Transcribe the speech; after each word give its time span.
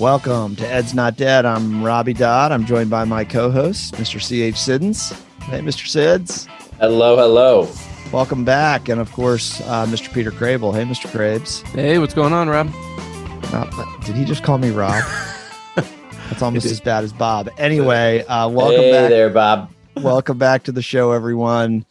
Welcome 0.00 0.56
to 0.56 0.66
Ed's 0.66 0.94
Not 0.94 1.18
Dead. 1.18 1.44
I'm 1.44 1.84
Robbie 1.84 2.14
Dodd. 2.14 2.52
I'm 2.52 2.64
joined 2.64 2.88
by 2.88 3.04
my 3.04 3.22
co-host, 3.22 3.92
Mr. 3.96 4.18
C.H. 4.18 4.56
Siddons. 4.56 5.10
Hey, 5.42 5.60
Mr. 5.60 5.84
Sids. 5.84 6.46
Hello, 6.78 7.18
hello. 7.18 7.68
Welcome 8.10 8.42
back. 8.42 8.88
And 8.88 8.98
of 8.98 9.12
course, 9.12 9.60
uh, 9.60 9.84
Mr. 9.84 10.10
Peter 10.10 10.30
Crable. 10.30 10.72
Hey, 10.72 10.84
Mr. 10.84 11.06
Crabes. 11.10 11.60
Hey, 11.74 11.98
what's 11.98 12.14
going 12.14 12.32
on, 12.32 12.48
Rob? 12.48 12.70
Uh, 13.52 13.98
did 14.06 14.16
he 14.16 14.24
just 14.24 14.42
call 14.42 14.56
me 14.56 14.70
Rob? 14.70 15.04
That's 15.74 16.40
almost 16.40 16.64
as 16.64 16.80
bad 16.80 17.04
as 17.04 17.12
Bob. 17.12 17.50
Anyway, 17.58 18.24
uh, 18.24 18.48
welcome 18.48 18.80
hey 18.80 18.92
back. 18.92 19.10
there, 19.10 19.28
Bob. 19.28 19.70
welcome 19.96 20.38
back 20.38 20.62
to 20.62 20.72
the 20.72 20.80
show, 20.80 21.12
everyone. 21.12 21.84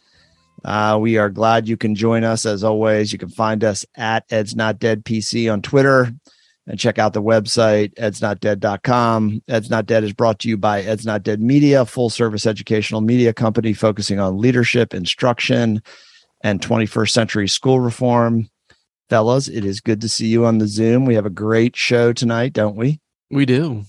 Uh, 0.64 0.98
we 1.00 1.16
are 1.16 1.30
glad 1.30 1.68
you 1.68 1.76
can 1.76 1.94
join 1.94 2.24
us 2.24 2.44
as 2.44 2.64
always. 2.64 3.12
You 3.12 3.20
can 3.20 3.28
find 3.28 3.62
us 3.62 3.86
at 3.94 4.24
Ed's 4.30 4.56
Not 4.56 4.80
Dead 4.80 5.04
PC 5.04 5.50
on 5.52 5.62
Twitter 5.62 6.12
and 6.66 6.78
check 6.78 6.98
out 6.98 7.12
the 7.12 7.22
website, 7.22 7.94
edsnotdead.com. 7.94 9.42
Ed's 9.48 9.70
Not 9.70 9.86
Dead 9.86 10.04
is 10.04 10.12
brought 10.12 10.38
to 10.40 10.48
you 10.48 10.56
by 10.56 10.82
Ed's 10.82 11.06
Not 11.06 11.22
Dead 11.22 11.40
Media, 11.40 11.84
full 11.86 12.10
service 12.10 12.46
educational 12.46 13.00
media 13.00 13.32
company 13.32 13.72
focusing 13.72 14.20
on 14.20 14.38
leadership, 14.38 14.94
instruction, 14.94 15.82
and 16.42 16.60
21st 16.60 17.10
century 17.10 17.48
school 17.48 17.80
reform. 17.80 18.48
Fellas, 19.08 19.48
it 19.48 19.64
is 19.64 19.80
good 19.80 20.00
to 20.02 20.08
see 20.08 20.28
you 20.28 20.46
on 20.46 20.58
the 20.58 20.68
Zoom. 20.68 21.04
We 21.04 21.14
have 21.16 21.26
a 21.26 21.30
great 21.30 21.76
show 21.76 22.12
tonight, 22.12 22.52
don't 22.52 22.76
we? 22.76 23.00
We 23.30 23.44
do. 23.46 23.84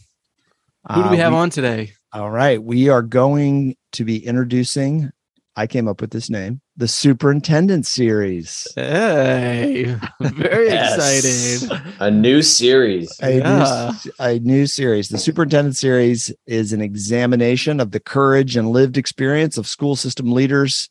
Who 0.92 1.04
do 1.04 1.10
we 1.10 1.18
Uh, 1.18 1.22
have 1.22 1.34
on 1.34 1.50
today? 1.52 1.94
All 2.14 2.32
right. 2.32 2.62
We 2.62 2.90
are 2.90 3.04
going 3.04 3.76
to 3.94 4.04
be 4.04 4.26
introducing, 4.26 5.12
I 5.56 5.68
came 5.68 5.88
up 5.88 6.02
with 6.02 6.12
this 6.12 6.30
name, 6.30 6.61
the 6.78 6.88
Superintendent 6.88 7.86
Series. 7.86 8.68
Hey, 8.76 9.96
very 10.22 10.68
Yes. 10.68 11.66
excited. 11.66 11.82
A 12.00 12.10
new 12.10 12.42
series. 12.42 13.12
A, 13.22 13.38
Yeah. 13.38 13.92
new, 14.06 14.12
a 14.20 14.40
new 14.40 14.66
series. 14.66 15.10
The 15.10 15.18
Superintendent 15.18 15.76
Series 15.76 16.34
is 16.48 16.74
an 16.74 16.82
examination 16.82 17.80
of 17.80 17.92
the 17.92 18.00
courage 18.00 18.56
and 18.56 18.70
lived 18.72 18.98
experience 18.98 19.58
of 19.58 19.68
school 19.68 19.96
system 19.96 20.32
leaders 20.32 20.90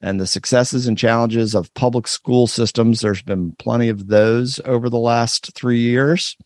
and 0.00 0.20
the 0.20 0.26
successes 0.26 0.86
and 0.86 0.96
challenges 0.96 1.54
of 1.54 1.72
public 1.74 2.06
school 2.06 2.46
systems. 2.46 3.00
There's 3.00 3.22
been 3.22 3.52
plenty 3.58 3.88
of 3.88 4.06
those 4.08 4.60
over 4.64 4.88
the 4.88 4.98
last 4.98 5.54
three 5.54 5.80
years. 5.80 6.36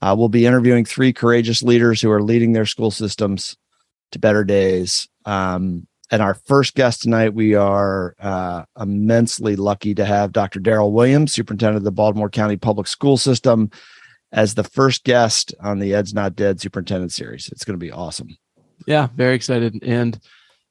Uh, 0.00 0.14
we'll 0.16 0.28
be 0.28 0.46
interviewing 0.46 0.84
three 0.84 1.12
courageous 1.12 1.62
leaders 1.62 2.00
who 2.00 2.10
are 2.10 2.22
leading 2.22 2.52
their 2.52 2.66
school 2.66 2.90
systems 2.90 3.56
to 4.12 4.18
better 4.18 4.44
days. 4.44 5.08
Um, 5.24 5.86
and 6.14 6.22
our 6.22 6.34
first 6.34 6.76
guest 6.76 7.02
tonight, 7.02 7.34
we 7.34 7.54
are 7.54 8.14
uh, 8.20 8.62
immensely 8.80 9.56
lucky 9.56 9.96
to 9.96 10.04
have 10.04 10.30
Dr. 10.32 10.60
Darryl 10.60 10.92
Williams, 10.92 11.32
superintendent 11.32 11.78
of 11.78 11.82
the 11.82 11.90
Baltimore 11.90 12.30
County 12.30 12.56
Public 12.56 12.86
School 12.86 13.16
System, 13.16 13.68
as 14.30 14.54
the 14.54 14.62
first 14.62 15.02
guest 15.02 15.52
on 15.60 15.80
the 15.80 15.92
Ed's 15.92 16.14
Not 16.14 16.36
Dead 16.36 16.60
Superintendent 16.60 17.10
Series. 17.10 17.48
It's 17.50 17.64
going 17.64 17.78
to 17.78 17.84
be 17.84 17.90
awesome. 17.90 18.28
Yeah, 18.86 19.08
very 19.16 19.34
excited. 19.34 19.76
And 19.82 20.16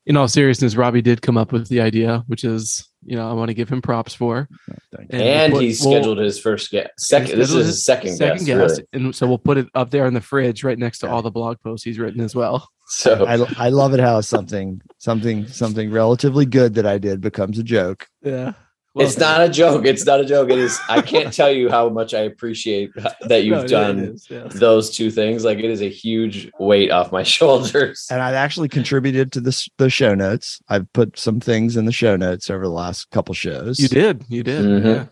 in 0.05 0.15
all 0.15 0.29
seriousness, 0.29 0.77
Robbie 0.77 1.01
did 1.01 1.21
come 1.21 1.35
up 1.35 1.51
with 1.51 1.67
the 1.67 1.81
idea, 1.81 2.23
which 2.27 2.45
is, 2.45 2.87
you 3.05 3.17
know, 3.17 3.29
I 3.29 3.33
want 3.33 3.49
to 3.49 3.53
give 3.53 3.67
him 3.67 3.81
props 3.81 4.13
for. 4.13 4.47
Thank 4.95 5.11
you. 5.11 5.19
And 5.19 5.51
we'll 5.51 5.61
put- 5.61 5.65
he 5.65 5.75
we'll- 5.83 5.91
scheduled 5.99 6.17
his 6.19 6.39
first 6.39 6.71
guest. 6.71 6.91
Second, 6.99 7.37
this 7.37 7.51
is 7.51 7.65
his 7.65 7.83
second, 7.85 8.15
second 8.15 8.45
guest. 8.45 8.47
guest. 8.47 8.81
really. 8.93 9.05
And 9.05 9.13
so 9.15 9.27
we'll 9.27 9.37
put 9.39 9.57
it 9.57 9.67
up 9.75 9.91
there 9.91 10.05
in 10.05 10.13
the 10.13 10.21
fridge 10.21 10.63
right 10.63 10.79
next 10.79 10.99
to 10.99 11.07
Yeah. 11.07 11.11
all 11.13 11.21
the 11.21 11.31
blog 11.31 11.57
posts 11.61 11.83
he's 11.83 11.99
written 11.99 12.21
as 12.21 12.33
well. 12.33 12.69
So 12.87 13.25
I, 13.25 13.65
I 13.65 13.69
love 13.69 13.93
it 13.93 13.99
how 13.99 14.21
something 14.21 14.81
something 14.97 15.47
something 15.47 15.89
relatively 15.91 16.45
good 16.45 16.75
that 16.75 16.85
I 16.85 16.97
did 16.97 17.21
becomes 17.21 17.57
a 17.57 17.63
joke. 17.63 18.07
Yeah. 18.21 18.53
it's 18.95 19.17
not 19.17 19.41
a 19.41 19.49
joke. 19.49 19.85
It's 19.85 20.05
not 20.05 20.19
a 20.19 20.25
joke. 20.25 20.51
It 20.51 20.59
is. 20.59 20.79
I 20.87 21.01
can't 21.01 21.33
tell 21.39 21.51
you 21.51 21.69
how 21.69 21.89
much 21.89 22.13
I 22.13 22.19
appreciate 22.19 22.91
that 23.21 23.43
you've 23.45 23.65
done 23.67 24.17
those 24.53 24.95
two 24.95 25.09
things. 25.09 25.43
Like 25.43 25.57
it 25.57 25.65
is 25.65 25.81
a 25.81 25.89
huge 25.89 26.51
weight 26.59 26.91
off 26.91 27.11
my 27.11 27.23
shoulders. 27.35 28.05
And 28.11 28.21
I've 28.21 28.35
actually 28.35 28.69
contributed 28.69 29.31
to 29.31 29.41
this 29.41 29.67
the 29.79 29.89
show 29.89 30.13
notes. 30.13 30.61
I've 30.69 30.91
put 30.93 31.17
some 31.17 31.39
things 31.39 31.75
in 31.77 31.85
the 31.85 31.91
show 31.91 32.15
notes 32.15 32.49
over 32.51 32.63
the 32.63 32.69
last 32.71 33.09
couple 33.09 33.33
shows. 33.33 33.79
You 33.79 33.87
did. 33.87 34.23
You 34.29 34.43
did. 34.43 34.63
Mhm. 34.63 34.85
Yeah. 34.85 35.05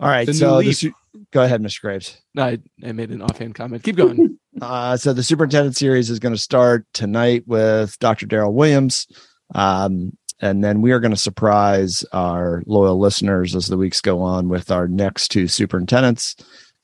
All 0.00 0.08
right. 0.08 0.26
The 0.26 0.34
So 0.34 0.50
the 0.52 0.66
leaf. 0.66 0.76
su- 0.78 0.92
go 1.32 1.44
ahead, 1.44 1.62
Mr. 1.62 1.82
Graves. 1.82 2.20
No, 2.34 2.44
I, 2.44 2.58
I 2.84 2.92
made 2.92 3.10
an 3.10 3.22
offhand 3.22 3.54
comment. 3.54 3.84
Keep 3.84 3.96
going. 3.96 4.38
Uh, 4.60 4.96
so 4.96 5.12
the 5.12 5.22
superintendent 5.22 5.76
series 5.76 6.10
is 6.10 6.18
going 6.18 6.34
to 6.34 6.40
start 6.40 6.86
tonight 6.92 7.44
with 7.46 7.98
Dr. 7.98 8.26
Darryl 8.26 8.52
Williams. 8.52 9.06
Um, 9.54 10.16
and 10.40 10.64
then 10.64 10.80
we 10.80 10.92
are 10.92 11.00
going 11.00 11.12
to 11.12 11.16
surprise 11.16 12.04
our 12.12 12.62
loyal 12.66 12.98
listeners 12.98 13.54
as 13.54 13.66
the 13.66 13.76
weeks 13.76 14.00
go 14.00 14.22
on 14.22 14.48
with 14.48 14.70
our 14.70 14.88
next 14.88 15.28
two 15.28 15.48
superintendents. 15.48 16.34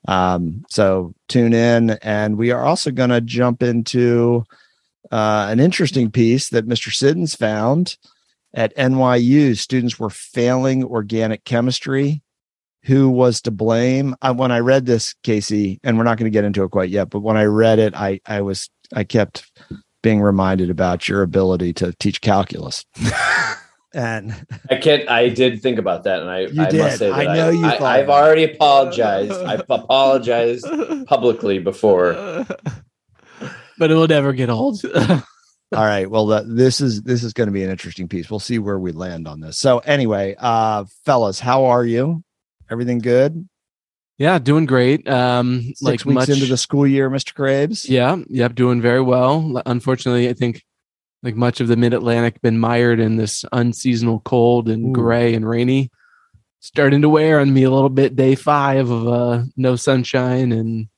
Um, 0.07 0.65
so 0.69 1.15
tune 1.29 1.53
in. 1.53 1.91
And 2.03 2.37
we 2.37 2.51
are 2.51 2.63
also 2.63 2.91
going 2.91 3.11
to 3.11 3.21
jump 3.21 3.63
into 3.63 4.45
uh, 5.11 5.49
an 5.51 5.59
interesting 5.59 6.11
piece 6.11 6.51
that 6.51 6.69
Mr. 6.69 6.93
Siddons 6.93 7.35
found 7.35 7.97
at 8.55 8.77
NYU. 8.77 9.57
Students 9.57 9.99
were 9.99 10.11
failing 10.11 10.85
organic 10.85 11.45
chemistry 11.45 12.23
who 12.87 13.11
was 13.11 13.43
to 13.43 13.51
blame. 13.51 14.15
I, 14.23 14.31
when 14.31 14.53
I 14.53 14.61
read 14.61 14.87
this, 14.87 15.15
Casey, 15.25 15.81
and 15.83 15.99
we're 15.99 16.05
not 16.05 16.19
going 16.19 16.31
to 16.31 16.35
get 16.35 16.45
into 16.45 16.63
it 16.63 16.71
quite 16.71 16.89
yet, 16.89 17.11
but 17.11 17.21
when 17.21 17.37
I 17.37 17.45
read 17.45 17.79
it, 17.79 17.95
I 17.95 18.21
I 18.27 18.41
was 18.43 18.71
I 18.95 19.05
kept 19.05 19.51
being 20.03 20.21
reminded 20.21 20.71
about 20.71 21.09
your 21.09 21.23
ability 21.23 21.73
to 21.75 21.93
teach 21.99 22.21
calculus. 22.21 22.85
and 23.95 24.47
I 24.71 24.77
can't. 24.77 25.09
I 25.09 25.29
did 25.29 25.61
think 25.61 25.79
about 25.79 26.05
that, 26.05 26.21
and 26.21 26.31
I, 26.31 26.43
I 26.43 26.71
did. 26.71 26.79
must 26.79 26.99
say 26.99 27.11
that 27.11 27.29
I 27.29 27.35
know 27.35 27.51
you 27.51 27.67
I, 27.67 27.77
thought 27.77 27.99
have 27.99 28.09
already 28.09 28.45
apologized. 28.45 29.33
I've 29.33 29.65
apologized 29.69 30.67
publicly 31.07 31.59
before. 31.59 32.13
but 33.79 33.91
it 33.91 33.95
will 33.95 34.07
never 34.07 34.33
get 34.33 34.49
old. 34.49 34.81
all 34.85 35.23
right, 35.73 36.09
well, 36.09 36.27
the, 36.27 36.45
this 36.47 36.81
is 36.81 37.03
this 37.03 37.25
is 37.25 37.33
going 37.33 37.49
to 37.49 37.53
be 37.53 37.65
an 37.65 37.71
interesting 37.71 38.07
piece. 38.07 38.31
We'll 38.31 38.39
see 38.39 38.61
where 38.61 38.79
we 38.79 38.93
land 38.93 39.27
on 39.27 39.41
this. 39.41 39.59
So 39.59 39.81
anyway, 39.81 40.37
uh, 40.39 40.85
fellas, 41.05 41.41
how 41.41 41.65
are 41.65 41.85
you? 41.85 42.23
Everything 42.71 42.99
good? 42.99 43.49
yeah, 44.19 44.39
doing 44.39 44.65
great. 44.65 45.07
Um, 45.09 45.63
Six 45.63 45.83
like 45.83 46.05
weeks 46.05 46.15
much 46.15 46.29
into 46.31 46.47
the 46.47 46.57
school 46.57 46.87
year, 46.87 47.11
Mr. 47.11 47.35
Graves. 47.35 47.89
Yeah, 47.89 48.17
yep, 48.29 48.55
doing 48.55 48.81
very 48.81 49.03
well. 49.03 49.63
Unfortunately, 49.67 50.29
I 50.29 50.33
think 50.33 50.65
like 51.23 51.37
much 51.37 51.61
of 51.61 51.69
the 51.69 51.77
mid 51.77 51.93
Atlantic 51.93 52.41
been 52.41 52.59
mired 52.59 52.99
in 52.99 53.17
this 53.17 53.45
unseasonal 53.53 54.21
cold 54.21 54.69
and 54.69 54.89
Ooh. 54.89 54.93
gray 54.93 55.35
and 55.35 55.49
rainy. 55.49 55.91
Starting 56.61 57.03
to 57.03 57.09
wear 57.09 57.41
on 57.41 57.53
me 57.53 57.65
a 57.65 57.71
little 57.71 57.91
bit 57.91 58.17
day 58.17 58.35
five 58.35 58.91
of 58.91 59.07
uh 59.07 59.43
no 59.57 59.77
sunshine 59.77 60.51
and 60.51 60.89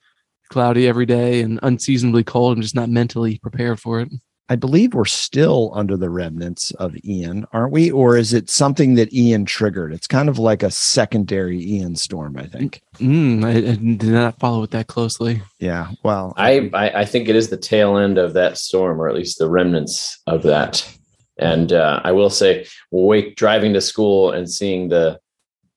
cloudy 0.50 0.86
every 0.86 1.06
day 1.06 1.40
and 1.40 1.58
unseasonably 1.62 2.24
cold. 2.24 2.56
I'm 2.56 2.62
just 2.62 2.74
not 2.74 2.88
mentally 2.88 3.38
prepared 3.38 3.80
for 3.80 4.00
it. 4.00 4.08
I 4.50 4.56
believe 4.56 4.94
we're 4.94 5.04
still 5.04 5.70
under 5.74 5.96
the 5.96 6.08
remnants 6.08 6.70
of 6.72 6.96
Ian, 7.04 7.46
aren't 7.52 7.72
we? 7.72 7.90
Or 7.90 8.16
is 8.16 8.32
it 8.32 8.48
something 8.48 8.94
that 8.94 9.12
Ian 9.12 9.44
triggered? 9.44 9.92
It's 9.92 10.06
kind 10.06 10.28
of 10.28 10.38
like 10.38 10.62
a 10.62 10.70
secondary 10.70 11.62
Ian 11.62 11.96
storm, 11.96 12.36
I 12.38 12.46
think. 12.46 12.80
Mm, 12.96 13.44
I, 13.44 13.50
I 13.50 13.74
did 13.74 14.02
not 14.04 14.38
follow 14.38 14.62
it 14.62 14.70
that 14.70 14.86
closely. 14.86 15.42
Yeah. 15.58 15.90
Well, 16.02 16.32
I, 16.36 16.70
I 16.72 17.00
I 17.00 17.04
think 17.04 17.28
it 17.28 17.36
is 17.36 17.50
the 17.50 17.56
tail 17.58 17.98
end 17.98 18.16
of 18.16 18.32
that 18.34 18.56
storm, 18.56 19.00
or 19.00 19.08
at 19.08 19.14
least 19.14 19.38
the 19.38 19.50
remnants 19.50 20.18
of 20.26 20.42
that. 20.44 20.86
And 21.38 21.72
uh, 21.72 22.00
I 22.02 22.12
will 22.12 22.30
say, 22.30 22.66
wake 22.90 23.36
driving 23.36 23.72
to 23.74 23.80
school 23.80 24.32
and 24.32 24.50
seeing 24.50 24.88
the 24.88 25.20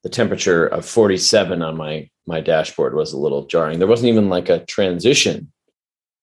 the 0.03 0.09
temperature 0.09 0.65
of 0.65 0.85
47 0.85 1.61
on 1.61 1.77
my 1.77 2.09
my 2.25 2.39
dashboard 2.41 2.95
was 2.95 3.13
a 3.13 3.19
little 3.19 3.45
jarring. 3.45 3.79
There 3.79 3.87
wasn't 3.87 4.09
even 4.09 4.29
like 4.29 4.47
a 4.49 4.65
transition, 4.65 5.51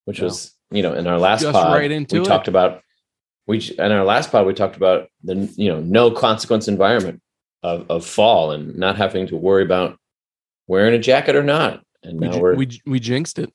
which 0.07 0.19
No. 0.21 0.25
was 0.25 0.53
you 0.71 0.83
know 0.83 0.93
in 0.95 1.07
our 1.07 1.19
last 1.19 1.43
Just 1.43 1.53
pod 1.53 1.73
right 1.75 1.91
into 1.91 2.17
we 2.17 2.23
it. 2.23 2.25
talked 2.27 2.49
about 2.49 2.83
we 3.47 3.59
in 3.79 3.93
our 3.93 4.05
last 4.05 4.31
pod 4.31 4.47
we 4.47 4.53
talked 4.55 4.77
about 4.77 5.09
the 5.25 5.53
you 5.57 5.69
know 5.73 5.81
no 5.81 6.11
consequence 6.11 6.69
environment 6.69 7.21
of 7.63 7.91
of 7.91 8.05
fall 8.05 8.51
and 8.53 8.77
not 8.77 8.97
having 8.97 9.27
to 9.29 9.37
worry 9.37 9.63
about 9.63 9.99
wearing 10.67 10.95
a 10.95 10.99
jacket 10.99 11.35
or 11.35 11.43
not. 11.43 11.83
And 12.03 12.21
We, 12.21 12.27
now 12.29 12.35
ju- 12.35 12.41
we're 12.41 12.55
we 12.57 12.69
we 12.87 13.01
jinxed 13.01 13.39
it. 13.39 13.51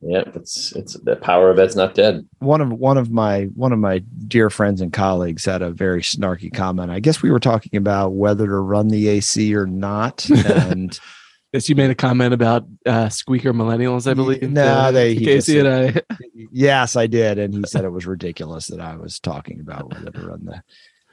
yeah, 0.00 0.22
it's 0.34 0.74
it's 0.74 0.94
the 1.00 1.14
power 1.16 1.50
of 1.50 1.58
Ed's 1.58 1.76
not 1.76 1.94
dead. 1.94 2.26
one 2.40 2.60
of 2.60 2.72
one 2.72 2.96
of 2.98 3.10
my 3.12 3.44
one 3.54 3.72
of 3.72 3.78
my 3.78 3.98
dear 4.26 4.48
friends 4.50 4.80
and 4.80 4.92
colleagues 4.92 5.44
had 5.44 5.62
a 5.62 5.70
very 5.70 6.00
snarky 6.02 6.52
comment. 6.52 6.90
I 6.90 6.98
guess 7.00 7.22
we 7.22 7.30
were 7.30 7.38
talking 7.40 7.76
about 7.76 8.14
whether 8.14 8.46
to 8.46 8.56
run 8.56 8.88
the 8.88 9.08
AC 9.08 9.54
or 9.54 9.66
not, 9.66 10.28
and 10.46 10.98
Yes, 11.52 11.68
you 11.68 11.74
made 11.74 11.90
a 11.90 11.94
comment 11.94 12.34
about 12.34 12.66
uh, 12.84 13.08
squeaker 13.08 13.54
millennials, 13.54 14.10
I 14.10 14.14
believe. 14.14 14.42
No, 14.42 14.64
uh, 14.64 14.90
they- 14.90 15.14
he 15.14 15.24
Casey 15.24 15.58
and 15.60 15.68
I. 15.68 16.02
yes, 16.52 16.94
I 16.94 17.06
did, 17.06 17.38
and 17.38 17.54
he 17.54 17.62
said 17.66 17.84
it 17.84 17.90
was 17.90 18.06
ridiculous 18.06 18.66
that 18.66 18.80
I 18.80 18.96
was 18.96 19.18
talking 19.18 19.60
about 19.60 19.92
whether 19.92 20.10
to 20.10 20.26
run 20.26 20.44
the 20.44 20.62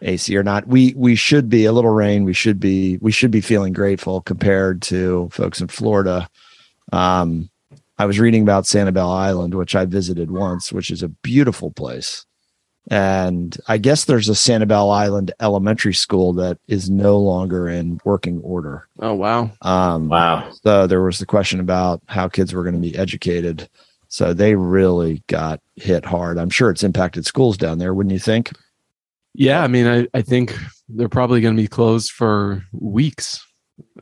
AC 0.01 0.35
or 0.35 0.43
not. 0.43 0.67
We 0.67 0.93
we 0.97 1.15
should 1.15 1.47
be 1.47 1.63
a 1.65 1.71
little 1.71 1.91
rain. 1.91 2.25
We 2.25 2.33
should 2.33 2.59
be 2.59 2.97
we 2.97 3.11
should 3.11 3.31
be 3.31 3.41
feeling 3.41 3.71
grateful 3.71 4.21
compared 4.21 4.81
to 4.83 5.29
folks 5.31 5.61
in 5.61 5.67
Florida. 5.67 6.27
Um, 6.91 7.49
I 7.97 8.05
was 8.05 8.19
reading 8.19 8.41
about 8.41 8.65
Sanibel 8.65 9.09
Island, 9.09 9.55
which 9.55 9.73
I 9.73 9.85
visited 9.85 10.31
once, 10.31 10.73
which 10.73 10.91
is 10.91 11.01
a 11.01 11.07
beautiful 11.07 11.71
place. 11.71 12.25
And 12.91 13.57
I 13.67 13.77
guess 13.79 14.05
there's 14.05 14.29
a 14.29 14.33
Sanibel 14.33 14.93
Island 14.95 15.31
elementary 15.39 15.93
school 15.93 16.33
that 16.33 16.59
is 16.67 16.89
no 16.89 17.17
longer 17.17 17.67
in 17.67 17.99
working 18.05 18.39
order. 18.41 18.87
Oh 18.99 19.13
wow. 19.15 19.49
Um, 19.61 20.09
Wow. 20.09 20.51
so 20.63 20.85
there 20.85 21.01
was 21.01 21.17
the 21.19 21.25
question 21.25 21.59
about 21.59 22.01
how 22.07 22.27
kids 22.27 22.53
were 22.53 22.63
going 22.63 22.75
to 22.75 22.81
be 22.81 22.95
educated 22.97 23.67
So 24.07 24.33
they 24.33 24.55
really 24.55 25.23
got 25.27 25.61
hit 25.75 26.05
hard. 26.05 26.37
I'm 26.37 26.51
sure 26.51 26.69
it's 26.69 26.83
impacted 26.83 27.25
schools 27.25 27.57
down 27.57 27.79
there, 27.79 27.93
wouldn't 27.93 28.13
you 28.13 28.19
think? 28.19 28.51
Yeah, 29.33 29.61
I 29.63 29.67
mean, 29.67 29.88
I, 29.88 30.07
I 30.17 30.21
think 30.21 30.55
they're 30.88 31.09
probably 31.09 31.41
going 31.41 31.55
to 31.57 31.61
be 31.61 31.67
closed 31.67 32.11
for 32.11 32.63
weeks. 32.71 33.43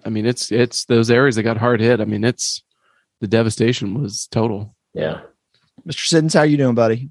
I 0.06 0.09
mean, 0.09 0.25
it's 0.27 0.51
it's 0.51 0.86
those 0.86 1.09
areas 1.09 1.36
that 1.38 1.44
got 1.44 1.57
hard 1.57 1.79
hit. 1.79 2.01
I 2.01 2.06
mean, 2.06 2.24
it's 2.24 2.62
the 3.21 3.27
devastation 3.27 4.00
was 4.00 4.27
total. 4.29 4.75
Yeah. 4.94 5.21
Mr. 5.88 6.06
Siddons, 6.06 6.33
how 6.36 6.44
you 6.44 6.57
doing, 6.57 6.75
buddy? 6.75 7.09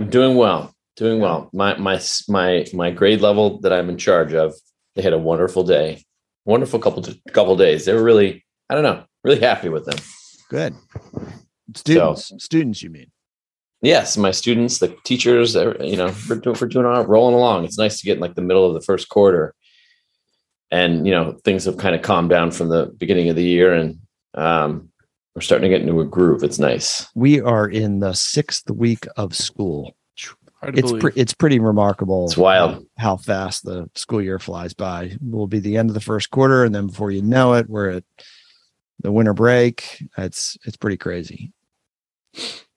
I'm 0.00 0.08
doing 0.08 0.34
well. 0.34 0.74
Doing 0.96 1.20
well. 1.20 1.50
My 1.52 1.76
my 1.76 2.00
my 2.26 2.64
my 2.72 2.90
grade 2.90 3.20
level 3.20 3.60
that 3.60 3.70
I'm 3.70 3.90
in 3.90 3.98
charge 3.98 4.32
of, 4.32 4.54
they 4.94 5.02
had 5.02 5.12
a 5.12 5.18
wonderful 5.18 5.62
day. 5.62 6.02
Wonderful 6.46 6.78
couple 6.80 7.04
couple 7.34 7.54
days. 7.54 7.84
They 7.84 7.92
were 7.92 8.02
really, 8.02 8.42
I 8.70 8.74
don't 8.74 8.82
know, 8.82 9.04
really 9.24 9.40
happy 9.40 9.68
with 9.68 9.84
them. 9.84 9.98
Good. 10.48 10.74
Students, 11.74 12.32
students, 12.38 12.82
you 12.82 12.88
mean? 12.88 13.10
Yes, 13.82 14.16
my 14.16 14.30
students, 14.30 14.78
the 14.78 14.96
teachers, 15.04 15.54
you 15.54 15.96
know, 15.96 16.14
we're 16.28 16.36
doing, 16.36 16.56
we're 16.58 16.66
doing 16.68 16.86
all, 16.86 17.04
rolling 17.04 17.34
along. 17.34 17.66
It's 17.66 17.78
nice 17.78 18.00
to 18.00 18.06
get 18.06 18.14
in 18.14 18.20
like 18.20 18.36
the 18.36 18.42
middle 18.42 18.66
of 18.66 18.72
the 18.72 18.80
first 18.80 19.10
quarter, 19.10 19.54
and 20.70 21.06
you 21.06 21.12
know 21.12 21.32
things 21.44 21.66
have 21.66 21.76
kind 21.76 21.94
of 21.94 22.00
calmed 22.00 22.30
down 22.30 22.52
from 22.52 22.70
the 22.70 22.86
beginning 22.96 23.28
of 23.28 23.36
the 23.36 23.44
year, 23.44 23.74
and 23.74 23.98
um, 24.32 24.89
we're 25.40 25.44
starting 25.44 25.70
to 25.70 25.74
get 25.74 25.80
into 25.88 26.02
a 26.02 26.04
groove. 26.04 26.44
It's 26.44 26.58
nice. 26.58 27.08
We 27.14 27.40
are 27.40 27.66
in 27.66 28.00
the 28.00 28.12
sixth 28.12 28.70
week 28.70 29.06
of 29.16 29.34
school. 29.34 29.96
Hard 30.60 30.74
to 30.74 30.80
It's 30.80 30.92
pre- 30.92 31.12
it's 31.16 31.32
pretty 31.32 31.58
remarkable. 31.58 32.26
It's 32.26 32.36
wild. 32.36 32.84
how 32.98 33.16
fast 33.16 33.64
the 33.64 33.88
school 33.94 34.20
year 34.20 34.38
flies 34.38 34.74
by. 34.74 35.16
We'll 35.22 35.46
be 35.46 35.58
the 35.60 35.78
end 35.78 35.88
of 35.88 35.94
the 35.94 36.00
first 36.02 36.28
quarter, 36.30 36.62
and 36.64 36.74
then 36.74 36.88
before 36.88 37.10
you 37.10 37.22
know 37.22 37.54
it, 37.54 37.70
we're 37.70 37.88
at 37.88 38.04
the 39.02 39.10
winter 39.10 39.32
break. 39.32 40.04
It's 40.18 40.58
it's 40.66 40.76
pretty 40.76 40.98
crazy. 40.98 41.54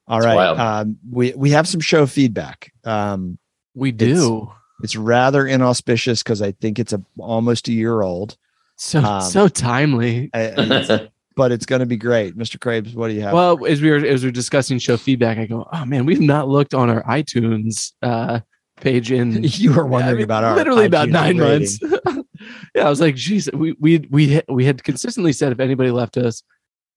All 0.08 0.16
It's 0.20 0.24
right, 0.26 0.58
um, 0.58 0.96
we 1.10 1.34
we 1.36 1.50
have 1.50 1.68
some 1.68 1.80
show 1.82 2.06
feedback. 2.06 2.72
Um, 2.84 3.36
we 3.74 3.92
do. 3.92 4.50
it's 4.82 4.96
rather 4.96 5.46
inauspicious 5.46 6.22
because 6.22 6.40
I 6.40 6.52
think 6.52 6.78
it's 6.78 6.94
a 6.94 7.02
almost 7.18 7.68
a 7.68 7.72
year 7.74 8.00
old, 8.00 8.38
So 8.76 9.00
um, 9.00 9.20
so 9.20 9.48
timely. 9.48 10.30
I- 10.32 10.40
it's- 10.40 11.08
but 11.36 11.50
it's 11.52 11.66
going 11.66 11.80
to 11.80 11.86
be 11.86 11.96
great. 11.96 12.36
Mr. 12.36 12.58
Krabs, 12.58 12.94
what 12.94 13.08
do 13.08 13.14
you 13.14 13.22
have? 13.22 13.32
Well, 13.32 13.64
as 13.66 13.80
we 13.82 13.90
were 13.90 13.96
as 13.96 14.22
we 14.22 14.28
were 14.28 14.32
discussing 14.32 14.78
show 14.78 14.96
feedback, 14.96 15.38
I 15.38 15.46
go, 15.46 15.68
oh 15.72 15.84
man, 15.84 16.06
we've 16.06 16.20
not 16.20 16.48
looked 16.48 16.74
on 16.74 16.88
our 16.90 17.02
iTunes 17.04 17.92
uh, 18.02 18.40
page 18.80 19.10
in 19.12 19.40
you 19.42 19.72
were 19.72 19.86
wondering 19.86 20.14
I 20.14 20.16
mean, 20.18 20.24
about 20.24 20.44
our 20.44 20.56
literally 20.56 20.86
about 20.86 21.08
nine 21.08 21.38
rating. 21.38 21.78
months. 21.80 22.26
yeah, 22.74 22.86
I 22.86 22.88
was 22.90 23.00
like, 23.00 23.14
geez, 23.16 23.50
we 23.52 23.76
we 23.80 23.98
we 24.10 24.40
we 24.48 24.64
had 24.64 24.82
consistently 24.84 25.32
said 25.32 25.52
if 25.52 25.60
anybody 25.60 25.90
left 25.90 26.16
us 26.16 26.42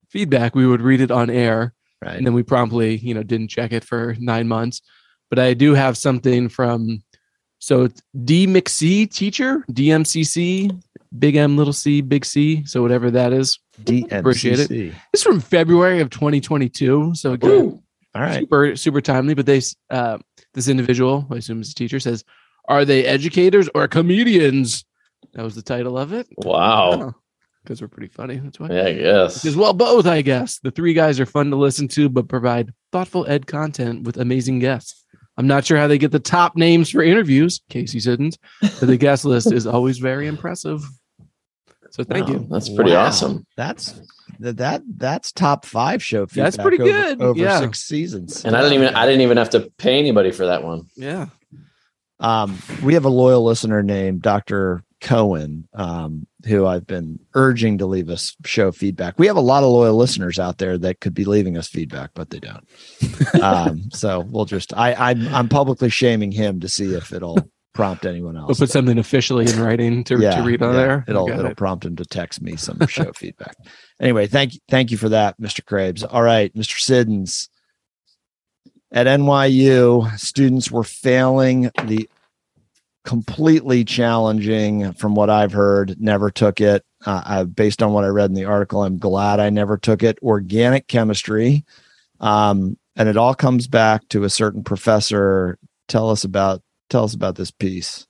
feedback, 0.09 0.55
we 0.55 0.65
would 0.67 0.81
read 0.81 1.01
it 1.01 1.11
on 1.11 1.29
air, 1.29 1.73
Right. 2.03 2.15
and 2.15 2.25
then 2.25 2.33
we 2.33 2.43
promptly, 2.43 2.97
you 2.97 3.13
know, 3.13 3.23
didn't 3.23 3.49
check 3.49 3.71
it 3.71 3.83
for 3.83 4.15
nine 4.19 4.47
months. 4.47 4.81
But 5.29 5.39
I 5.39 5.53
do 5.53 5.73
have 5.73 5.97
something 5.97 6.47
from 6.47 7.03
so 7.59 7.89
D 8.23 8.45
McC 8.47 9.11
teacher 9.11 9.65
DMCC 9.71 10.79
big 11.17 11.35
M 11.35 11.57
little 11.57 11.73
C 11.73 12.01
big 12.01 12.25
C 12.25 12.63
so 12.65 12.81
whatever 12.81 13.11
that 13.11 13.33
is. 13.33 13.59
Appreciate 14.11 14.59
it. 14.59 14.69
DMCC. 14.69 14.93
It's 15.13 15.23
from 15.23 15.39
February 15.39 15.99
of 16.01 16.09
2022. 16.09 17.13
So 17.15 17.33
again, 17.33 17.49
Woo. 17.49 17.83
All 18.15 18.21
right. 18.21 18.39
super 18.39 18.75
super 18.75 19.01
timely 19.01 19.35
but 19.35 19.45
they 19.45 19.61
uh 19.91 20.17
this 20.55 20.67
individual 20.67 21.27
i 21.29 21.35
assume 21.35 21.61
is 21.61 21.71
a 21.71 21.75
teacher 21.75 21.99
says 21.99 22.23
are 22.67 22.83
they 22.83 23.05
educators 23.05 23.69
or 23.75 23.87
comedians 23.87 24.85
that 25.33 25.43
was 25.43 25.53
the 25.53 25.61
title 25.61 25.99
of 25.99 26.13
it 26.13 26.27
Wow. 26.37 27.13
because 27.63 27.79
we're 27.79 27.87
pretty 27.89 28.07
funny 28.07 28.37
that's 28.37 28.59
why 28.59 28.69
Yeah, 28.71 28.85
I 28.85 28.93
guess. 28.93 29.43
He 29.43 29.53
well 29.55 29.73
both 29.73 30.07
i 30.07 30.23
guess 30.23 30.57
the 30.59 30.71
three 30.71 30.93
guys 30.95 31.19
are 31.19 31.27
fun 31.27 31.51
to 31.51 31.57
listen 31.57 31.87
to 31.89 32.09
but 32.09 32.27
provide 32.27 32.73
thoughtful 32.91 33.27
ed 33.27 33.45
content 33.45 34.01
with 34.03 34.17
amazing 34.17 34.57
guests 34.59 35.05
i'm 35.37 35.47
not 35.47 35.65
sure 35.65 35.77
how 35.77 35.87
they 35.87 35.97
get 35.97 36.11
the 36.11 36.19
top 36.19 36.55
names 36.55 36.89
for 36.89 37.01
interviews 37.03 37.61
casey 37.69 37.99
siddons 37.99 38.37
but 38.61 38.87
the 38.87 38.97
guest 38.97 39.25
list 39.25 39.51
is 39.51 39.65
always 39.67 39.97
very 39.99 40.27
impressive 40.27 40.83
so 41.91 42.03
thank 42.03 42.27
Wow, 42.27 42.33
you 42.33 42.47
That's 42.49 42.69
pretty 42.69 42.91
Wow. 42.91 43.05
awesome. 43.05 43.45
That's 43.55 44.01
that 44.39 44.57
that 44.57 44.81
that's 44.97 45.31
top 45.31 45.65
five 45.65 46.03
show 46.03 46.27
feedback. 46.27 46.43
That's 46.53 46.57
pretty 46.57 46.79
over- 46.81 46.91
good, 46.91 47.21
over 47.21 47.39
yeah. 47.39 47.59
six 47.61 47.79
seasons. 47.79 48.43
And 48.45 48.55
I 48.55 48.61
didn't 48.61 48.73
even 48.83 48.93
I 48.95 49.05
didn't 49.05 49.21
even 49.21 49.37
have 49.37 49.49
to 49.51 49.71
pay 49.77 49.97
anybody 49.97 50.31
for 50.31 50.45
that 50.47 50.63
one. 50.63 50.87
yeah 50.95 51.27
Um, 52.19 52.57
we 52.83 52.93
have 52.93 53.05
a 53.05 53.09
loyal 53.09 53.43
listener 53.43 53.81
named 53.81 54.21
Dr. 54.21 54.83
Cohen, 55.01 55.67
um, 55.73 56.27
who 56.47 56.65
I've 56.65 56.87
been 56.87 57.19
urging 57.33 57.77
to 57.79 57.85
leave 57.85 58.09
us 58.09 58.35
show 58.45 58.71
feedback. 58.71 59.19
We 59.19 59.27
have 59.27 59.35
a 59.37 59.41
lot 59.41 59.63
of 59.63 59.69
loyal 59.69 59.95
listeners 59.95 60.39
out 60.39 60.57
there 60.57 60.77
that 60.77 60.99
could 61.01 61.13
be 61.13 61.25
leaving 61.25 61.57
us 61.57 61.67
feedback, 61.67 62.11
but 62.13 62.29
they 62.29 62.39
don't. 62.39 62.65
um, 63.43 63.89
so 63.91 64.21
we'll 64.21 64.45
just 64.45 64.73
I 64.75 64.93
I'm 64.93 65.27
I'm 65.33 65.49
publicly 65.49 65.89
shaming 65.89 66.31
him 66.31 66.59
to 66.61 66.69
see 66.69 66.93
if 66.95 67.11
it'll 67.13 67.37
prompt 67.73 68.05
anyone 68.07 68.35
else. 68.35 68.47
we'll 68.47 68.55
put 68.55 68.71
something 68.71 68.97
officially 68.97 69.45
in 69.45 69.59
writing 69.59 70.03
to, 70.05 70.17
Yeah, 70.19 70.37
to 70.37 70.41
read 70.41 70.63
on 70.63 70.73
yeah. 70.73 70.79
there 70.81 71.05
It'll 71.07 71.29
it'll 71.29 71.45
it. 71.47 71.57
prompt 71.57 71.85
him 71.85 71.95
to 71.97 72.05
text 72.05 72.41
me 72.41 72.55
some 72.55 72.79
show 72.87 73.11
feedback. 73.15 73.55
Anyway, 74.01 74.25
thank 74.27 74.53
you 74.55 74.59
thank 74.69 74.89
you 74.89 74.97
for 74.97 75.09
that, 75.09 75.39
Mr. 75.39 75.61
Krabs. 75.63 76.03
All 76.09 76.23
right, 76.23 76.53
Mr. 76.55 76.79
Siddons. 76.79 77.49
At 78.91 79.05
NYU, 79.05 80.17
students 80.17 80.71
were 80.71 80.83
failing 80.85 81.69
the 81.83 82.09
completely 83.07 83.85
challenging, 83.85 84.91
from 84.91 85.15
what 85.15 85.29
I've 85.29 85.53
heard, 85.53 85.95
never 85.97 86.29
took 86.29 86.59
it. 86.59 86.83
Uh, 87.05 87.21
I, 87.25 87.43
based 87.45 87.81
on 87.81 87.93
what 87.93 88.03
I 88.03 88.07
read 88.09 88.29
in 88.29 88.35
the 88.35 88.43
article, 88.43 88.83
I'm 88.83 88.97
glad 88.97 89.39
I 89.39 89.49
never 89.49 89.77
took 89.77 90.03
it. 90.03 90.19
Organic 90.21 90.89
chemistry. 90.89 91.63
Um, 92.19 92.77
and 92.97 93.07
it 93.07 93.15
all 93.15 93.33
comes 93.33 93.67
back 93.67 94.09
to 94.09 94.25
a 94.25 94.29
certain 94.29 94.61
professor. 94.61 95.57
Tell 95.87 96.09
us 96.09 96.25
about 96.25 96.61
tell 96.89 97.05
us 97.05 97.13
about 97.13 97.35
this 97.37 97.49
piece. 97.49 98.05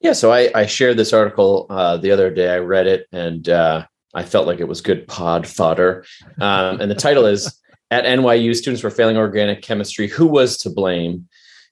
Yeah, 0.00 0.14
so 0.14 0.32
I, 0.32 0.50
I 0.54 0.64
shared 0.64 0.96
this 0.96 1.12
article 1.12 1.66
uh, 1.68 1.98
the 1.98 2.12
other 2.12 2.30
day. 2.30 2.48
I 2.48 2.58
read 2.58 2.86
it 2.86 3.06
and 3.12 3.46
uh, 3.50 3.84
I 4.14 4.22
felt 4.22 4.46
like 4.46 4.60
it 4.60 4.68
was 4.68 4.80
good 4.80 5.06
pod 5.06 5.46
fodder. 5.46 6.06
Um, 6.40 6.80
and 6.80 6.90
the 6.90 6.94
title 6.94 7.26
is 7.26 7.54
At 7.92 8.04
NYU, 8.04 8.54
Students 8.54 8.84
Were 8.84 8.90
Failing 8.90 9.16
Organic 9.16 9.62
Chemistry. 9.62 10.06
Who 10.06 10.26
was 10.26 10.56
to 10.58 10.70
blame? 10.70 11.28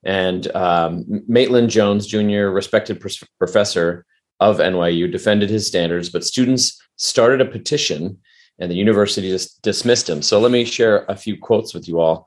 And 0.08 0.50
um, 0.56 1.04
Maitland 1.28 1.68
Jones 1.68 2.06
Jr., 2.06 2.48
respected 2.48 2.98
pr- 2.98 3.26
professor 3.36 4.06
of 4.40 4.56
NYU, 4.56 5.12
defended 5.12 5.50
his 5.50 5.66
standards, 5.66 6.08
but 6.08 6.24
students 6.24 6.80
started 6.96 7.42
a 7.42 7.44
petition 7.44 8.18
and 8.58 8.70
the 8.70 8.74
university 8.74 9.28
just 9.28 9.60
dismissed 9.60 10.08
him. 10.08 10.22
So 10.22 10.40
let 10.40 10.50
me 10.50 10.64
share 10.64 11.04
a 11.10 11.14
few 11.14 11.36
quotes 11.36 11.74
with 11.74 11.86
you 11.86 12.00
all. 12.00 12.26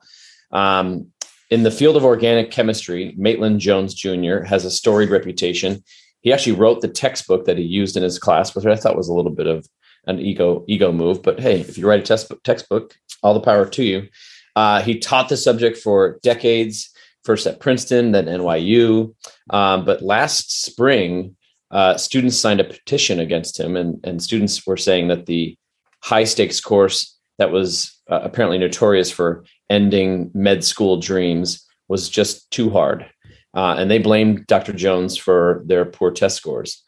Um, 0.52 1.08
in 1.50 1.64
the 1.64 1.72
field 1.72 1.96
of 1.96 2.04
organic 2.04 2.52
chemistry, 2.52 3.16
Maitland 3.18 3.58
Jones 3.58 3.94
Jr. 3.94 4.44
has 4.44 4.64
a 4.64 4.70
storied 4.70 5.10
reputation. 5.10 5.82
He 6.20 6.32
actually 6.32 6.52
wrote 6.54 6.82
the 6.82 6.88
textbook 6.88 7.46
that 7.46 7.58
he 7.58 7.64
used 7.64 7.96
in 7.96 8.04
his 8.04 8.16
class, 8.16 8.54
which 8.54 8.64
I 8.64 8.76
thought 8.76 8.96
was 8.96 9.08
a 9.08 9.12
little 9.12 9.32
bit 9.32 9.48
of 9.48 9.68
an 10.06 10.20
ego 10.20 10.64
ego 10.68 10.92
move. 10.92 11.20
But 11.20 11.40
hey, 11.40 11.60
if 11.60 11.76
you 11.76 11.88
write 11.88 12.00
a 12.00 12.04
textbook, 12.04 12.44
textbook 12.44 12.96
all 13.24 13.34
the 13.34 13.40
power 13.40 13.66
to 13.66 13.82
you. 13.82 14.08
Uh, 14.54 14.82
he 14.82 15.00
taught 15.00 15.28
the 15.28 15.36
subject 15.36 15.78
for 15.78 16.20
decades, 16.22 16.91
first 17.24 17.46
at 17.46 17.60
Princeton, 17.60 18.12
then 18.12 18.26
NYU. 18.26 19.14
Um, 19.50 19.84
but 19.84 20.02
last 20.02 20.64
spring, 20.64 21.36
uh, 21.70 21.96
students 21.96 22.38
signed 22.38 22.60
a 22.60 22.64
petition 22.64 23.20
against 23.20 23.58
him, 23.58 23.76
and, 23.76 23.98
and 24.04 24.22
students 24.22 24.66
were 24.66 24.76
saying 24.76 25.08
that 25.08 25.26
the 25.26 25.56
high 26.02 26.24
stakes 26.24 26.60
course 26.60 27.18
that 27.38 27.50
was 27.50 27.98
uh, 28.10 28.20
apparently 28.22 28.58
notorious 28.58 29.10
for 29.10 29.44
ending 29.70 30.30
med 30.34 30.64
school 30.64 30.98
dreams 30.98 31.66
was 31.88 32.08
just 32.08 32.50
too 32.50 32.70
hard. 32.70 33.06
Uh, 33.54 33.76
and 33.78 33.90
they 33.90 33.98
blamed 33.98 34.46
Dr. 34.46 34.72
Jones 34.72 35.16
for 35.16 35.62
their 35.66 35.84
poor 35.84 36.10
test 36.10 36.36
scores. 36.36 36.82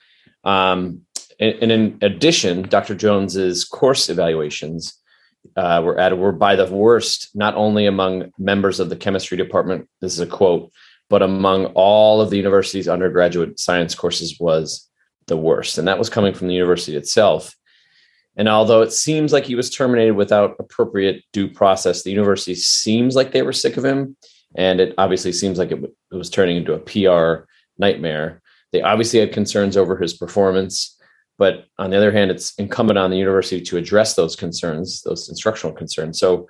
Um, 0.44 1.02
and, 1.38 1.54
and 1.62 1.72
in 1.72 1.98
addition, 2.02 2.62
Dr. 2.62 2.94
Jones's 2.94 3.64
course 3.64 4.08
evaluations 4.08 4.94
uh, 5.56 5.82
were 5.84 5.98
at 5.98 6.16
we're 6.18 6.32
by 6.32 6.56
the 6.56 6.72
worst, 6.72 7.30
not 7.34 7.54
only 7.54 7.86
among 7.86 8.30
members 8.38 8.80
of 8.80 8.88
the 8.88 8.96
chemistry 8.96 9.36
department. 9.36 9.88
This 10.00 10.12
is 10.12 10.20
a 10.20 10.26
quote, 10.26 10.72
but 11.08 11.22
among 11.22 11.66
all 11.66 12.20
of 12.20 12.30
the 12.30 12.36
university's 12.36 12.88
undergraduate 12.88 13.58
science 13.60 13.94
courses 13.94 14.38
was 14.40 14.88
the 15.26 15.36
worst, 15.36 15.78
and 15.78 15.88
that 15.88 15.98
was 15.98 16.10
coming 16.10 16.34
from 16.34 16.48
the 16.48 16.54
university 16.54 16.96
itself. 16.96 17.54
And 18.36 18.48
although 18.48 18.82
it 18.82 18.92
seems 18.92 19.32
like 19.32 19.44
he 19.44 19.54
was 19.54 19.70
terminated 19.70 20.12
without 20.12 20.56
appropriate 20.58 21.22
due 21.32 21.48
process, 21.48 22.02
the 22.02 22.10
university 22.10 22.54
seems 22.54 23.14
like 23.14 23.32
they 23.32 23.42
were 23.42 23.52
sick 23.52 23.76
of 23.76 23.84
him. 23.84 24.16
And 24.56 24.80
it 24.80 24.94
obviously 24.98 25.32
seems 25.32 25.58
like 25.58 25.70
it, 25.70 25.76
w- 25.76 25.94
it 26.12 26.16
was 26.16 26.30
turning 26.30 26.56
into 26.56 26.74
a 26.74 26.78
PR 26.78 27.46
nightmare. 27.78 28.42
They 28.72 28.82
obviously 28.82 29.20
had 29.20 29.32
concerns 29.32 29.76
over 29.76 29.96
his 29.96 30.14
performance. 30.14 30.93
But 31.36 31.66
on 31.78 31.90
the 31.90 31.96
other 31.96 32.12
hand, 32.12 32.30
it's 32.30 32.54
incumbent 32.56 32.98
on 32.98 33.10
the 33.10 33.16
university 33.16 33.60
to 33.60 33.76
address 33.76 34.14
those 34.14 34.36
concerns, 34.36 35.02
those 35.02 35.28
instructional 35.28 35.74
concerns. 35.74 36.18
So, 36.18 36.48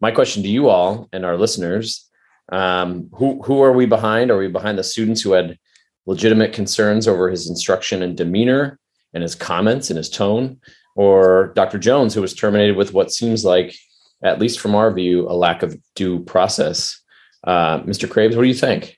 my 0.00 0.10
question 0.10 0.42
to 0.42 0.48
you 0.48 0.68
all 0.68 1.08
and 1.12 1.24
our 1.24 1.36
listeners 1.36 2.10
um, 2.52 3.08
who, 3.14 3.42
who 3.42 3.62
are 3.62 3.72
we 3.72 3.86
behind? 3.86 4.30
Are 4.30 4.36
we 4.36 4.48
behind 4.48 4.76
the 4.76 4.84
students 4.84 5.22
who 5.22 5.32
had 5.32 5.58
legitimate 6.04 6.52
concerns 6.52 7.08
over 7.08 7.30
his 7.30 7.48
instruction 7.48 8.02
and 8.02 8.16
demeanor 8.16 8.78
and 9.14 9.22
his 9.22 9.34
comments 9.34 9.88
and 9.88 9.96
his 9.96 10.10
tone? 10.10 10.58
or 10.94 11.52
Dr. 11.54 11.78
Jones, 11.78 12.14
who 12.14 12.20
was 12.20 12.34
terminated 12.34 12.76
with 12.76 12.94
what 12.94 13.12
seems 13.12 13.44
like 13.44 13.74
at 14.22 14.38
least 14.38 14.60
from 14.60 14.74
our 14.74 14.92
view, 14.92 15.28
a 15.28 15.34
lack 15.34 15.62
of 15.62 15.76
due 15.94 16.20
process. 16.20 17.00
Uh, 17.42 17.80
Mr. 17.80 18.08
Craves, 18.08 18.36
what 18.36 18.42
do 18.42 18.48
you 18.48 18.54
think? 18.54 18.96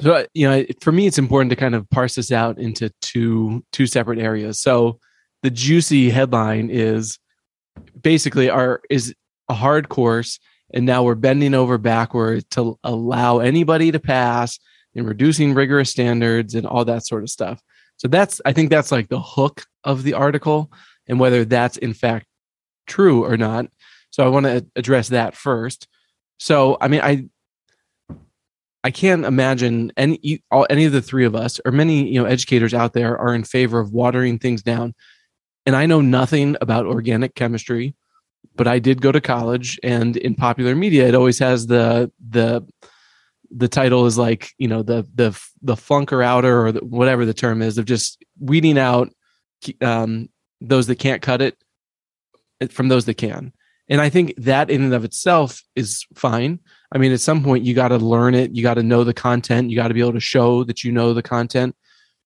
So 0.00 0.14
uh, 0.14 0.24
you 0.34 0.48
know, 0.48 0.64
for 0.80 0.92
me, 0.92 1.06
it's 1.06 1.18
important 1.18 1.50
to 1.50 1.56
kind 1.56 1.74
of 1.74 1.88
parse 1.90 2.14
this 2.14 2.32
out 2.32 2.58
into 2.58 2.90
two 3.00 3.64
two 3.72 3.86
separate 3.86 4.18
areas. 4.18 4.60
So 4.60 4.98
the 5.42 5.50
juicy 5.50 6.10
headline 6.10 6.70
is 6.70 7.18
basically 8.00 8.48
our 8.48 8.80
is 8.90 9.14
a 9.48 9.54
hard 9.54 9.88
course, 9.88 10.38
and 10.72 10.86
now 10.86 11.02
we're 11.02 11.14
bending 11.14 11.54
over 11.54 11.78
backwards 11.78 12.44
to 12.52 12.78
allow 12.82 13.38
anybody 13.38 13.92
to 13.92 14.00
pass 14.00 14.58
and 14.94 15.06
reducing 15.06 15.54
rigorous 15.54 15.90
standards 15.90 16.54
and 16.54 16.66
all 16.66 16.84
that 16.84 17.06
sort 17.06 17.22
of 17.22 17.30
stuff. 17.30 17.62
So 17.96 18.08
that's 18.08 18.40
I 18.44 18.52
think 18.52 18.70
that's 18.70 18.92
like 18.92 19.08
the 19.08 19.20
hook 19.20 19.64
of 19.84 20.02
the 20.02 20.14
article, 20.14 20.72
and 21.06 21.20
whether 21.20 21.44
that's 21.44 21.76
in 21.76 21.94
fact 21.94 22.26
true 22.86 23.24
or 23.24 23.36
not. 23.36 23.66
So 24.10 24.24
I 24.24 24.28
want 24.28 24.46
to 24.46 24.66
address 24.76 25.08
that 25.08 25.36
first. 25.36 25.86
So 26.38 26.76
I 26.80 26.88
mean, 26.88 27.00
I 27.00 27.26
I 28.84 28.90
can't 28.90 29.24
imagine 29.24 29.92
any 29.96 30.42
all, 30.50 30.66
any 30.68 30.84
of 30.84 30.92
the 30.92 31.02
three 31.02 31.24
of 31.24 31.34
us 31.34 31.60
or 31.64 31.72
many 31.72 32.08
you 32.08 32.20
know 32.20 32.26
educators 32.26 32.74
out 32.74 32.92
there 32.92 33.16
are 33.18 33.34
in 33.34 33.44
favor 33.44 33.78
of 33.78 33.92
watering 33.92 34.38
things 34.38 34.62
down. 34.62 34.94
And 35.64 35.76
I 35.76 35.86
know 35.86 36.00
nothing 36.00 36.56
about 36.60 36.86
organic 36.86 37.36
chemistry, 37.36 37.94
but 38.56 38.66
I 38.66 38.80
did 38.80 39.00
go 39.00 39.12
to 39.12 39.20
college, 39.20 39.78
and 39.82 40.16
in 40.16 40.34
popular 40.34 40.74
media, 40.74 41.06
it 41.06 41.14
always 41.14 41.38
has 41.38 41.66
the 41.66 42.10
the 42.28 42.66
the 43.54 43.68
title 43.68 44.06
is 44.06 44.18
like 44.18 44.50
you 44.58 44.66
know 44.66 44.82
the 44.82 45.06
the 45.14 45.38
the 45.62 45.74
flunker 45.74 46.24
outer 46.24 46.66
or 46.66 46.72
the, 46.72 46.80
whatever 46.80 47.24
the 47.24 47.34
term 47.34 47.62
is 47.62 47.78
of 47.78 47.84
just 47.84 48.24
weeding 48.40 48.78
out 48.78 49.12
um, 49.80 50.28
those 50.60 50.88
that 50.88 50.98
can't 50.98 51.22
cut 51.22 51.40
it 51.40 51.56
from 52.70 52.88
those 52.88 53.04
that 53.04 53.14
can. 53.14 53.52
And 53.88 54.00
I 54.00 54.08
think 54.08 54.34
that 54.38 54.70
in 54.70 54.82
and 54.82 54.94
of 54.94 55.04
itself 55.04 55.62
is 55.74 56.06
fine. 56.14 56.60
I 56.92 56.98
mean, 56.98 57.12
at 57.12 57.20
some 57.20 57.42
point, 57.42 57.64
you 57.64 57.74
got 57.74 57.88
to 57.88 57.96
learn 57.96 58.34
it. 58.34 58.54
You 58.54 58.62
got 58.62 58.74
to 58.74 58.82
know 58.82 59.02
the 59.02 59.14
content. 59.14 59.70
You 59.70 59.76
got 59.76 59.88
to 59.88 59.94
be 59.94 60.00
able 60.00 60.12
to 60.12 60.20
show 60.20 60.62
that 60.64 60.84
you 60.84 60.92
know 60.92 61.14
the 61.14 61.22
content. 61.22 61.74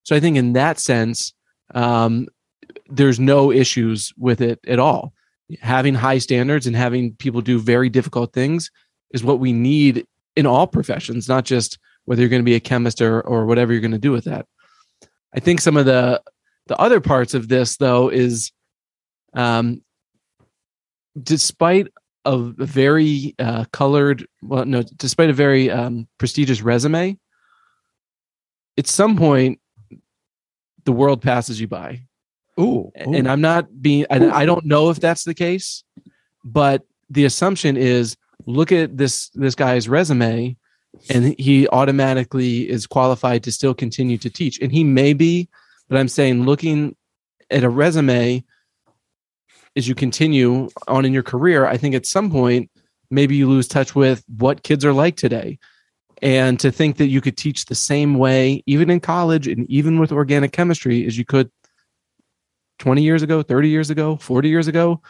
So 0.03 0.17
I 0.17 0.21
think 0.21 0.37
in 0.37 0.55
that 0.55 0.81
sense, 0.81 1.33
um, 1.75 2.27
there's 2.89 3.21
no 3.21 3.53
issues 3.53 4.13
with 4.19 4.41
it 4.41 4.59
at 4.67 4.79
all. 4.79 5.13
Having 5.61 5.95
high 5.95 6.19
standards 6.19 6.67
and 6.67 6.75
having 6.75 7.15
people 7.15 7.41
do 7.41 7.61
very 7.61 7.89
difficult 7.89 8.33
things 8.33 8.71
is 9.13 9.23
what 9.23 9.39
we 9.39 9.53
need 9.53 10.07
in 10.35 10.47
all 10.47 10.67
professions, 10.67 11.29
not 11.29 11.45
just 11.45 11.79
whether 12.05 12.21
you're 12.21 12.29
going 12.29 12.43
to 12.43 12.45
be 12.45 12.55
a 12.55 12.61
chemist 12.61 13.01
or, 13.01 13.21
or 13.21 13.47
whatever 13.47 13.73
you're 13.73 13.81
going 13.81 13.91
to 13.93 13.99
do 13.99 14.13
with 14.13 14.25
that. 14.25 14.47
I 15.35 15.41
think 15.41 15.61
some 15.61 15.77
of 15.77 15.87
the 15.87 16.23
the 16.67 16.77
other 16.79 17.01
parts 17.01 17.35
of 17.35 17.47
this 17.47 17.77
though 17.77 18.09
is 18.09 18.51
um, 19.35 19.83
despite 21.21 21.89
a 22.27 22.39
very 22.39 23.35
uh, 23.39 23.65
colored, 23.73 24.27
well, 24.43 24.65
no, 24.65 24.83
despite 24.97 25.31
a 25.31 25.35
very 25.35 25.71
um, 25.71 26.09
prestigious 26.19 26.63
resume, 26.63 27.19
at 28.77 28.87
some 28.87 29.17
point, 29.17 29.61
the 30.85 30.93
world 30.93 31.23
passes 31.23 31.61
you 31.61 31.69
by. 31.69 32.03
Ooh, 32.59 32.63
ooh. 32.63 32.93
And 32.97 33.29
I'm 33.29 33.41
not 33.41 33.83
being, 33.83 34.07
I, 34.11 34.31
I 34.31 34.47
don't 34.47 34.65
know 34.65 34.91
if 34.91 35.01
that's 35.01 35.25
the 35.25 35.35
case, 35.35 35.85
but 36.45 36.83
the 37.11 37.25
assumption 37.25 37.77
is 37.77 38.17
look 38.47 38.73
at 38.73 38.97
this 38.97 39.31
this 39.31 39.55
guy's 39.55 39.89
resume 39.89 40.57
and 41.11 41.39
he 41.39 41.69
automatically 41.69 42.69
is 42.69 42.87
qualified 42.87 43.43
to 43.45 43.53
still 43.53 43.75
continue 43.75 44.19
to 44.19 44.31
teach 44.31 44.61
and 44.61 44.73
he 44.73 44.85
may 44.85 45.13
be 45.13 45.49
but 45.89 45.99
i'm 45.99 46.09
saying 46.09 46.45
looking 46.45 46.95
at 47.51 47.65
a 47.65 47.69
resume 47.69 48.43
as 49.77 49.87
you 49.87 49.95
continue 49.95 50.69
on 50.89 51.05
in 51.05 51.13
your 51.13 51.23
career, 51.23 51.67
I 51.67 51.77
think 51.77 51.95
at 51.95 52.07
some 52.07 52.31
point, 52.31 52.71
maybe 53.11 53.37
you 53.37 53.49
lose 53.49 53.69
touch 53.69 53.95
with 53.95 54.25
what 54.39 54.63
kids 54.63 54.85
are 54.85 54.93
like 54.93 55.17
today. 55.17 55.59
And 56.23 56.59
to 56.61 56.73
think 56.73 56.97
that 56.97 57.09
you 57.09 57.21
could 57.21 57.37
teach 57.37 57.67
the 57.67 57.75
same 57.75 58.15
way, 58.15 58.63
even 58.67 58.89
in 58.89 59.01
college 59.01 59.47
and 59.47 59.69
even 59.71 59.99
with 60.01 60.13
organic 60.13 60.53
chemistry, 60.53 61.07
as 61.07 61.19
you 61.19 61.27
could 61.27 61.51
20 62.79 63.03
years 63.03 63.23
ago, 63.23 63.43
30 63.43 63.69
years 63.69 63.91
ago, 63.91 64.17
40 64.17 64.49
years 64.49 64.67
ago, 64.67 65.03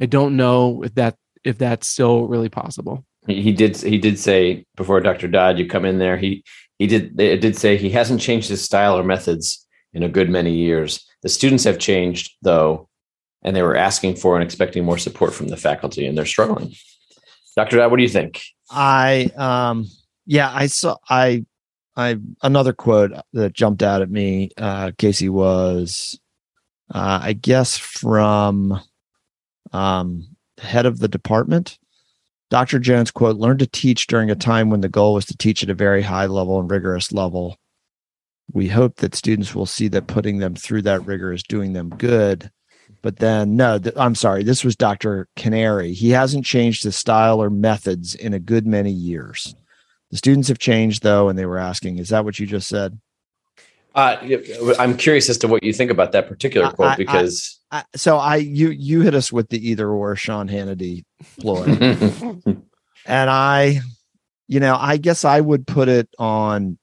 I 0.00 0.06
don't 0.06 0.36
know 0.36 0.82
if 0.82 0.94
that 0.96 1.16
if 1.44 1.58
that's 1.58 1.86
still 1.86 2.26
really 2.26 2.48
possible. 2.48 3.04
He 3.26 3.52
did 3.52 3.76
he 3.76 3.96
did 3.96 4.18
say 4.18 4.66
before 4.76 5.00
Dr. 5.00 5.28
Dodd, 5.28 5.58
you 5.58 5.66
come 5.66 5.84
in 5.84 5.98
there, 5.98 6.16
he 6.16 6.44
he 6.78 6.86
did 6.86 7.18
it 7.20 7.40
did 7.40 7.56
say 7.56 7.76
he 7.76 7.90
hasn't 7.90 8.20
changed 8.20 8.48
his 8.48 8.62
style 8.62 8.98
or 8.98 9.04
methods 9.04 9.66
in 9.92 10.02
a 10.02 10.08
good 10.08 10.28
many 10.28 10.52
years. 10.52 11.06
The 11.22 11.28
students 11.28 11.64
have 11.64 11.78
changed 11.78 12.34
though, 12.42 12.88
and 13.44 13.54
they 13.54 13.62
were 13.62 13.76
asking 13.76 14.16
for 14.16 14.34
and 14.34 14.42
expecting 14.42 14.84
more 14.84 14.98
support 14.98 15.34
from 15.34 15.48
the 15.48 15.56
faculty, 15.56 16.06
and 16.06 16.16
they're 16.16 16.24
struggling. 16.24 16.74
Dr. 17.56 17.88
What 17.88 17.96
do 17.96 18.02
you 18.02 18.08
think? 18.08 18.42
I 18.70 19.30
um 19.36 19.86
yeah, 20.26 20.50
I 20.52 20.66
saw 20.66 20.96
I 21.08 21.44
I 21.96 22.16
another 22.42 22.72
quote 22.72 23.12
that 23.34 23.52
jumped 23.52 23.82
out 23.82 24.02
at 24.02 24.10
me, 24.10 24.50
uh, 24.56 24.92
Casey 24.98 25.28
was 25.28 26.18
uh, 26.92 27.20
I 27.22 27.34
guess 27.34 27.76
from 27.76 28.80
um 29.72 30.26
head 30.58 30.86
of 30.86 30.98
the 30.98 31.08
department. 31.08 31.78
Dr. 32.50 32.78
Jones 32.78 33.10
quote 33.10 33.36
learned 33.36 33.58
to 33.60 33.66
teach 33.66 34.06
during 34.06 34.30
a 34.30 34.36
time 34.36 34.70
when 34.70 34.80
the 34.80 34.88
goal 34.88 35.14
was 35.14 35.24
to 35.26 35.36
teach 35.36 35.62
at 35.62 35.70
a 35.70 35.74
very 35.74 36.02
high 36.02 36.26
level 36.26 36.58
and 36.60 36.70
rigorous 36.70 37.12
level. 37.12 37.56
We 38.52 38.68
hope 38.68 38.96
that 38.96 39.14
students 39.14 39.54
will 39.54 39.66
see 39.66 39.88
that 39.88 40.06
putting 40.06 40.38
them 40.38 40.54
through 40.54 40.82
that 40.82 41.06
rigor 41.06 41.32
is 41.32 41.42
doing 41.42 41.72
them 41.72 41.88
good 41.88 42.50
but 43.04 43.18
then, 43.18 43.54
no, 43.54 43.78
th- 43.78 43.94
I'm 43.98 44.14
sorry. 44.14 44.44
This 44.44 44.64
was 44.64 44.76
Dr. 44.76 45.28
Canary. 45.36 45.92
He 45.92 46.08
hasn't 46.08 46.46
changed 46.46 46.84
his 46.84 46.96
style 46.96 47.40
or 47.40 47.50
methods 47.50 48.14
in 48.14 48.32
a 48.32 48.38
good 48.38 48.66
many 48.66 48.90
years. 48.90 49.54
The 50.10 50.16
students 50.16 50.48
have 50.48 50.58
changed, 50.58 51.02
though, 51.02 51.28
and 51.28 51.38
they 51.38 51.44
were 51.44 51.58
asking, 51.58 51.98
is 51.98 52.08
that 52.08 52.24
what 52.24 52.38
you 52.38 52.46
just 52.46 52.66
said? 52.66 52.98
Uh, 53.94 54.16
I'm 54.78 54.96
curious 54.96 55.28
as 55.28 55.36
to 55.38 55.48
what 55.48 55.62
you 55.62 55.74
think 55.74 55.90
about 55.90 56.12
that 56.12 56.28
particular 56.28 56.70
quote 56.70 56.92
I, 56.92 56.96
because. 56.96 57.60
I, 57.70 57.80
I, 57.80 57.84
so 57.94 58.16
I 58.16 58.36
you 58.36 58.70
you 58.70 59.02
hit 59.02 59.14
us 59.14 59.30
with 59.30 59.50
the 59.50 59.68
either 59.68 59.88
or 59.90 60.16
Sean 60.16 60.48
Hannity 60.48 61.04
ploy, 61.38 61.64
and 63.06 63.30
I, 63.30 63.80
you 64.48 64.60
know, 64.60 64.76
I 64.80 64.96
guess 64.96 65.26
I 65.26 65.42
would 65.42 65.66
put 65.66 65.88
it 65.88 66.08
on 66.18 66.78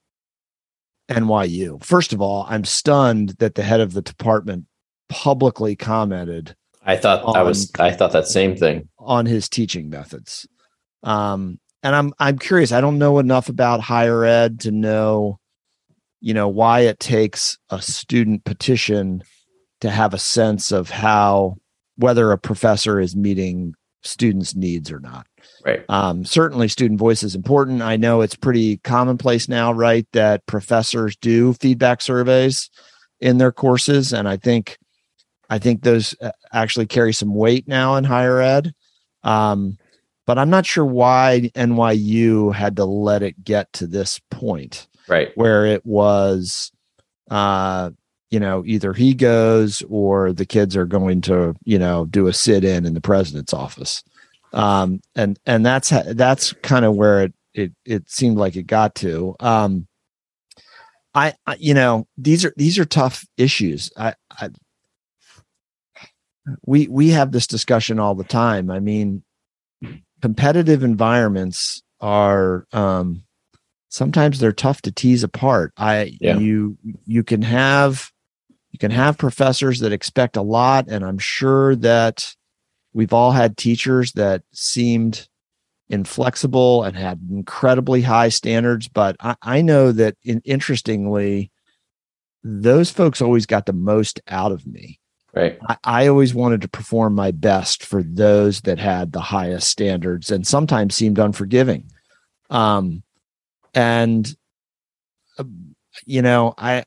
NYU. 1.10 1.84
First 1.84 2.14
of 2.14 2.22
all, 2.22 2.46
I'm 2.48 2.64
stunned 2.64 3.30
that 3.40 3.56
the 3.56 3.64
head 3.64 3.80
of 3.80 3.94
the 3.94 4.04
department 4.04 4.68
publicly 5.12 5.76
commented. 5.76 6.56
I 6.84 6.96
thought 6.96 7.24
on, 7.24 7.36
I 7.36 7.44
was 7.44 7.72
I 7.78 7.92
thought 7.92 8.14
that 8.14 8.28
same 8.28 8.56
thing 8.56 8.88
on 8.98 9.26
his 9.26 9.48
teaching 9.50 9.90
methods. 9.90 10.48
Um, 11.04 11.60
and 11.84 11.96
I'm 11.96 12.14
I'm 12.18 12.40
curious. 12.40 12.72
I 12.72 12.82
don't 12.82 12.98
know 12.98 13.20
enough 13.20 13.50
about 13.50 13.82
higher 13.82 14.24
ed 14.24 14.62
to 14.62 14.72
know, 14.72 15.40
you 16.22 16.34
know, 16.34 16.48
why 16.48 16.82
it 16.82 17.00
takes 17.00 17.58
a 17.70 17.82
student 17.82 18.46
petition 18.46 19.24
to 19.82 19.90
have 19.90 20.14
a 20.14 20.20
sense 20.20 20.72
of 20.72 20.90
how 20.90 21.58
whether 21.98 22.32
a 22.32 22.38
professor 22.38 23.00
is 23.00 23.16
meeting 23.16 23.76
students' 24.04 24.56
needs 24.56 24.92
or 24.92 25.00
not. 25.00 25.28
Right. 25.66 25.84
Um, 25.90 26.26
certainly, 26.26 26.68
student 26.68 27.00
voice 27.00 27.22
is 27.22 27.36
important. 27.36 27.82
I 27.82 27.98
know 27.98 28.22
it's 28.22 28.36
pretty 28.36 28.78
commonplace 28.78 29.48
now, 29.48 29.72
right, 29.72 30.08
that 30.14 30.46
professors 30.48 31.16
do 31.16 31.54
feedback 31.54 32.02
surveys 32.02 32.70
in 33.20 33.38
their 33.38 33.52
courses, 33.52 34.14
and 34.14 34.28
I 34.28 34.38
think 34.38 34.80
I 35.52 35.60
think 35.60 35.84
those 35.84 36.16
uh, 36.22 36.32
actually 36.54 36.86
carry 36.86 37.14
some 37.14 37.36
weight 37.36 37.68
now 37.68 37.98
in 37.98 38.06
higher 38.06 38.40
ed. 38.40 38.74
Um, 39.24 39.78
but 40.26 40.38
I'm 40.38 40.50
not 40.50 40.66
sure 40.66 40.86
why 40.86 41.52
NYU 41.56 42.56
had 42.56 42.78
to 42.78 42.86
let 42.86 43.22
it 43.22 43.44
get 43.44 43.72
to 43.74 43.86
this 43.86 44.20
point, 44.32 44.88
right? 45.10 45.36
Where 45.36 45.66
it 45.66 45.86
was, 45.86 46.72
uh, 47.30 47.90
you 48.30 48.40
know, 48.40 48.64
either 48.66 48.94
he 48.94 49.14
goes 49.14 49.84
or 49.90 50.32
the 50.32 50.46
kids 50.46 50.78
are 50.78 50.86
going 50.86 51.20
to, 51.22 51.54
you 51.66 51.78
know, 51.78 52.06
do 52.06 52.28
a 52.28 52.34
sit 52.34 52.64
in 52.64 52.86
in 52.86 52.94
the 52.94 53.02
president's 53.02 53.54
office, 53.54 54.04
um, 54.54 55.02
and 55.16 55.38
and 55.46 55.66
that's 55.66 55.90
that's 55.90 56.54
kind 56.62 56.86
of 56.86 56.96
where 56.96 57.24
it 57.24 57.34
it 57.54 57.74
it 57.84 58.10
seemed 58.10 58.38
like 58.38 58.56
it 58.56 58.68
got 58.68 58.96
to. 58.96 59.36
Um, 59.42 59.88
I, 61.14 61.34
I, 61.46 61.58
you 61.60 61.74
know, 61.74 62.08
these 62.18 62.46
are 62.46 62.54
these 62.56 62.80
are 62.80 62.86
tough 62.86 63.26
issues. 63.38 63.92
I, 63.98 64.14
I 64.30 64.50
we 66.66 66.88
we 66.88 67.10
have 67.10 67.32
this 67.32 67.48
discussion 67.48 68.00
all 68.00 68.16
the 68.16 68.24
time. 68.24 68.70
I 68.70 68.80
mean, 68.80 69.24
competitive 70.22 70.84
environments 70.84 71.82
are 72.00 72.66
um, 72.72 73.24
sometimes 73.90 74.40
they're 74.40 74.52
tough 74.52 74.82
to 74.84 74.92
tease 74.92 75.24
apart. 75.24 75.74
I 75.78 76.18
yeah. 76.20 76.38
you 76.38 76.78
you 77.06 77.24
can 77.24 77.42
have 77.42 78.12
you 78.72 78.80
can 78.80 78.92
have 78.92 79.18
professors 79.18 79.80
that 79.80 79.92
expect 79.92 80.38
a 80.38 80.42
lot, 80.42 80.88
and 80.88 81.06
I'm 81.06 81.20
sure 81.20 81.76
that 81.78 82.36
we've 82.94 83.14
all 83.14 83.32
had 83.32 83.58
teachers 83.58 84.14
that 84.14 84.44
seemed 84.52 85.28
inflexible 85.90 86.84
and 86.84 86.96
had 86.96 87.20
incredibly 87.30 88.02
high 88.02 88.30
standards. 88.30 88.88
But 88.88 89.18
I, 89.20 89.36
I 89.42 89.62
know 89.62 89.92
that 89.92 90.16
in, 90.24 90.42
interestingly, 90.46 91.52
those 92.44 92.90
folks 92.90 93.22
always 93.22 93.46
got 93.46 93.66
the 93.66 93.74
most 93.74 94.22
out 94.28 94.54
of 94.54 94.66
me 94.66 95.01
Right. 95.34 95.58
I, 95.68 95.78
I 95.84 96.08
always 96.08 96.34
wanted 96.34 96.62
to 96.62 96.68
perform 96.68 97.16
my 97.16 97.32
best 97.32 97.86
for 97.86 98.04
those 98.04 98.62
that 98.62 98.80
had 98.80 99.12
the 99.12 99.22
highest 99.22 99.70
standards 99.70 100.30
and 100.30 100.46
sometimes 100.46 100.96
seemed 100.96 101.20
unforgiving. 101.20 101.90
Um, 102.50 103.04
and 103.74 104.36
uh, 105.38 105.46
you 106.06 106.22
know, 106.22 106.54
I 106.58 106.84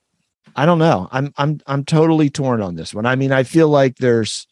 I 0.57 0.67
don't 0.67 0.79
know. 0.79 1.09
I'm 1.11 1.33
I'm 1.37 1.61
I'm 1.67 1.85
totally 1.85 2.31
torn 2.31 2.61
on 2.61 2.75
this 2.75 2.95
one. 2.95 3.07
I 3.07 3.17
mean, 3.17 3.33
I 3.33 3.43
feel 3.45 3.69
like 3.69 3.97
there's 3.97 4.47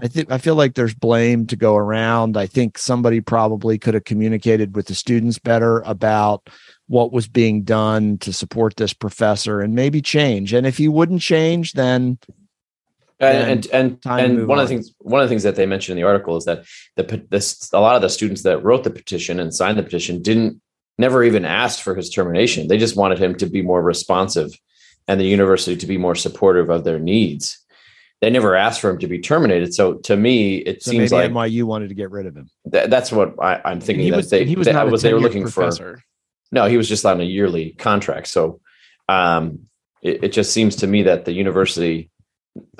I 0.00 0.06
think 0.06 0.30
I 0.30 0.38
feel 0.38 0.54
like 0.54 0.74
there's 0.74 0.94
blame 0.94 1.46
to 1.48 1.56
go 1.56 1.74
around. 1.76 2.36
I 2.36 2.46
think 2.46 2.78
somebody 2.78 3.20
probably 3.20 3.78
could 3.78 3.94
have 3.94 4.04
communicated 4.04 4.76
with 4.76 4.86
the 4.86 4.94
students 4.94 5.38
better 5.38 5.80
about 5.80 6.48
what 6.86 7.12
was 7.12 7.28
being 7.28 7.62
done 7.62 8.18
to 8.18 8.32
support 8.32 8.76
this 8.76 8.92
professor 8.92 9.60
and 9.60 9.74
maybe 9.74 10.00
change. 10.00 10.52
And 10.52 10.66
if 10.66 10.78
he 10.78 10.88
wouldn't 10.88 11.20
change, 11.20 11.72
then 11.72 12.18
and 13.20 13.48
and 13.50 13.66
and, 13.72 14.02
time 14.02 14.24
and 14.24 14.46
one 14.48 14.58
of 14.58 14.68
the 14.68 14.74
things 14.74 14.92
one 14.98 15.20
of 15.20 15.28
the 15.28 15.32
things 15.32 15.42
that 15.42 15.56
they 15.56 15.66
mentioned 15.66 15.98
in 15.98 16.02
the 16.02 16.08
article 16.08 16.36
is 16.36 16.44
that 16.44 16.64
the 16.96 17.26
this 17.30 17.70
a 17.72 17.80
lot 17.80 17.96
of 17.96 18.02
the 18.02 18.08
students 18.08 18.42
that 18.42 18.62
wrote 18.62 18.84
the 18.84 18.90
petition 18.90 19.40
and 19.40 19.54
signed 19.54 19.78
the 19.78 19.82
petition 19.82 20.22
didn't 20.22 20.60
never 20.98 21.22
even 21.22 21.44
asked 21.44 21.82
for 21.82 21.94
his 21.94 22.10
termination. 22.10 22.68
They 22.68 22.78
just 22.78 22.96
wanted 22.96 23.18
him 23.18 23.34
to 23.36 23.46
be 23.46 23.62
more 23.62 23.82
responsive 23.82 24.52
and 25.06 25.20
the 25.20 25.24
university 25.24 25.76
to 25.76 25.86
be 25.86 25.96
more 25.96 26.14
supportive 26.14 26.70
of 26.70 26.84
their 26.84 26.98
needs. 26.98 27.58
They 28.20 28.30
never 28.30 28.56
asked 28.56 28.80
for 28.80 28.90
him 28.90 28.98
to 28.98 29.06
be 29.06 29.20
terminated. 29.20 29.72
So 29.74 29.94
to 29.94 30.16
me, 30.16 30.56
it 30.56 30.82
so 30.82 30.90
seems 30.90 31.12
maybe 31.12 31.32
like 31.32 31.50
NYU 31.52 31.62
wanted 31.62 31.88
to 31.90 31.94
get 31.94 32.10
rid 32.10 32.26
of 32.26 32.36
him. 32.36 32.50
th- 32.70 32.90
that's 32.90 33.12
what 33.12 33.34
I, 33.40 33.60
I'm 33.64 33.72
And 33.74 33.82
thinking. 33.84 34.04
he 34.06 34.10
that 34.10 34.16
was 34.16 34.30
they, 34.30 34.44
he 34.44 34.56
was 34.56 34.66
that 34.66 34.72
not 34.72 34.88
a 34.88 34.90
was 34.90 35.02
they 35.02 35.14
were 35.14 35.20
looking 35.20 35.46
for. 35.46 35.52
professor. 35.52 36.02
No, 36.50 36.66
he 36.66 36.76
was 36.76 36.88
just 36.88 37.06
on 37.06 37.20
a 37.20 37.24
yearly 37.24 37.70
contract. 37.72 38.26
So 38.26 38.60
um, 39.08 39.68
it, 40.02 40.24
it 40.24 40.32
just 40.32 40.52
seems 40.52 40.76
to 40.76 40.86
me 40.88 41.04
that 41.04 41.26
the 41.26 41.32
university 41.32 42.10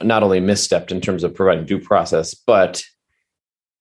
not 0.02 0.22
only 0.22 0.40
misstepped 0.40 0.90
in 0.90 1.00
terms 1.00 1.24
of 1.24 1.34
providing 1.34 1.66
due 1.66 1.80
process, 1.80 2.34
but 2.34 2.82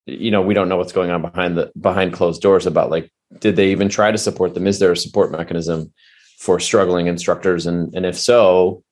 you 0.06 0.30
know 0.30 0.42
we 0.42 0.54
don't 0.54 0.68
know 0.68 0.76
what's 0.76 0.92
going 0.92 1.10
on 1.10 1.22
behind 1.22 1.56
the 1.56 1.70
behind 1.78 2.12
closed 2.12 2.40
doors 2.40 2.66
about 2.66 2.90
like 2.90 3.10
did 3.40 3.56
they 3.56 3.70
even 3.70 3.88
try 3.88 4.10
to 4.10 4.18
support 4.18 4.54
them? 4.54 4.66
Is 4.66 4.78
there 4.78 4.92
a 4.92 4.96
support 4.96 5.30
mechanism 5.30 5.92
for 6.38 6.58
struggling 6.58 7.06
instructors? 7.06 7.66
And 7.66 7.94
and 7.94 8.06
if 8.06 8.18
so, 8.18 8.82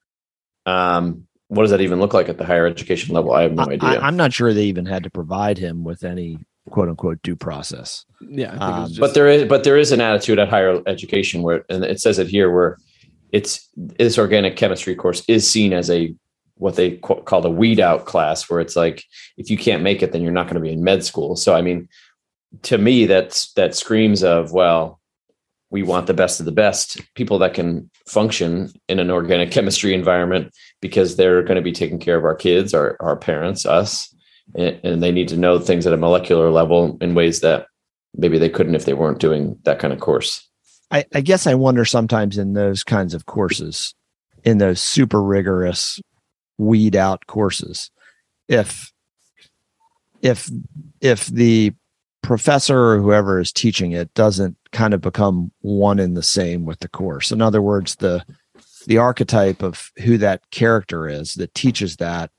um, 0.66 1.26
what 1.48 1.62
does 1.62 1.70
that 1.70 1.80
even 1.80 2.00
look 2.00 2.12
like 2.12 2.28
at 2.28 2.38
the 2.38 2.44
higher 2.44 2.66
education 2.66 3.14
level? 3.14 3.32
I 3.32 3.42
have 3.42 3.52
no 3.52 3.64
I, 3.64 3.72
idea. 3.72 3.88
I, 3.88 4.08
am 4.08 4.16
not 4.16 4.32
sure 4.32 4.52
they 4.52 4.64
even 4.64 4.86
had 4.86 5.04
to 5.04 5.10
provide 5.10 5.58
him 5.58 5.84
with 5.84 6.04
any 6.04 6.38
quote 6.70 6.88
unquote 6.88 7.22
due 7.22 7.36
process. 7.36 8.04
Yeah, 8.20 8.48
I 8.48 8.50
think 8.50 8.62
Um, 8.62 8.88
just, 8.88 9.00
but 9.00 9.14
there 9.14 9.28
is 9.28 9.44
but 9.48 9.64
there 9.64 9.76
is 9.76 9.92
an 9.92 10.00
attitude 10.00 10.38
at 10.38 10.48
higher 10.48 10.82
education 10.86 11.42
where 11.42 11.64
and 11.68 11.84
it 11.84 12.00
says 12.00 12.18
it 12.18 12.28
here 12.28 12.52
where 12.52 12.78
it's 13.32 13.68
this 13.76 14.18
organic 14.18 14.56
chemistry 14.56 14.94
course 14.94 15.22
is 15.28 15.48
seen 15.48 15.72
as 15.72 15.90
a 15.90 16.14
what 16.56 16.76
they 16.76 16.92
ca- 16.98 17.20
call 17.22 17.40
the 17.40 17.50
weed 17.50 17.80
out 17.80 18.06
class 18.06 18.48
where 18.48 18.60
it's 18.60 18.76
like 18.76 19.04
if 19.36 19.50
you 19.50 19.56
can't 19.56 19.82
make 19.82 20.02
it 20.02 20.12
then 20.12 20.22
you're 20.22 20.32
not 20.32 20.46
going 20.46 20.54
to 20.54 20.60
be 20.60 20.72
in 20.72 20.84
med 20.84 21.04
school. 21.04 21.36
So 21.36 21.54
i 21.54 21.62
mean 21.62 21.88
to 22.62 22.78
me 22.78 23.06
that's 23.06 23.52
that 23.52 23.74
screams 23.74 24.22
of 24.22 24.52
well 24.52 25.00
we 25.70 25.82
want 25.82 26.06
the 26.06 26.14
best 26.14 26.38
of 26.38 26.46
the 26.46 26.52
best 26.52 27.00
people 27.14 27.38
that 27.40 27.52
can 27.52 27.90
function 28.06 28.70
in 28.88 28.98
an 28.98 29.10
organic 29.10 29.50
chemistry 29.56 29.92
environment 29.94 30.52
because 30.80 31.16
they're 31.16 31.42
going 31.42 31.56
to 31.56 31.62
be 31.62 31.72
taking 31.72 31.98
care 31.98 32.16
of 32.16 32.24
our 32.24 32.34
kids 32.34 32.72
our, 32.72 32.96
our 33.00 33.16
parents 33.16 33.66
us 33.66 34.14
and, 34.54 34.78
and 34.84 35.02
they 35.02 35.12
need 35.12 35.28
to 35.28 35.36
know 35.36 35.58
things 35.58 35.86
at 35.86 35.92
a 35.92 35.96
molecular 35.96 36.50
level 36.50 36.96
in 37.00 37.14
ways 37.14 37.40
that 37.40 37.66
maybe 38.14 38.38
they 38.38 38.48
couldn't 38.48 38.74
if 38.74 38.84
they 38.84 38.94
weren't 38.94 39.18
doing 39.18 39.58
that 39.64 39.78
kind 39.78 39.92
of 39.92 40.00
course. 40.00 40.48
I, 40.90 41.04
I 41.14 41.20
guess 41.20 41.46
I 41.46 41.54
wonder 41.54 41.84
sometimes 41.84 42.38
in 42.38 42.52
those 42.52 42.84
kinds 42.84 43.12
of 43.14 43.26
courses, 43.26 43.94
in 44.44 44.58
those 44.58 44.80
super 44.80 45.22
rigorous 45.22 46.00
weed 46.58 46.96
out 46.96 47.26
courses, 47.26 47.90
if 48.48 48.92
if 50.22 50.50
if 51.00 51.26
the 51.26 51.72
professor 52.22 52.94
or 52.94 52.98
whoever 53.00 53.38
is 53.38 53.52
teaching 53.52 53.92
it 53.92 54.12
doesn't 54.14 54.56
kind 54.72 54.92
of 54.92 55.00
become 55.00 55.52
one 55.60 56.00
in 56.00 56.14
the 56.14 56.22
same 56.22 56.64
with 56.64 56.80
the 56.80 56.88
course. 56.88 57.30
In 57.30 57.40
other 57.40 57.62
words, 57.62 57.96
the 57.96 58.24
the 58.86 58.98
archetype 58.98 59.62
of 59.62 59.90
who 59.98 60.18
that 60.18 60.50
character 60.50 61.08
is 61.08 61.34
that 61.34 61.54
teaches 61.54 61.96
that 61.96 62.30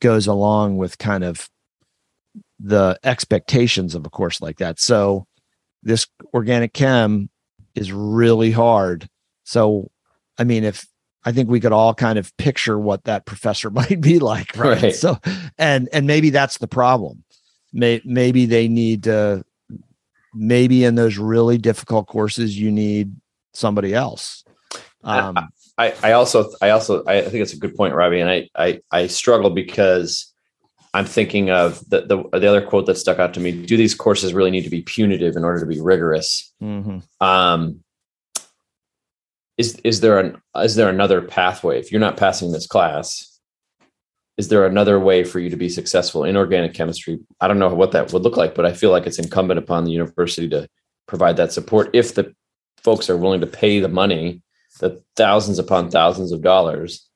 goes 0.00 0.26
along 0.26 0.76
with 0.76 0.98
kind 0.98 1.24
of 1.24 1.48
the 2.60 2.98
expectations 3.04 3.94
of 3.94 4.06
a 4.06 4.10
course 4.10 4.40
like 4.40 4.58
that. 4.58 4.78
So 4.78 5.26
this 5.82 6.06
organic 6.32 6.72
chem 6.72 7.30
is 7.74 7.92
really 7.92 8.50
hard. 8.50 9.08
So, 9.44 9.90
I 10.38 10.44
mean, 10.44 10.64
if 10.64 10.86
I 11.24 11.32
think 11.32 11.48
we 11.48 11.60
could 11.60 11.72
all 11.72 11.94
kind 11.94 12.18
of 12.18 12.36
picture 12.36 12.78
what 12.78 13.04
that 13.04 13.26
professor 13.26 13.70
might 13.70 14.00
be 14.00 14.18
like, 14.18 14.56
right? 14.56 14.82
Right. 14.82 14.94
So, 14.94 15.18
and 15.58 15.88
and 15.92 16.06
maybe 16.06 16.30
that's 16.30 16.58
the 16.58 16.68
problem. 16.68 17.24
May, 17.72 18.00
maybe 18.04 18.46
they 18.46 18.68
need 18.68 19.04
to. 19.04 19.44
Maybe 20.36 20.82
in 20.82 20.96
those 20.96 21.16
really 21.16 21.58
difficult 21.58 22.08
courses, 22.08 22.58
you 22.58 22.72
need 22.72 23.14
somebody 23.52 23.94
else. 23.94 24.42
Um, 25.04 25.38
I, 25.78 25.94
I 26.02 26.12
also 26.12 26.50
I 26.60 26.70
also 26.70 27.04
I 27.06 27.22
think 27.22 27.34
it's 27.36 27.52
a 27.52 27.58
good 27.58 27.76
point, 27.76 27.94
Robbie, 27.94 28.20
and 28.20 28.30
I 28.30 28.48
I, 28.56 28.80
I 28.90 29.06
struggle 29.06 29.50
because 29.50 30.32
I'm 30.92 31.04
thinking 31.04 31.50
of 31.50 31.88
the, 31.88 32.02
the 32.02 32.38
the 32.38 32.48
other 32.48 32.62
quote 32.62 32.86
that 32.86 32.96
stuck 32.96 33.18
out 33.18 33.34
to 33.34 33.40
me. 33.40 33.52
Do 33.52 33.76
these 33.76 33.94
courses 33.94 34.34
really 34.34 34.50
need 34.50 34.64
to 34.64 34.70
be 34.70 34.82
punitive 34.82 35.36
in 35.36 35.44
order 35.44 35.60
to 35.60 35.66
be 35.66 35.80
rigorous? 35.80 36.52
mhm. 36.62 37.02
Um, 37.20 37.83
is 39.56 39.80
is 39.84 40.00
there 40.00 40.18
an 40.18 40.40
is 40.56 40.74
there 40.76 40.88
another 40.88 41.22
pathway? 41.22 41.78
If 41.78 41.92
you're 41.92 42.00
not 42.00 42.16
passing 42.16 42.52
this 42.52 42.66
class, 42.66 43.38
is 44.36 44.48
there 44.48 44.66
another 44.66 44.98
way 44.98 45.24
for 45.24 45.38
you 45.38 45.50
to 45.50 45.56
be 45.56 45.68
successful 45.68 46.24
in 46.24 46.36
organic 46.36 46.74
chemistry? 46.74 47.20
I 47.40 47.48
don't 47.48 47.58
know 47.58 47.72
what 47.72 47.92
that 47.92 48.12
would 48.12 48.22
look 48.22 48.36
like, 48.36 48.54
but 48.54 48.66
I 48.66 48.72
feel 48.72 48.90
like 48.90 49.06
it's 49.06 49.18
incumbent 49.18 49.58
upon 49.58 49.84
the 49.84 49.92
university 49.92 50.48
to 50.50 50.68
provide 51.06 51.36
that 51.36 51.52
support 51.52 51.90
if 51.92 52.14
the 52.14 52.34
folks 52.82 53.08
are 53.08 53.16
willing 53.16 53.40
to 53.40 53.46
pay 53.46 53.78
the 53.78 53.88
money, 53.88 54.42
the 54.80 55.02
thousands 55.16 55.58
upon 55.58 55.90
thousands 55.90 56.32
of 56.32 56.42
dollars 56.42 57.08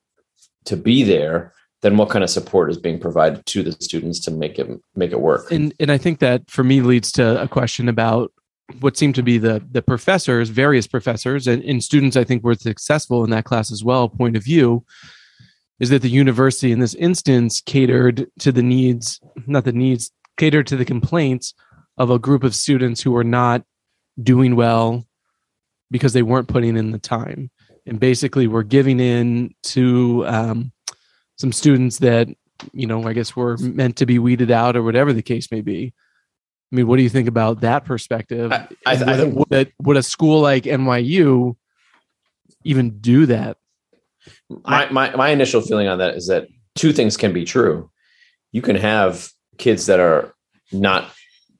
to 0.66 0.76
be 0.76 1.02
there. 1.02 1.52
Then 1.80 1.96
what 1.96 2.10
kind 2.10 2.24
of 2.24 2.30
support 2.30 2.70
is 2.70 2.76
being 2.76 2.98
provided 2.98 3.46
to 3.46 3.62
the 3.62 3.72
students 3.72 4.18
to 4.20 4.32
make 4.32 4.58
it 4.58 4.68
make 4.94 5.12
it 5.12 5.20
work? 5.20 5.50
and 5.50 5.74
and 5.80 5.90
I 5.90 5.98
think 5.98 6.20
that 6.20 6.48
for 6.50 6.62
me 6.62 6.80
leads 6.82 7.10
to 7.12 7.40
a 7.40 7.48
question 7.48 7.88
about 7.88 8.32
what 8.80 8.96
seemed 8.96 9.14
to 9.14 9.22
be 9.22 9.38
the 9.38 9.64
the 9.70 9.82
professors, 9.82 10.48
various 10.48 10.86
professors, 10.86 11.46
and, 11.46 11.62
and 11.64 11.82
students. 11.82 12.16
I 12.16 12.24
think 12.24 12.42
were 12.42 12.54
successful 12.54 13.24
in 13.24 13.30
that 13.30 13.44
class 13.44 13.72
as 13.72 13.82
well. 13.82 14.08
Point 14.08 14.36
of 14.36 14.44
view 14.44 14.84
is 15.80 15.90
that 15.90 16.02
the 16.02 16.10
university 16.10 16.72
in 16.72 16.80
this 16.80 16.94
instance 16.94 17.60
catered 17.60 18.26
to 18.40 18.52
the 18.52 18.62
needs, 18.62 19.20
not 19.46 19.64
the 19.64 19.72
needs, 19.72 20.10
catered 20.36 20.66
to 20.66 20.76
the 20.76 20.84
complaints 20.84 21.54
of 21.96 22.10
a 22.10 22.18
group 22.18 22.44
of 22.44 22.54
students 22.54 23.00
who 23.00 23.12
were 23.12 23.24
not 23.24 23.64
doing 24.22 24.56
well 24.56 25.06
because 25.90 26.12
they 26.12 26.22
weren't 26.22 26.48
putting 26.48 26.76
in 26.76 26.90
the 26.90 26.98
time, 26.98 27.50
and 27.86 28.00
basically 28.00 28.46
were 28.46 28.62
giving 28.62 29.00
in 29.00 29.54
to 29.62 30.26
um, 30.26 30.72
some 31.36 31.52
students 31.52 31.98
that 31.98 32.28
you 32.72 32.86
know, 32.86 33.06
I 33.06 33.12
guess 33.12 33.36
were 33.36 33.56
meant 33.58 33.96
to 33.96 34.06
be 34.06 34.18
weeded 34.18 34.50
out 34.50 34.76
or 34.76 34.82
whatever 34.82 35.12
the 35.12 35.22
case 35.22 35.50
may 35.50 35.60
be. 35.60 35.94
I 36.70 36.76
mean, 36.76 36.86
what 36.86 36.96
do 36.96 37.02
you 37.02 37.08
think 37.08 37.28
about 37.28 37.60
that 37.62 37.84
perspective? 37.84 38.52
I- 38.52 38.68
I- 38.86 38.94
And 38.94 39.10
I 39.10 39.16
would, 39.16 39.20
think- 39.20 39.38
would, 39.50 39.52
a, 39.68 39.72
would 39.82 39.96
a 39.96 40.02
school 40.02 40.40
like 40.40 40.64
NYU 40.64 41.56
even 42.64 42.98
do 43.00 43.26
that? 43.26 43.56
my, 44.66 44.88
my 44.90 45.14
my 45.16 45.28
initial 45.30 45.60
feeling 45.60 45.88
on 45.88 45.98
that 45.98 46.14
is 46.14 46.26
that 46.26 46.48
two 46.74 46.92
things 46.92 47.16
can 47.16 47.32
be 47.32 47.44
true. 47.44 47.90
You 48.52 48.62
can 48.62 48.76
have 48.76 49.30
kids 49.58 49.86
that 49.86 50.00
are 50.00 50.34
not 50.72 51.10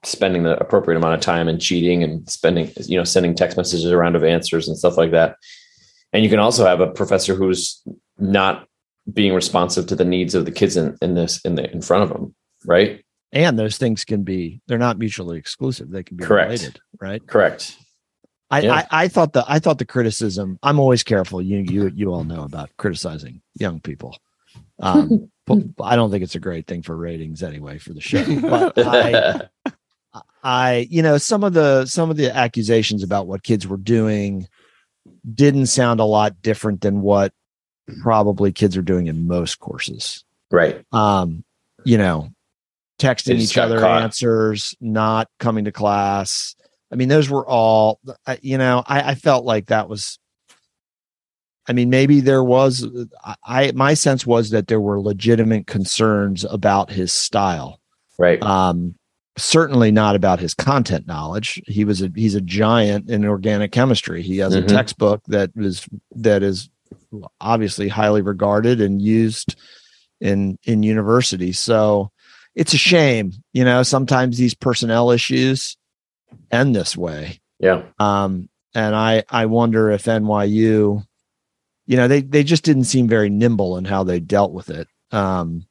spending 0.05 0.43
the 0.43 0.59
appropriate 0.61 0.97
amount 0.99 1.15
of 1.15 1.21
time 1.21 1.49
and 1.49 1.61
cheating 1.61 2.03
and 2.03 2.29
spending, 2.29 2.71
you 2.87 2.97
know, 2.99 3.05
sending 3.05 3.35
text 3.35 3.57
messages 3.57 3.87
around 3.91 4.17
of 4.17 4.25
answers 4.25 4.69
and 4.69 4.77
stuff 4.77 4.97
like 4.97 5.11
that. 5.13 5.37
And 6.13 6.23
you 6.25 6.31
can 6.31 6.39
also 6.39 6.65
have 6.67 6.81
a 6.81 6.87
professor 6.91 7.35
who's 7.35 7.83
not 8.19 8.67
being 9.13 9.33
responsive 9.35 9.87
to 9.87 9.97
the 9.97 10.05
needs 10.05 10.35
of 10.35 10.45
the 10.45 10.53
kids 10.53 10.77
in, 10.77 10.97
in 11.03 11.15
this 11.15 11.41
in 11.45 11.55
the 11.55 11.71
in 11.73 11.81
front 11.83 12.03
of 12.05 12.11
them, 12.11 12.35
right? 12.67 13.03
And 13.33 13.59
those 13.59 13.77
things 13.79 14.05
can 14.05 14.23
be 14.23 14.61
they're 14.67 14.79
not 14.79 14.99
mutually 14.99 15.39
exclusive. 15.39 15.91
They 15.91 16.03
can 16.03 16.17
be 16.17 16.25
Correct. 16.25 16.51
related, 16.51 16.81
right? 17.01 17.27
Correct. 17.27 17.77
I, 18.51 18.61
Yeah. 18.61 18.75
I, 18.75 19.05
I 19.05 19.09
thought 19.09 19.33
the 19.33 19.45
I 19.47 19.59
thought 19.59 19.79
the 19.79 19.85
criticism. 19.85 20.59
I'm 20.63 20.79
always 20.81 21.03
careful. 21.03 21.43
You 21.43 21.59
you 21.59 21.93
you 21.95 22.13
all 22.13 22.25
know 22.25 22.43
about 22.43 22.71
criticizing 22.79 23.43
young 23.55 23.81
people. 23.81 24.19
Um, 24.81 25.31
but 25.47 25.59
I 25.83 25.97
don't 25.97 26.11
think 26.11 26.23
it's 26.25 26.35
a 26.35 26.41
great 26.41 26.67
thing 26.67 26.83
for 26.83 26.97
ratings 26.97 27.43
anyway 27.43 27.79
for 27.79 27.93
the 27.93 28.01
show. 28.01 28.25
But 28.41 28.73
I, 28.79 29.49
I 30.43 30.87
you 30.91 31.03
know 31.03 31.19
some 31.19 31.45
of 31.45 31.53
the 31.53 31.85
some 31.87 32.11
of 32.11 32.17
the 32.17 32.35
accusations 32.35 33.03
about 33.03 33.27
what 33.27 33.43
kids 33.43 33.67
were 33.67 33.77
doing 33.77 34.49
didn't 35.35 35.67
sound 35.67 36.01
a 36.01 36.05
lot 36.05 36.41
different 36.43 36.81
than 36.81 37.03
what 37.03 37.33
probably 38.03 38.53
kids 38.53 38.77
are 38.77 38.83
doing 38.83 39.07
in 39.07 39.27
most 39.27 39.59
courses. 39.59 40.25
right. 40.51 40.85
Um, 40.93 41.45
you 41.85 41.97
know, 41.97 42.25
They 42.25 42.33
texting 42.99 43.39
each 43.39 43.57
other 43.59 43.81
caught. 43.81 44.03
answers, 44.03 44.75
not 44.81 45.29
coming 45.39 45.65
to 45.65 45.73
class. 45.73 46.55
I 46.93 46.97
mean, 46.97 47.09
those 47.09 47.29
were 47.31 47.47
all, 47.47 48.01
you 48.41 48.59
know, 48.59 48.83
I, 48.87 49.11
I 49.11 49.15
felt 49.15 49.45
like 49.45 49.67
that 49.67 49.89
was, 49.89 50.19
I 51.67 51.75
mean, 51.75 51.91
maybe 51.91 52.21
there 52.21 52.43
was. 52.43 52.87
I 53.45 53.73
my 53.75 53.93
sense 53.93 54.27
was 54.27 54.51
that 54.51 54.69
there 54.69 54.81
were 54.81 55.01
legitimate 55.01 55.67
concerns 55.67 56.45
about 56.45 56.91
his 56.91 57.13
style. 57.13 57.79
Right. 58.19 58.43
Um, 58.43 58.95
certainly 59.37 59.91
not 59.93 60.17
about 60.17 60.41
his 60.41 60.55
content 60.55 61.07
knowledge. 61.07 61.61
He 61.67 61.85
was 61.85 62.01
a 62.01 62.11
he's 62.17 62.35
a 62.35 62.41
giant 62.41 63.11
in 63.11 63.27
organic 63.27 63.71
chemistry. 63.71 64.23
He 64.23 64.39
has 64.39 64.55
Mhm. 64.55 64.65
a 64.65 64.67
textbook 64.67 65.23
that 65.29 65.51
is 65.57 65.87
that 66.17 66.43
is 66.43 66.71
obviously 67.41 67.89
highly 67.89 68.23
regarded 68.23 68.81
and 68.81 69.03
used 69.03 69.55
in 70.23 70.59
in 70.65 70.83
universities. 70.83 71.61
So 71.61 72.11
it's 72.59 72.75
a 72.75 72.79
shame, 72.79 73.33
you 73.53 73.65
know. 73.65 73.85
Sometimes 73.85 74.37
these 74.37 74.53
personnel 74.53 75.13
issues 75.13 75.77
end 76.51 76.75
this 76.75 76.97
way. 76.97 77.41
yeah. 77.61 77.85
Um, 78.01 78.49
and 78.75 78.95
I 78.97 79.23
I 79.31 79.47
wonder 79.47 79.91
if 79.93 80.05
NYU, 80.05 81.05
you 81.87 81.97
know, 81.97 82.09
they 82.09 82.21
they 82.21 82.43
just 82.43 82.65
didn't 82.65 82.85
seem 82.85 83.07
very 83.07 83.31
nimble 83.31 83.79
in 83.79 83.85
how 83.85 84.03
they 84.03 84.19
dealt 84.19 84.53
with 84.53 84.71
it. 84.71 84.89
Um, 85.13 85.67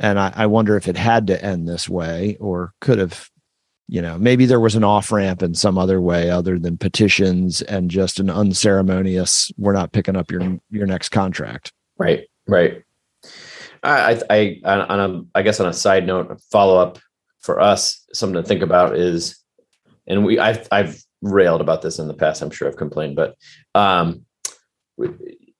and 0.00 0.18
I, 0.18 0.32
I 0.34 0.46
wonder 0.46 0.76
if 0.76 0.88
it 0.88 0.96
had 0.96 1.28
to 1.28 1.42
end 1.42 1.68
this 1.68 1.88
way 1.88 2.36
or 2.40 2.74
could 2.80 2.98
have, 2.98 3.30
you 3.86 4.02
know, 4.02 4.18
maybe 4.18 4.44
there 4.44 4.60
was 4.60 4.74
an 4.74 4.82
off 4.84 5.12
ramp 5.12 5.40
in 5.40 5.54
some 5.54 5.78
other 5.78 6.00
way 6.00 6.30
other 6.30 6.58
than 6.58 6.76
petitions 6.76 7.62
and 7.62 7.90
just 7.90 8.18
an 8.18 8.28
unceremonious. 8.28 9.52
We're 9.56 9.72
not 9.72 9.92
picking 9.92 10.16
up 10.16 10.32
your 10.32 10.58
your 10.68 10.86
next 10.86 11.10
contract. 11.10 11.72
Right. 11.96 12.26
Right. 12.48 12.83
I, 13.84 14.20
I, 14.30 14.60
I, 14.64 14.80
on 14.80 15.00
a, 15.00 15.38
I 15.38 15.42
guess 15.42 15.60
on 15.60 15.68
a 15.68 15.72
side 15.72 16.06
note, 16.06 16.30
a 16.30 16.36
follow 16.50 16.78
up 16.78 16.98
for 17.40 17.60
us, 17.60 18.04
something 18.12 18.42
to 18.42 18.48
think 18.48 18.62
about 18.62 18.96
is, 18.96 19.38
and 20.06 20.24
we, 20.24 20.38
I've, 20.38 20.66
I've 20.70 21.02
railed 21.22 21.60
about 21.60 21.82
this 21.82 21.98
in 21.98 22.08
the 22.08 22.14
past. 22.14 22.42
I'm 22.42 22.50
sure 22.50 22.68
I've 22.68 22.76
complained, 22.76 23.16
but 23.16 23.36
um, 23.74 24.24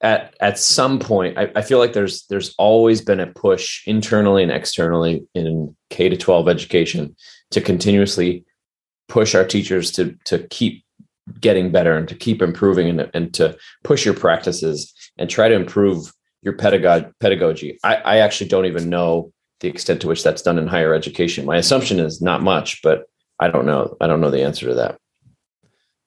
at 0.01 0.35
at 0.41 0.59
some 0.59 0.99
point, 0.99 1.39
I, 1.39 1.51
I 1.57 1.63
feel 1.63 1.79
like 1.79 1.95
there's 1.95 2.27
there's 2.27 2.55
always 2.59 3.01
been 3.01 3.21
a 3.21 3.27
push 3.27 3.87
internally 3.87 4.43
and 4.43 4.53
externally 4.53 5.27
in 5.35 5.75
K 5.91 6.09
to 6.11 6.17
12 6.17 6.49
education 6.49 7.17
to 7.51 7.61
continuously 7.61 8.45
push 9.09 9.35
our 9.35 9.45
teachers 9.45 9.91
to 9.93 10.17
to 10.27 10.47
keep 10.49 10.85
getting 11.41 11.73
better 11.73 11.97
and 11.97 12.07
to 12.09 12.15
keep 12.15 12.43
improving 12.43 12.89
and, 12.89 13.11
and 13.15 13.33
to 13.35 13.57
push 13.83 14.05
your 14.05 14.15
practices 14.15 14.93
and 15.17 15.31
try 15.31 15.49
to 15.49 15.55
improve 15.55 16.13
your 16.45 16.55
pedagogy 16.55 17.07
pedagogy. 17.21 17.79
I, 17.83 17.97
I 17.97 18.17
actually 18.19 18.49
don't 18.49 18.67
even 18.67 18.89
know 18.89 19.33
the 19.61 19.69
extent 19.69 20.03
to 20.03 20.09
which 20.09 20.23
that's 20.23 20.43
done 20.43 20.59
in 20.59 20.67
higher 20.67 20.95
education. 20.95 21.47
My 21.47 21.57
assumption 21.57 21.99
is 21.99 22.21
not 22.21 22.43
much, 22.43 22.83
but 22.83 23.07
I 23.41 23.49
don't 23.49 23.67
know. 23.67 23.97
I 24.01 24.07
don't 24.07 24.21
know 24.21 24.31
the 24.31 24.43
answer 24.43 24.67
to 24.69 24.75
that. 24.75 24.99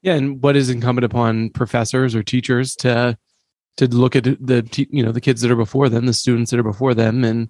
Yeah, 0.04 0.14
and 0.14 0.42
what 0.42 0.56
is 0.56 0.70
incumbent 0.70 1.06
upon 1.06 1.50
professors 1.50 2.16
or 2.16 2.24
teachers 2.24 2.76
to 2.78 3.18
to 3.78 3.88
look 3.88 4.16
at 4.16 4.24
the 4.24 4.88
you 4.92 5.04
know 5.04 5.12
the 5.12 5.22
kids 5.22 5.42
that 5.42 5.52
are 5.52 5.56
before 5.56 5.90
them, 5.90 6.06
the 6.06 6.14
students 6.14 6.52
that 6.52 6.60
are 6.60 6.64
before 6.64 6.94
them, 6.94 7.24
and 7.24 7.50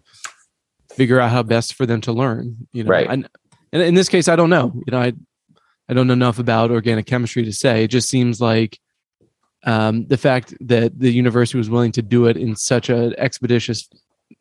figure 0.91 1.19
out 1.19 1.31
how 1.31 1.43
best 1.43 1.73
for 1.73 1.85
them 1.85 2.01
to 2.01 2.13
learn. 2.13 2.67
You 2.71 2.83
know, 2.83 2.89
Right. 2.89 3.07
And, 3.09 3.29
and 3.73 3.81
in 3.81 3.95
this 3.95 4.09
case, 4.09 4.27
I 4.27 4.35
don't 4.35 4.49
know. 4.49 4.73
You 4.87 4.91
know, 4.91 4.99
I 4.99 5.13
I 5.89 5.93
don't 5.93 6.07
know 6.07 6.13
enough 6.13 6.39
about 6.39 6.71
organic 6.71 7.05
chemistry 7.05 7.43
to 7.43 7.53
say. 7.53 7.83
It 7.83 7.89
just 7.89 8.09
seems 8.09 8.39
like 8.39 8.79
um, 9.65 10.05
the 10.07 10.17
fact 10.17 10.53
that 10.61 10.97
the 10.99 11.11
university 11.11 11.57
was 11.57 11.69
willing 11.69 11.91
to 11.93 12.01
do 12.01 12.25
it 12.27 12.37
in 12.37 12.55
such 12.55 12.89
an 12.89 13.13
expeditious 13.17 13.89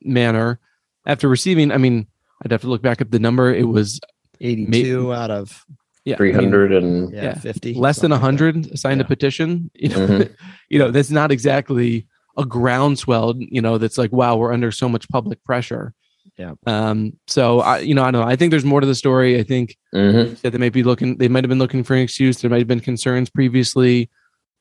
manner 0.02 0.58
after 1.06 1.28
receiving. 1.28 1.72
I 1.72 1.78
mean, 1.78 2.06
I'd 2.44 2.52
have 2.52 2.60
to 2.62 2.68
look 2.68 2.82
back 2.82 3.00
at 3.00 3.10
the 3.10 3.18
number. 3.18 3.52
It 3.52 3.68
was 3.68 4.00
Eighty 4.40 4.66
two 4.82 5.14
out 5.14 5.30
of 5.30 5.64
yeah, 6.04 6.16
I 6.20 6.22
mean, 6.22 6.32
300 6.34 6.72
and 6.74 7.12
yeah, 7.12 7.22
Yeah. 7.22 7.34
fifty 7.34 7.72
less 7.74 7.96
than 8.00 8.10
something 8.10 8.30
like 8.30 8.38
that. 8.38 8.44
100 8.54 8.78
signed 8.78 9.00
a 9.00 9.04
petition 9.04 9.70
you 9.74 9.88
know 9.88 9.96
Mhm. 10.06 10.34
you 10.68 10.78
know 10.78 10.90
that's 10.90 11.10
not 11.10 11.32
exactly 11.32 12.06
a 12.36 12.44
groundswell 12.44 13.34
you 13.38 13.62
know 13.62 13.78
that's 13.78 13.96
like 13.96 14.12
wow 14.12 14.36
we're 14.36 14.52
under 14.52 14.70
so 14.70 14.88
much 14.90 15.08
public 15.08 15.42
pressure 15.42 15.94
Yeah. 16.36 16.52
um 16.66 17.14
so 17.26 17.60
i 17.60 17.78
you 17.78 17.94
know 17.94 18.04
i 18.04 18.10
don't 18.10 18.20
know 18.20 18.28
i 18.28 18.36
think 18.36 18.50
there's 18.50 18.64
more 18.64 18.80
to 18.82 18.86
the 18.86 18.94
story 18.94 19.38
i 19.40 19.42
think 19.42 19.76
Mhm. 19.94 20.38
that 20.42 20.50
they 20.50 20.58
might 20.58 20.74
be 20.74 20.82
looking 20.82 21.16
they 21.16 21.28
might 21.28 21.42
have 21.44 21.48
been 21.48 21.58
looking 21.58 21.82
for 21.82 21.94
an 21.94 22.02
excuse 22.02 22.40
there 22.42 22.50
might 22.50 22.58
have 22.58 22.68
been 22.68 22.80
concerns 22.80 23.30
previously 23.30 24.10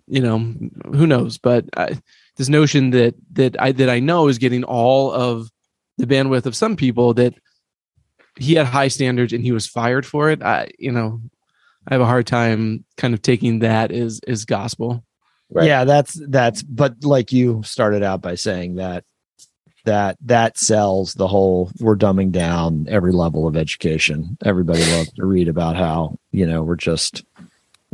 you 0.08 0.22
know 0.22 0.40
who 0.94 1.08
knows 1.08 1.38
but 1.38 1.66
I, 1.76 2.00
this 2.38 2.50
notion 2.50 2.92
that 2.92 3.16
that 3.34 3.60
i 3.62 3.72
that 3.72 3.90
i 3.90 4.00
know 4.00 4.28
is 4.28 4.38
getting 4.38 4.64
all 4.64 5.12
of 5.12 5.50
the 5.98 6.06
bandwidth 6.06 6.46
of 6.46 6.56
some 6.56 6.76
people 6.76 7.14
that 7.16 7.34
he 8.38 8.56
had 8.56 8.68
high 8.68 8.90
standards 8.90 9.34
and 9.34 9.44
he 9.44 9.52
was 9.52 9.68
fired 9.68 10.06
for 10.06 10.30
it 10.30 10.44
i 10.44 10.70
you 10.78 10.92
know 10.92 11.22
i 11.88 11.94
have 11.94 12.02
a 12.02 12.06
hard 12.06 12.28
time 12.28 12.84
kind 12.98 13.14
of 13.14 13.22
taking 13.22 13.60
that 13.60 13.92
as 13.92 14.20
as 14.28 14.46
gospel 14.46 15.04
Right. 15.50 15.68
Yeah, 15.68 15.84
that's 15.86 16.20
that's 16.28 16.64
but 16.64 17.04
like 17.04 17.32
you 17.32 17.62
started 17.64 18.04
out 18.04 18.22
by 18.22 18.36
saying 18.36 18.76
that 18.76 19.04
that 19.86 20.18
that 20.22 20.58
sells 20.58 21.14
the 21.14 21.28
whole 21.28 21.72
we're 21.80 21.96
dumbing 21.96 22.32
down 22.32 22.88
every 22.90 23.12
level 23.12 23.48
of 23.48 23.56
education. 23.56 24.38
Everybody 24.44 24.84
loves 24.92 25.14
to 25.14 25.26
read 25.26 25.48
about 25.48 25.76
how, 25.76 26.18
you 26.32 26.48
know, 26.48 26.64
we're 26.64 26.76
just 26.76 27.24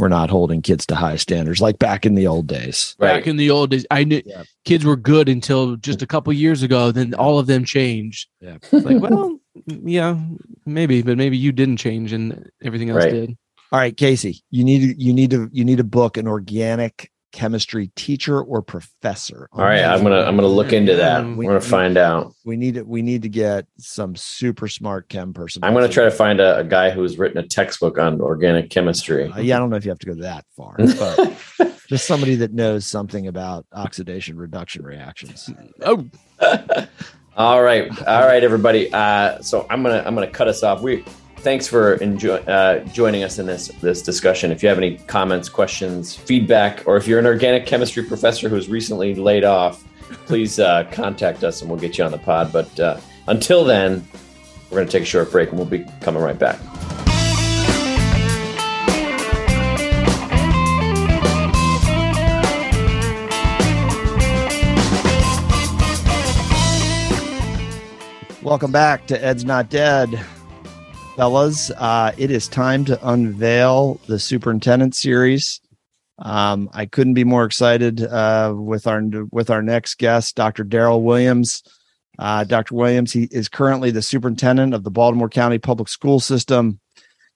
we're 0.01 0.07
not 0.09 0.29
holding 0.29 0.61
kids 0.61 0.85
to 0.87 0.95
high 0.95 1.15
standards 1.15 1.61
like 1.61 1.77
back 1.79 2.05
in 2.05 2.15
the 2.15 2.25
old 2.27 2.47
days. 2.47 2.95
Right. 2.99 3.13
back 3.19 3.27
in 3.27 3.37
the 3.37 3.51
old 3.51 3.69
days 3.69 3.85
i 3.91 4.03
knew 4.03 4.21
Yeah. 4.25 4.43
kids 4.65 4.83
were 4.83 4.95
good 4.97 5.29
until 5.29 5.75
just 5.77 6.01
a 6.01 6.07
couple 6.07 6.33
years 6.33 6.63
ago 6.63 6.91
then 6.91 7.13
all 7.13 7.37
of 7.39 7.45
them 7.47 7.63
changed 7.63 8.27
Yeah. 8.41 8.57
It's 8.71 8.85
like 8.85 8.99
well 9.01 9.39
yeah 9.65 10.17
maybe 10.65 11.01
but 11.03 11.17
maybe 11.17 11.37
you 11.37 11.51
didn't 11.51 11.77
change 11.77 12.11
and 12.13 12.49
everything 12.63 12.89
else 12.89 13.03
Right. 13.03 13.11
did 13.11 13.37
All 13.71 13.79
right, 13.79 13.95
Casey, 13.95 14.43
you 14.49 14.63
need 14.63 14.79
to 14.81 15.01
you 15.01 15.13
need 15.13 15.29
to 15.31 15.49
you 15.53 15.63
need 15.63 15.77
to 15.77 15.83
book 15.85 16.17
an 16.17 16.27
organic 16.27 17.10
chemistry 17.31 17.91
teacher 17.95 18.41
or 18.41 18.61
professor. 18.61 19.47
All 19.53 19.63
right. 19.63 19.83
I'm 19.83 20.03
gonna 20.03 20.21
I'm 20.21 20.35
gonna 20.35 20.47
look 20.47 20.73
into 20.73 20.95
that. 20.95 21.23
Yeah, 21.23 21.35
We're 21.35 21.47
gonna 21.47 21.61
find 21.61 21.97
out. 21.97 22.33
we 22.45 22.57
need 22.57 22.75
to 22.75 22.83
we 22.83 23.01
need 23.01 23.21
to 23.23 23.29
get 23.29 23.65
some 23.77 24.15
super 24.15 24.67
smart 24.67 25.09
chem 25.09 25.33
person. 25.33 25.63
I'm 25.63 25.73
gonna 25.73 25.89
try 25.89 26.03
to 26.03 26.11
find 26.11 26.39
a, 26.39 26.57
a 26.57 26.63
guy 26.63 26.91
who's 26.91 27.17
written 27.17 27.37
a 27.37 27.47
textbook 27.47 27.97
on 27.97 28.21
organic 28.21 28.69
chemistry. 28.69 29.31
Uh, 29.31 29.39
yeah, 29.39 29.55
I 29.55 29.59
don't 29.59 29.69
know 29.69 29.77
if 29.77 29.85
you 29.85 29.91
have 29.91 29.99
to 29.99 30.07
go 30.07 30.15
that 30.15 30.45
far, 30.55 30.75
but 30.77 31.37
just 31.87 32.05
somebody 32.05 32.35
that 32.35 32.53
knows 32.53 32.85
something 32.85 33.27
about 33.27 33.65
oxidation 33.73 34.37
reduction 34.37 34.83
reactions. 34.83 35.49
oh 35.81 36.05
all 37.35 37.61
right, 37.61 37.89
all 38.07 38.25
right, 38.25 38.43
everybody. 38.43 38.91
Uh, 38.91 39.41
so 39.41 39.65
I'm 39.69 39.83
gonna 39.83 40.03
I'm 40.05 40.15
gonna 40.15 40.27
cut 40.27 40.47
us 40.47 40.63
off. 40.63 40.81
We 40.81 41.03
thanks 41.41 41.67
for 41.67 41.97
uh, 42.47 42.79
joining 42.93 43.23
us 43.23 43.39
in 43.39 43.45
this 43.47 43.69
this 43.81 44.01
discussion. 44.01 44.51
If 44.51 44.61
you 44.61 44.69
have 44.69 44.77
any 44.77 44.97
comments, 44.97 45.49
questions, 45.49 46.15
feedback, 46.15 46.83
or 46.87 46.97
if 46.97 47.07
you're 47.07 47.19
an 47.19 47.25
organic 47.25 47.65
chemistry 47.65 48.03
professor 48.03 48.47
who's 48.47 48.69
recently 48.69 49.15
laid 49.15 49.43
off, 49.43 49.83
please 50.25 50.59
uh, 50.59 50.83
contact 50.91 51.43
us 51.43 51.61
and 51.61 51.69
we'll 51.69 51.79
get 51.79 51.97
you 51.97 52.03
on 52.03 52.11
the 52.11 52.19
pod. 52.19 52.53
But 52.53 52.79
uh, 52.79 52.99
until 53.27 53.65
then, 53.65 54.07
we're 54.69 54.79
gonna 54.79 54.89
take 54.89 55.03
a 55.03 55.05
short 55.05 55.31
break 55.31 55.49
and 55.49 55.57
we'll 55.57 55.67
be 55.67 55.85
coming 55.99 56.21
right 56.21 56.37
back. 56.37 56.59
Welcome 68.43 68.71
back 68.71 69.05
to 69.07 69.23
Ed's 69.23 69.45
Not 69.45 69.69
Dead, 69.69 70.19
fellas. 71.21 71.69
Uh, 71.77 72.11
it 72.17 72.31
is 72.31 72.47
time 72.47 72.83
to 72.83 73.07
unveil 73.07 74.01
the 74.07 74.17
superintendent 74.17 74.95
series. 74.95 75.61
Um, 76.17 76.67
I 76.73 76.87
couldn't 76.87 77.13
be 77.13 77.23
more 77.23 77.45
excited 77.45 78.01
uh, 78.01 78.55
with 78.57 78.87
our 78.87 79.03
with 79.31 79.51
our 79.51 79.61
next 79.61 79.99
guest, 79.99 80.35
Dr. 80.35 80.65
Darryl 80.65 81.03
Williams. 81.03 81.61
Uh, 82.17 82.43
Dr. 82.43 82.73
Williams, 82.73 83.13
he 83.13 83.27
is 83.29 83.49
currently 83.49 83.91
the 83.91 84.01
superintendent 84.01 84.73
of 84.73 84.83
the 84.83 84.89
Baltimore 84.89 85.29
County 85.29 85.59
Public 85.59 85.89
School 85.89 86.19
System. 86.19 86.79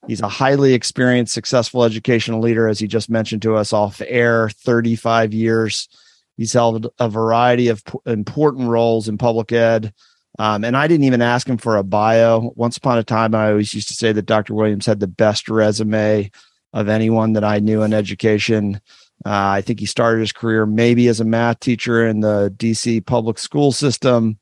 He's 0.07 0.21
a 0.21 0.27
highly 0.27 0.73
experienced, 0.73 1.35
successful 1.35 1.83
educational 1.83 2.39
leader, 2.39 2.67
as 2.67 2.79
he 2.79 2.87
just 2.87 3.11
mentioned 3.11 3.43
to 3.43 3.55
us 3.55 3.71
off 3.71 4.01
air. 4.07 4.49
Thirty-five 4.49 5.31
years. 5.31 5.89
He's 6.37 6.53
held 6.53 6.87
a 6.97 7.07
variety 7.07 7.67
of 7.67 7.83
important 8.07 8.67
roles 8.67 9.07
in 9.07 9.19
public 9.19 9.51
ed. 9.51 9.93
Um, 10.37 10.63
and 10.63 10.75
I 10.75 10.87
didn't 10.87 11.05
even 11.05 11.21
ask 11.21 11.47
him 11.47 11.57
for 11.57 11.77
a 11.77 11.83
bio. 11.83 12.51
Once 12.55 12.77
upon 12.77 12.97
a 12.97 13.03
time, 13.03 13.33
I 13.33 13.49
always 13.49 13.73
used 13.73 13.87
to 13.87 13.93
say 13.93 14.11
that 14.11 14.25
Dr. 14.25 14.53
Williams 14.53 14.85
had 14.85 14.99
the 14.99 15.07
best 15.07 15.49
resume 15.49 16.29
of 16.73 16.89
anyone 16.89 17.33
that 17.33 17.43
I 17.43 17.59
knew 17.59 17.83
in 17.83 17.93
education. 17.93 18.81
Uh, 19.25 19.29
I 19.29 19.61
think 19.61 19.79
he 19.79 19.85
started 19.85 20.19
his 20.19 20.33
career 20.33 20.65
maybe 20.65 21.07
as 21.07 21.21
a 21.21 21.25
math 21.25 21.61
teacher 21.61 22.05
in 22.05 22.19
the 22.19 22.53
DC 22.57 23.05
public 23.05 23.39
school 23.39 23.71
system. 23.71 24.37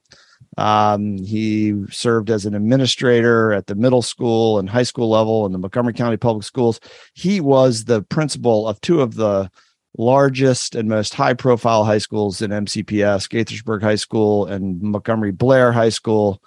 Um, 0.57 1.17
he 1.17 1.73
served 1.89 2.29
as 2.29 2.45
an 2.45 2.53
administrator 2.55 3.53
at 3.53 3.67
the 3.67 3.75
middle 3.75 4.01
school 4.01 4.59
and 4.59 4.69
high 4.69 4.83
school 4.83 5.09
level 5.09 5.45
in 5.45 5.51
the 5.51 5.57
Montgomery 5.57 5.93
County 5.93 6.17
Public 6.17 6.43
Schools. 6.43 6.79
He 7.13 7.39
was 7.39 7.85
the 7.85 8.01
principal 8.03 8.67
of 8.67 8.79
two 8.81 9.01
of 9.01 9.15
the 9.15 9.49
largest 9.97 10.75
and 10.75 10.89
most 10.89 11.13
high 11.13 11.33
profile 11.33 11.83
high 11.83 11.97
schools 11.99 12.41
in 12.41 12.51
MCPS, 12.51 13.29
Gaithersburg 13.29 13.81
High 13.81 13.95
School 13.95 14.45
and 14.45 14.81
Montgomery 14.81 15.31
Blair 15.31 15.71
High 15.71 15.89
School. 15.89 16.41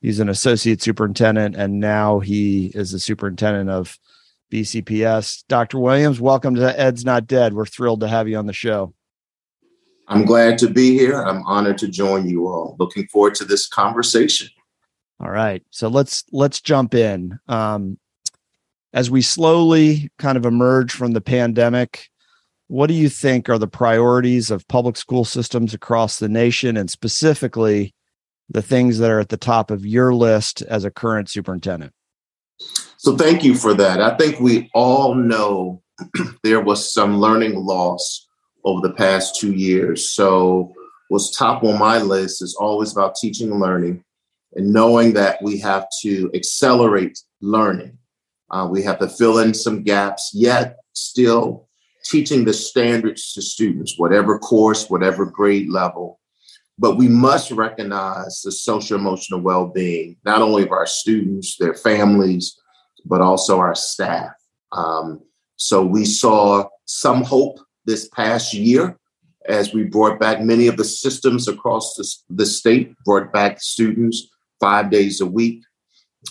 He's 0.00 0.20
an 0.20 0.28
associate 0.28 0.82
superintendent, 0.82 1.56
and 1.56 1.80
now 1.80 2.20
he 2.20 2.66
is 2.74 2.92
the 2.92 3.00
superintendent 3.00 3.70
of 3.70 3.98
BCPS. 4.52 5.44
Dr. 5.48 5.78
Williams, 5.78 6.20
welcome 6.20 6.54
to 6.54 6.78
Ed's 6.78 7.04
Not 7.04 7.26
Dead. 7.26 7.54
We're 7.54 7.66
thrilled 7.66 8.00
to 8.00 8.08
have 8.08 8.28
you 8.28 8.36
on 8.36 8.46
the 8.46 8.52
show. 8.52 8.94
I'm 10.08 10.24
glad 10.24 10.56
to 10.58 10.70
be 10.70 10.96
here. 10.96 11.20
I'm 11.20 11.44
honored 11.44 11.78
to 11.78 11.88
join 11.88 12.28
you 12.28 12.48
all. 12.48 12.76
Looking 12.78 13.06
forward 13.08 13.34
to 13.36 13.44
this 13.44 13.66
conversation. 13.66 14.48
All 15.20 15.30
right. 15.30 15.62
So 15.70 15.88
let's 15.88 16.24
let's 16.32 16.60
jump 16.60 16.94
in. 16.94 17.38
Um, 17.48 17.98
as 18.94 19.10
we 19.10 19.20
slowly 19.20 20.10
kind 20.18 20.38
of 20.38 20.46
emerge 20.46 20.92
from 20.92 21.12
the 21.12 21.20
pandemic, 21.20 22.08
what 22.68 22.86
do 22.86 22.94
you 22.94 23.08
think 23.08 23.48
are 23.48 23.58
the 23.58 23.66
priorities 23.66 24.50
of 24.50 24.68
public 24.68 24.96
school 24.96 25.24
systems 25.24 25.74
across 25.74 26.18
the 26.18 26.28
nation 26.28 26.76
and 26.76 26.90
specifically 26.90 27.94
the 28.50 28.62
things 28.62 28.98
that 28.98 29.10
are 29.10 29.20
at 29.20 29.30
the 29.30 29.36
top 29.36 29.70
of 29.70 29.84
your 29.84 30.14
list 30.14 30.62
as 30.62 30.84
a 30.84 30.90
current 30.90 31.28
superintendent? 31.28 31.92
So 32.98 33.16
thank 33.16 33.42
you 33.42 33.54
for 33.54 33.74
that. 33.74 34.00
I 34.02 34.16
think 34.16 34.40
we 34.40 34.70
all 34.74 35.14
know 35.14 35.82
there 36.42 36.60
was 36.60 36.92
some 36.92 37.18
learning 37.18 37.56
loss 37.56 38.26
over 38.64 38.86
the 38.86 38.94
past 38.94 39.40
two 39.40 39.52
years. 39.52 40.10
So 40.10 40.72
what's 41.08 41.36
top 41.36 41.64
on 41.64 41.78
my 41.78 41.98
list 41.98 42.42
is 42.42 42.54
always 42.54 42.92
about 42.92 43.14
teaching 43.14 43.50
and 43.50 43.60
learning 43.60 44.04
and 44.54 44.72
knowing 44.72 45.14
that 45.14 45.42
we 45.42 45.58
have 45.60 45.86
to 46.02 46.30
accelerate 46.34 47.18
learning. 47.40 47.96
Uh, 48.50 48.68
we 48.70 48.82
have 48.82 48.98
to 48.98 49.08
fill 49.08 49.38
in 49.38 49.54
some 49.54 49.82
gaps, 49.82 50.32
yet 50.34 50.76
still 50.94 51.67
teaching 52.08 52.44
the 52.44 52.52
standards 52.52 53.32
to 53.34 53.42
students, 53.42 53.98
whatever 53.98 54.38
course, 54.38 54.88
whatever 54.88 55.26
grade 55.26 55.68
level. 55.68 56.18
But 56.78 56.96
we 56.96 57.08
must 57.08 57.50
recognize 57.50 58.40
the 58.42 58.52
social 58.52 58.98
emotional 58.98 59.40
well 59.40 59.66
being, 59.66 60.16
not 60.24 60.42
only 60.42 60.62
of 60.62 60.72
our 60.72 60.86
students, 60.86 61.56
their 61.56 61.74
families, 61.74 62.56
but 63.04 63.20
also 63.20 63.58
our 63.58 63.74
staff. 63.74 64.30
Um, 64.72 65.20
so 65.56 65.84
we 65.84 66.04
saw 66.04 66.68
some 66.84 67.24
hope 67.24 67.58
this 67.84 68.08
past 68.08 68.54
year 68.54 68.96
as 69.48 69.72
we 69.72 69.82
brought 69.84 70.20
back 70.20 70.40
many 70.40 70.68
of 70.68 70.76
the 70.76 70.84
systems 70.84 71.48
across 71.48 71.94
the, 71.94 72.34
the 72.36 72.46
state, 72.46 72.94
brought 73.04 73.32
back 73.32 73.60
students 73.60 74.28
five 74.60 74.90
days 74.90 75.20
a 75.20 75.26
week. 75.26 75.62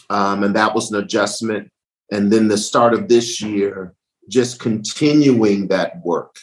Um, 0.09 0.43
and 0.43 0.55
that 0.55 0.73
was 0.73 0.91
an 0.91 1.03
adjustment. 1.03 1.71
And 2.11 2.31
then 2.31 2.47
the 2.47 2.57
start 2.57 2.93
of 2.93 3.09
this 3.09 3.41
year, 3.41 3.95
just 4.27 4.59
continuing 4.59 5.67
that 5.67 6.03
work. 6.03 6.35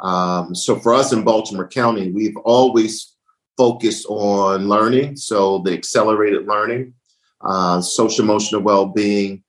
Um, 0.00 0.54
so 0.54 0.78
for 0.78 0.94
us 0.94 1.12
in 1.12 1.24
Baltimore 1.24 1.68
County, 1.68 2.10
we've 2.10 2.36
always 2.38 3.14
focused 3.56 4.06
on 4.08 4.68
learning. 4.68 5.16
So 5.16 5.58
the 5.58 5.72
accelerated 5.72 6.46
learning, 6.46 6.94
uh, 7.42 7.80
social 7.80 8.24
emotional 8.24 8.62
well-being, 8.62 9.44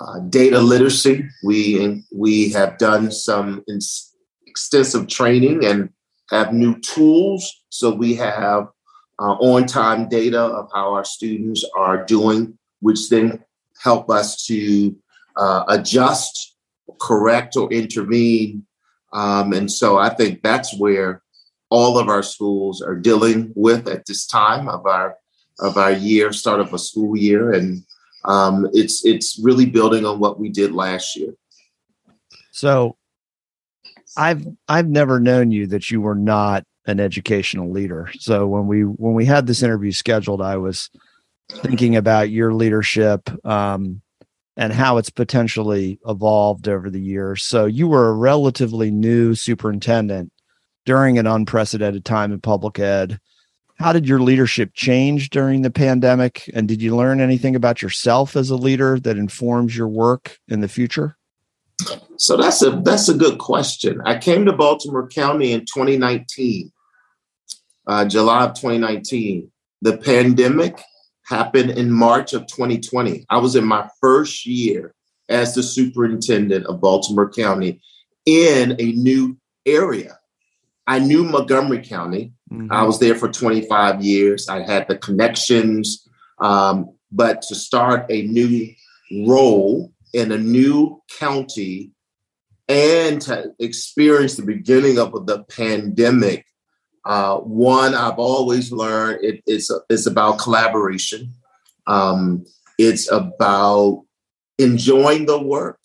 uh, 0.00 0.20
data 0.28 0.58
literacy. 0.58 1.24
We 1.44 2.02
we 2.12 2.50
have 2.50 2.78
done 2.78 3.12
some 3.12 3.62
ins- 3.68 4.12
extensive 4.46 5.06
training 5.06 5.64
and 5.64 5.90
have 6.30 6.52
new 6.52 6.80
tools. 6.80 7.62
So 7.68 7.94
we 7.94 8.14
have 8.16 8.68
uh, 9.20 9.34
on-time 9.38 10.08
data 10.08 10.40
of 10.40 10.68
how 10.74 10.94
our 10.94 11.04
students 11.04 11.64
are 11.76 12.04
doing, 12.04 12.58
which 12.80 13.08
then 13.08 13.44
help 13.80 14.10
us 14.10 14.44
to 14.46 14.96
uh, 15.36 15.64
adjust, 15.68 16.53
correct, 17.00 17.56
or 17.56 17.72
intervene. 17.72 18.66
Um, 19.12 19.52
and 19.52 19.70
so 19.70 19.98
I 19.98 20.10
think 20.10 20.42
that's 20.42 20.76
where 20.78 21.22
all 21.70 21.98
of 21.98 22.08
our 22.08 22.22
schools 22.22 22.82
are 22.82 22.96
dealing 22.96 23.52
with 23.54 23.88
at 23.88 24.06
this 24.06 24.26
time 24.26 24.68
of 24.68 24.86
our 24.86 25.16
of 25.60 25.76
our 25.76 25.92
year, 25.92 26.32
start 26.32 26.60
of 26.60 26.74
a 26.74 26.78
school 26.78 27.16
year, 27.16 27.52
and 27.52 27.84
um, 28.24 28.68
it's 28.72 29.04
it's 29.04 29.38
really 29.42 29.66
building 29.66 30.04
on 30.04 30.18
what 30.18 30.38
we 30.38 30.48
did 30.48 30.72
last 30.72 31.16
year. 31.16 31.34
So, 32.50 32.96
I've 34.16 34.46
I've 34.68 34.88
never 34.88 35.20
known 35.20 35.50
you 35.50 35.66
that 35.68 35.90
you 35.90 36.00
were 36.00 36.14
not 36.14 36.64
an 36.86 37.00
educational 37.00 37.70
leader. 37.70 38.10
So 38.18 38.46
when 38.46 38.66
we 38.66 38.82
when 38.82 39.14
we 39.14 39.24
had 39.24 39.46
this 39.46 39.62
interview 39.62 39.92
scheduled, 39.92 40.42
I 40.42 40.56
was 40.56 40.90
thinking 41.50 41.96
about 41.96 42.30
your 42.30 42.52
leadership 42.52 43.30
um, 43.44 44.02
and 44.56 44.72
how 44.72 44.98
it's 44.98 45.10
potentially 45.10 45.98
evolved 46.06 46.68
over 46.68 46.90
the 46.90 47.00
years. 47.00 47.42
So 47.42 47.66
you 47.66 47.88
were 47.88 48.08
a 48.08 48.14
relatively 48.14 48.90
new 48.90 49.34
superintendent 49.34 50.32
during 50.84 51.18
an 51.18 51.26
unprecedented 51.26 52.04
time 52.04 52.32
in 52.32 52.40
public 52.40 52.78
ed. 52.78 53.18
How 53.76 53.92
did 53.92 54.08
your 54.08 54.20
leadership 54.20 54.70
change 54.74 55.30
during 55.30 55.62
the 55.62 55.70
pandemic? 55.70 56.48
And 56.54 56.68
did 56.68 56.80
you 56.80 56.94
learn 56.94 57.20
anything 57.20 57.56
about 57.56 57.82
yourself 57.82 58.36
as 58.36 58.50
a 58.50 58.56
leader 58.56 59.00
that 59.00 59.18
informs 59.18 59.76
your 59.76 59.88
work 59.88 60.38
in 60.46 60.60
the 60.60 60.68
future? 60.68 61.16
So 62.18 62.36
that's 62.36 62.62
a 62.62 62.70
that's 62.84 63.08
a 63.08 63.14
good 63.14 63.38
question. 63.38 64.00
I 64.04 64.18
came 64.18 64.44
to 64.44 64.52
Baltimore 64.52 65.08
County 65.08 65.52
in 65.52 65.60
2019, 65.62 66.70
uh, 67.88 68.04
July 68.04 68.44
of 68.44 68.54
2019. 68.54 69.50
The 69.82 69.96
pandemic 69.96 70.80
happened 71.24 71.70
in 71.70 71.90
March 71.90 72.32
of 72.32 72.46
2020. 72.46 73.26
I 73.30 73.38
was 73.38 73.56
in 73.56 73.64
my 73.64 73.88
first 74.00 74.46
year 74.46 74.94
as 75.28 75.54
the 75.54 75.62
superintendent 75.62 76.66
of 76.66 76.80
Baltimore 76.80 77.30
County 77.30 77.80
in 78.26 78.72
a 78.78 78.92
new 78.92 79.36
area. 79.66 80.18
I 80.86 80.98
knew 80.98 81.24
Montgomery 81.24 81.82
County. 81.82 82.32
Mm-hmm. 82.52 82.70
I 82.70 82.82
was 82.82 82.98
there 82.98 83.14
for 83.14 83.30
25 83.30 84.02
years. 84.02 84.48
I 84.48 84.62
had 84.62 84.86
the 84.86 84.98
connections, 84.98 86.06
um, 86.38 86.90
but 87.10 87.42
to 87.42 87.54
start 87.54 88.06
a 88.10 88.22
new 88.22 88.68
role 89.26 89.92
in 90.12 90.30
a 90.30 90.38
new 90.38 91.02
county 91.18 91.92
and 92.68 93.20
to 93.22 93.52
experience 93.58 94.36
the 94.36 94.42
beginning 94.42 94.98
of 94.98 95.26
the 95.26 95.44
pandemic 95.44 96.46
uh, 97.04 97.38
one 97.38 97.94
I've 97.94 98.18
always 98.18 98.72
learned 98.72 99.22
it, 99.22 99.42
it's 99.46 99.70
it's 99.90 100.06
about 100.06 100.38
collaboration. 100.38 101.32
Um, 101.86 102.44
it's 102.78 103.10
about 103.10 104.04
enjoying 104.58 105.26
the 105.26 105.40
work, 105.40 105.80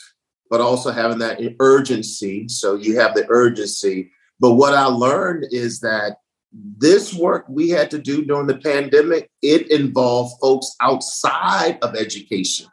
but 0.49 0.61
also 0.61 0.91
having 0.91 1.19
that 1.19 1.39
urgency. 1.59 2.47
So 2.47 2.75
you 2.75 2.99
have 2.99 3.15
the 3.15 3.25
urgency. 3.29 4.11
But 4.39 4.53
what 4.53 4.73
I 4.73 4.85
learned 4.85 5.47
is 5.51 5.81
that 5.81 6.17
this 6.53 7.13
work 7.13 7.45
we 7.49 7.69
had 7.69 7.91
to 7.91 7.99
do 7.99 8.25
during 8.25 8.47
the 8.47 8.57
pandemic 8.57 9.29
it 9.41 9.69
involved 9.69 10.35
folks 10.41 10.73
outside 10.79 11.77
of 11.81 11.95
education. 11.95 12.67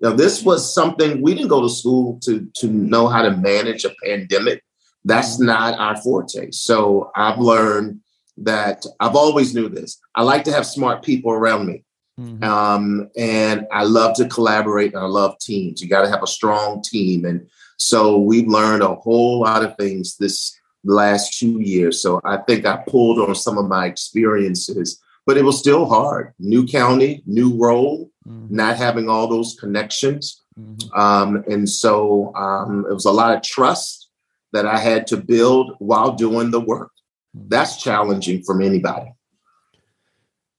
Now, 0.00 0.12
this 0.12 0.42
was 0.42 0.74
something 0.74 1.20
we 1.20 1.34
didn't 1.34 1.48
go 1.48 1.62
to 1.62 1.68
school 1.68 2.18
to 2.22 2.48
to 2.56 2.68
know 2.68 3.08
how 3.08 3.22
to 3.22 3.36
manage 3.36 3.84
a 3.84 3.94
pandemic 4.04 4.62
that's 5.04 5.38
not 5.38 5.78
our 5.78 5.96
forte. 5.96 6.50
So 6.50 7.10
I've 7.16 7.38
learned 7.38 8.00
that 8.38 8.84
I've 9.00 9.16
always 9.16 9.54
knew 9.54 9.68
this. 9.68 10.00
I 10.14 10.22
like 10.22 10.44
to 10.44 10.52
have 10.52 10.66
smart 10.66 11.02
people 11.02 11.32
around 11.32 11.66
me. 11.66 11.84
Mm-hmm. 12.18 12.44
Um, 12.44 13.10
and 13.16 13.66
I 13.72 13.84
love 13.84 14.14
to 14.16 14.28
collaborate 14.28 14.94
and 14.94 15.02
I 15.02 15.06
love 15.06 15.38
teams. 15.38 15.80
You 15.80 15.88
got 15.88 16.02
to 16.02 16.10
have 16.10 16.22
a 16.22 16.26
strong 16.26 16.82
team. 16.82 17.24
And 17.24 17.48
so 17.78 18.18
we've 18.18 18.46
learned 18.46 18.82
a 18.82 18.94
whole 18.94 19.40
lot 19.40 19.64
of 19.64 19.76
things 19.76 20.16
this 20.16 20.56
last 20.84 21.38
two 21.38 21.60
years. 21.60 22.00
So 22.02 22.20
I 22.24 22.38
think 22.38 22.66
I 22.66 22.82
pulled 22.86 23.18
on 23.18 23.34
some 23.34 23.58
of 23.58 23.66
my 23.66 23.86
experiences, 23.86 25.00
but 25.26 25.36
it 25.36 25.44
was 25.44 25.58
still 25.58 25.86
hard. 25.86 26.32
New 26.38 26.66
county, 26.66 27.22
new 27.26 27.56
role, 27.56 28.10
mm-hmm. 28.26 28.54
not 28.54 28.76
having 28.76 29.08
all 29.08 29.26
those 29.26 29.56
connections. 29.58 30.42
Mm-hmm. 30.58 30.98
Um, 30.98 31.44
and 31.48 31.68
so 31.68 32.34
um, 32.34 32.84
it 32.88 32.92
was 32.92 33.06
a 33.06 33.12
lot 33.12 33.34
of 33.34 33.42
trust 33.42 34.01
that 34.52 34.66
I 34.66 34.78
had 34.78 35.06
to 35.08 35.16
build 35.16 35.74
while 35.78 36.12
doing 36.12 36.50
the 36.50 36.60
work. 36.60 36.90
That's 37.34 37.82
challenging 37.82 38.42
from 38.42 38.62
anybody. 38.62 39.12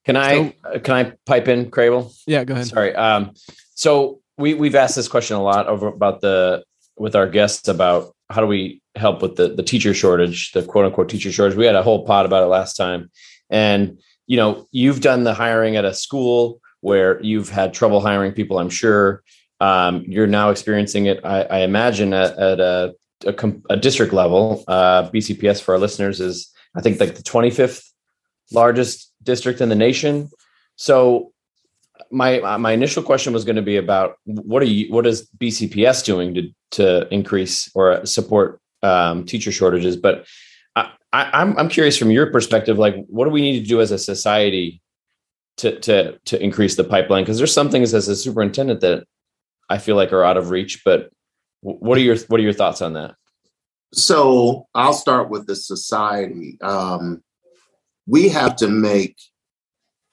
Can 0.06 0.18
I 0.18 0.56
so, 0.64 0.80
can 0.80 0.94
I 0.96 1.14
pipe 1.26 1.48
in, 1.48 1.72
Crable? 1.72 2.14
Yeah, 2.28 2.44
go 2.44 2.54
ahead. 2.56 2.68
Sorry. 2.68 2.94
Um, 2.96 3.32
so 3.76 4.20
we 4.38 4.54
we've 4.54 4.76
asked 4.76 4.96
this 4.96 5.08
question 5.08 5.38
a 5.38 5.44
lot 5.44 5.68
over 5.68 5.88
about 5.88 6.22
the 6.22 6.64
with 6.98 7.16
our 7.16 7.28
guests 7.28 7.68
about 7.68 8.14
how 8.30 8.42
do 8.42 8.48
we 8.48 8.82
help 8.96 9.22
with 9.22 9.36
the 9.36 9.50
the 9.50 9.64
teacher 9.64 9.94
shortage, 9.94 10.52
the 10.52 10.64
quote 10.64 10.86
unquote 10.86 11.10
teacher 11.10 11.32
shortage. 11.32 11.58
We 11.58 11.66
had 11.66 11.76
a 11.76 11.84
whole 11.84 12.06
pod 12.06 12.26
about 12.26 12.44
it 12.44 12.48
last 12.48 12.76
time, 12.76 13.12
and 13.50 14.00
you 14.28 14.38
know 14.38 14.68
you've 14.72 15.02
done 15.02 15.24
the 15.24 15.34
hiring 15.34 15.76
at 15.78 15.86
a 15.86 15.94
school 15.94 16.60
where 16.82 17.22
you've 17.22 17.50
had 17.50 17.74
trouble 17.74 18.02
hiring 18.02 18.34
people. 18.34 18.60
I'm 18.60 18.70
sure 18.70 19.24
um, 19.62 20.04
you're 20.06 20.28
now 20.28 20.50
experiencing 20.50 21.06
it. 21.06 21.22
I, 21.24 21.44
I 21.44 21.60
imagine 21.60 22.14
at, 22.14 22.38
at 22.38 22.60
a 22.60 22.94
a, 23.24 23.36
a 23.70 23.78
district 23.78 24.14
level, 24.14 24.64
uh, 24.68 25.10
BCPS 25.10 25.62
for 25.62 25.74
our 25.74 25.80
listeners 25.80 26.20
is 26.20 26.52
I 26.76 26.82
think 26.82 27.00
like 27.00 27.16
the 27.16 27.24
25th 27.24 27.84
largest 28.52 29.12
district 29.24 29.62
in 29.62 29.70
the 29.70 29.76
nation. 29.76 30.30
So 30.76 31.32
my 32.12 32.58
my 32.58 32.72
initial 32.72 33.04
question 33.04 33.34
was 33.34 33.46
going 33.46 33.56
to 33.56 33.62
be 33.62 33.78
about 33.78 34.18
what 34.26 34.62
are 34.62 34.66
you 34.66 34.92
what 34.92 35.08
is 35.08 35.28
BCPS 35.38 36.04
doing 36.04 36.34
to 36.36 36.50
to 36.72 37.14
increase 37.14 37.72
or 37.76 38.06
support 38.06 38.60
um, 38.82 39.26
teacher 39.26 39.52
shortages, 39.52 39.96
but 39.96 40.26
I, 40.76 40.92
I, 41.12 41.30
I'm 41.42 41.58
I'm 41.58 41.70
curious 41.70 41.98
from 41.98 42.12
your 42.12 42.32
perspective, 42.32 42.78
like 42.78 42.96
what 43.08 43.26
do 43.26 43.32
we 43.32 43.42
need 43.42 43.60
to 43.62 43.66
do 43.66 43.82
as 43.82 43.92
a 43.92 43.98
society 43.98 44.82
to 45.58 45.80
to 45.82 46.20
to 46.26 46.44
increase 46.44 46.76
the 46.76 46.84
pipeline? 46.84 47.24
Because 47.24 47.38
there's 47.38 47.54
some 47.54 47.70
things 47.70 47.94
as 47.94 48.08
a 48.08 48.16
superintendent 48.16 48.82
that 48.82 49.06
I 49.70 49.78
feel 49.78 49.96
like 49.96 50.12
are 50.12 50.24
out 50.24 50.38
of 50.38 50.50
reach, 50.50 50.82
but 50.84 51.10
what 51.64 51.98
are 51.98 52.02
your 52.02 52.18
what 52.28 52.40
are 52.40 52.44
your 52.44 52.54
thoughts 52.54 52.82
on 52.82 52.94
that? 52.94 53.16
So 53.94 54.68
I'll 54.74 54.94
start 54.94 55.30
with 55.30 55.48
the 55.48 55.56
society. 55.56 56.58
Um, 56.62 57.24
we 58.06 58.30
have 58.30 58.56
to 58.58 58.68
make 58.68 59.18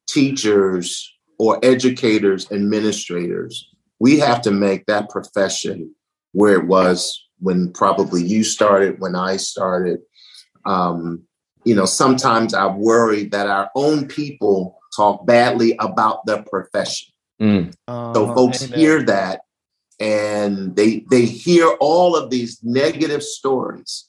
teachers 0.09 1.13
or 1.39 1.59
educators, 1.63 2.51
administrators, 2.53 3.71
we 3.99 4.19
have 4.19 4.43
to 4.43 4.51
make 4.51 4.87
that 4.87 5.09
profession 5.09 5.95
where 6.33 6.55
it 6.55 6.67
was 6.67 7.27
when 7.39 7.73
probably 7.73 8.23
you 8.23 8.45
started, 8.45 9.01
when 9.01 9.15
I 9.15 9.37
started. 9.37 10.01
Um, 10.67 11.23
you 11.65 11.75
know, 11.75 11.85
sometimes 11.85 12.55
I 12.55 12.67
worry 12.67 13.25
that 13.27 13.47
our 13.47 13.71
own 13.75 14.09
people 14.09 14.79
talk 14.97 15.27
badly 15.27 15.77
about 15.79 16.27
the 16.27 16.43
profession. 16.43 17.09
Mm. 17.41 17.75
Uh, 17.89 18.15
so 18.15 18.35
folks 18.35 18.65
amen. 18.65 18.79
hear 18.79 19.03
that 19.05 19.41
and 20.01 20.75
they 20.75 21.05
they 21.11 21.27
hear 21.27 21.69
all 21.79 22.17
of 22.17 22.31
these 22.31 22.59
negative 22.63 23.23
stories. 23.23 24.09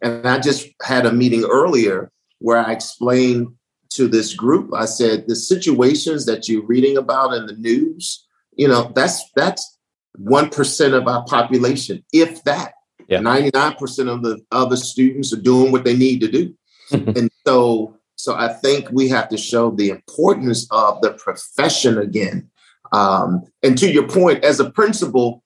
And 0.00 0.26
I 0.26 0.38
just 0.38 0.68
had 0.82 1.06
a 1.06 1.12
meeting 1.12 1.44
earlier 1.44 2.10
where 2.38 2.58
I 2.58 2.72
explained 2.72 3.48
to 3.90 4.08
this 4.08 4.34
group, 4.34 4.72
I 4.74 4.86
said 4.86 5.26
the 5.26 5.36
situations 5.36 6.26
that 6.26 6.48
you're 6.48 6.66
reading 6.66 6.96
about 6.96 7.34
in 7.34 7.46
the 7.46 7.54
news, 7.54 8.26
you 8.56 8.68
know, 8.68 8.92
that's 8.94 9.22
that's 9.36 9.78
one 10.16 10.50
percent 10.50 10.94
of 10.94 11.06
our 11.08 11.24
population, 11.24 12.04
if 12.12 12.42
that. 12.44 12.74
Yeah. 13.06 13.18
99% 13.18 14.08
of 14.08 14.22
the 14.22 14.42
other 14.50 14.76
students 14.76 15.30
are 15.34 15.40
doing 15.40 15.72
what 15.72 15.84
they 15.84 15.94
need 15.94 16.20
to 16.20 16.28
do. 16.30 16.54
and 16.90 17.30
so 17.46 17.96
so 18.16 18.34
I 18.34 18.52
think 18.52 18.88
we 18.90 19.08
have 19.08 19.28
to 19.28 19.36
show 19.36 19.70
the 19.70 19.90
importance 19.90 20.66
of 20.70 21.00
the 21.02 21.12
profession 21.12 21.98
again. 21.98 22.50
Um, 22.94 23.42
and 23.64 23.76
to 23.78 23.90
your 23.90 24.06
point, 24.06 24.44
as 24.44 24.60
a 24.60 24.70
principal, 24.70 25.42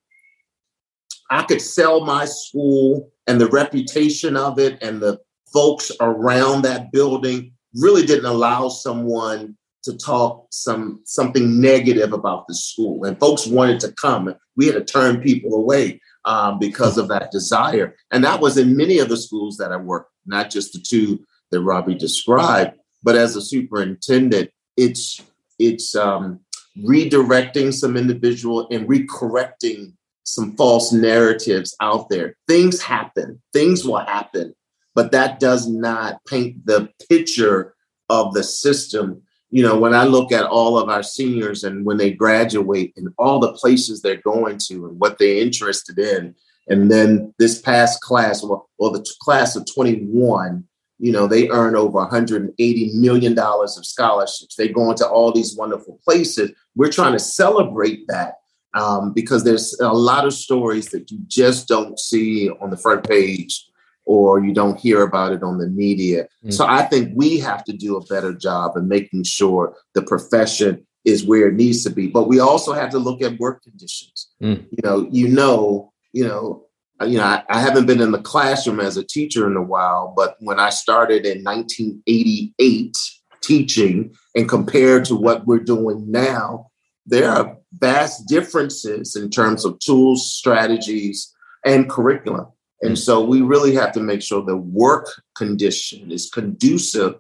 I 1.31 1.43
could 1.45 1.63
sell 1.63 2.05
my 2.05 2.27
school 2.27 3.11
and 3.27 3.41
the 3.41 3.49
reputation 3.49 4.37
of 4.37 4.59
it 4.59 4.83
and 4.83 5.01
the 5.01 5.19
folks 5.51 5.91
around 6.01 6.63
that 6.63 6.93
building 6.93 7.53
really 7.75 8.05
didn't 8.05 8.27
allow 8.27 8.69
someone 8.69 9.57
to 9.85 9.97
talk 9.97 10.47
some 10.51 11.01
something 11.05 11.59
negative 11.59 12.13
about 12.13 12.47
the 12.49 12.55
school. 12.55 13.05
And 13.05 13.19
folks 13.19 13.47
wanted 13.47 13.81
to 13.81 13.93
come. 13.93 14.35
We 14.57 14.67
had 14.67 14.75
to 14.75 14.85
turn 14.85 15.23
people 15.23 15.55
away 15.55 16.01
um, 16.27 16.59
because 16.59 16.99
of 16.99 17.09
that 17.09 17.31
desire. 17.31 17.97
And 18.11 18.23
that 18.25 18.41
was 18.41 18.59
in 18.59 18.77
many 18.77 18.99
of 18.99 19.09
the 19.09 19.17
schools 19.17 19.57
that 19.57 19.73
i 19.73 19.77
worked 19.77 20.13
not 20.27 20.51
just 20.51 20.75
the 20.75 20.81
two 20.81 21.25
that 21.51 21.63
robbie 21.63 21.95
described 21.95 22.77
but 23.03 23.17
as 23.17 23.37
a 23.37 23.41
superintendent 23.41 24.51
it's 24.77 25.23
it's 25.59 25.95
um, 25.97 26.41
redirecting 26.85 27.73
some 27.73 27.97
individual 27.97 28.69
and 28.71 28.89
recorrecting 28.89 29.93
some 30.25 30.57
false 30.57 30.93
narratives 30.93 31.75
out 31.81 32.09
there. 32.09 32.37
Things 32.47 32.83
happen. 32.83 33.41
Things 33.53 33.85
will 33.85 34.01
happen. 34.01 34.55
But 34.95 35.13
that 35.13 35.41
does 35.41 35.69
not 35.69 36.25
paint 36.27 36.67
the 36.67 36.89
picture 37.09 37.75
of 38.09 38.35
the 38.35 38.43
system. 38.43 39.23
You 39.51 39.63
know, 39.63 39.79
when 39.79 39.95
I 39.95 40.05
look 40.05 40.33
at 40.33 40.45
all 40.45 40.79
of 40.79 40.89
our 40.89 41.03
seniors 41.03 41.65
and 41.65 41.85
when 41.85 41.97
they 41.97 42.11
graduate 42.11 42.93
and 42.97 43.09
all 43.19 43.39
the 43.39 43.53
places 43.55 44.03
they're 44.03 44.17
going 44.17 44.59
to 44.69 44.87
and 44.87 44.99
what 45.01 45.19
they're 45.19 45.43
interested 45.43 45.99
in, 45.99 46.35
and 46.69 46.91
then 46.91 47.35
this 47.39 47.61
past 47.61 48.03
class, 48.03 48.43
or, 48.45 48.65
or 48.79 48.91
the 48.91 49.07
class 49.23 49.57
of 49.57 49.65
21, 49.73 50.68
you 50.99 51.13
know, 51.13 51.27
they 51.27 51.49
earn 51.49 51.77
over 51.77 51.99
$180 51.99 52.95
million 52.95 53.39
of 53.39 53.87
scholarships. 53.87 54.57
They 54.57 54.69
go 54.69 54.91
into 54.91 55.09
all 55.09 55.33
these 55.33 55.57
wonderful 55.57 56.01
places. 56.05 56.51
We're 56.75 56.93
trying 56.93 57.13
to 57.13 57.19
celebrate 57.19 58.07
that 58.09 58.35
um, 58.75 59.13
because 59.13 59.45
there's 59.45 59.79
a 59.81 59.93
lot 59.93 60.27
of 60.27 60.35
stories 60.35 60.87
that 60.87 61.11
you 61.11 61.19
just 61.27 61.69
don't 61.69 61.99
see 61.99 62.51
on 62.51 62.71
the 62.71 62.77
front 62.77 63.09
page 63.09 63.65
or 64.05 64.43
you 64.43 64.53
don't 64.55 64.81
hear 64.81 65.03
about 65.03 65.33
it 65.33 65.43
on 65.43 65.59
the 65.59 65.69
media. 65.69 66.25
Mm-hmm. 66.25 66.51
So 66.51 66.67
I 66.67 66.83
think 66.83 67.13
we 67.15 67.39
have 67.39 67.63
to 67.65 67.73
do 67.73 67.97
a 67.97 68.05
better 68.07 68.33
job 68.33 68.77
in 68.77 68.89
making 68.89 69.25
sure 69.25 69.77
the 69.95 70.03
profession 70.03 70.87
is 71.05 71.25
where 71.25 71.49
it 71.49 71.55
needs 71.55 71.85
to 71.85 71.91
be. 71.91 72.09
But 72.09 72.29
we 72.29 72.41
also 72.41 72.73
have 72.73 72.91
to 72.91 72.99
look 72.99 73.23
at 73.23 73.39
work 73.39 73.63
conditions. 73.63 74.29
Mm. 74.43 74.67
You 74.71 74.79
know, 74.83 75.09
you 75.11 75.29
know, 75.29 75.93
you 76.13 76.27
know, 76.27 76.68
you 77.07 77.19
know, 77.19 77.25
I, 77.25 77.43
I, 77.49 77.61
haven't 77.61 77.87
been 77.87 78.01
in 78.01 78.13
the 78.13 78.21
classroom 78.21 78.81
as 78.81 78.97
a 78.97 79.05
teacher 79.05 79.47
in 79.47 79.57
a 79.57 79.63
while, 79.63 80.13
but 80.17 80.37
when 80.41 80.59
I 80.59 80.71
started 80.71 81.25
in 81.25 81.45
1988 81.45 82.97
teaching 83.41 84.15
and 84.35 84.49
compared 84.49 85.05
to 85.07 85.15
what 85.15 85.47
we're 85.47 85.59
doing 85.61 86.11
now, 86.11 86.71
there 87.07 87.31
are 87.31 87.57
vast 87.73 88.27
differences 88.29 89.17
in 89.17 89.31
terms 89.31 89.65
of 89.65 89.79
tools, 89.79 90.31
strategies, 90.33 91.33
and 91.65 91.89
curriculum. 91.89 92.47
And 92.83 92.99
so 92.99 93.25
we 93.25 93.43
really 93.43 93.75
have 93.75 93.93
to 93.93 94.01
make 94.01 94.23
sure 94.23 94.45
the 94.45 94.57
work 94.57 95.07
condition 95.35 96.11
is 96.11 96.31
conducive 96.31 97.15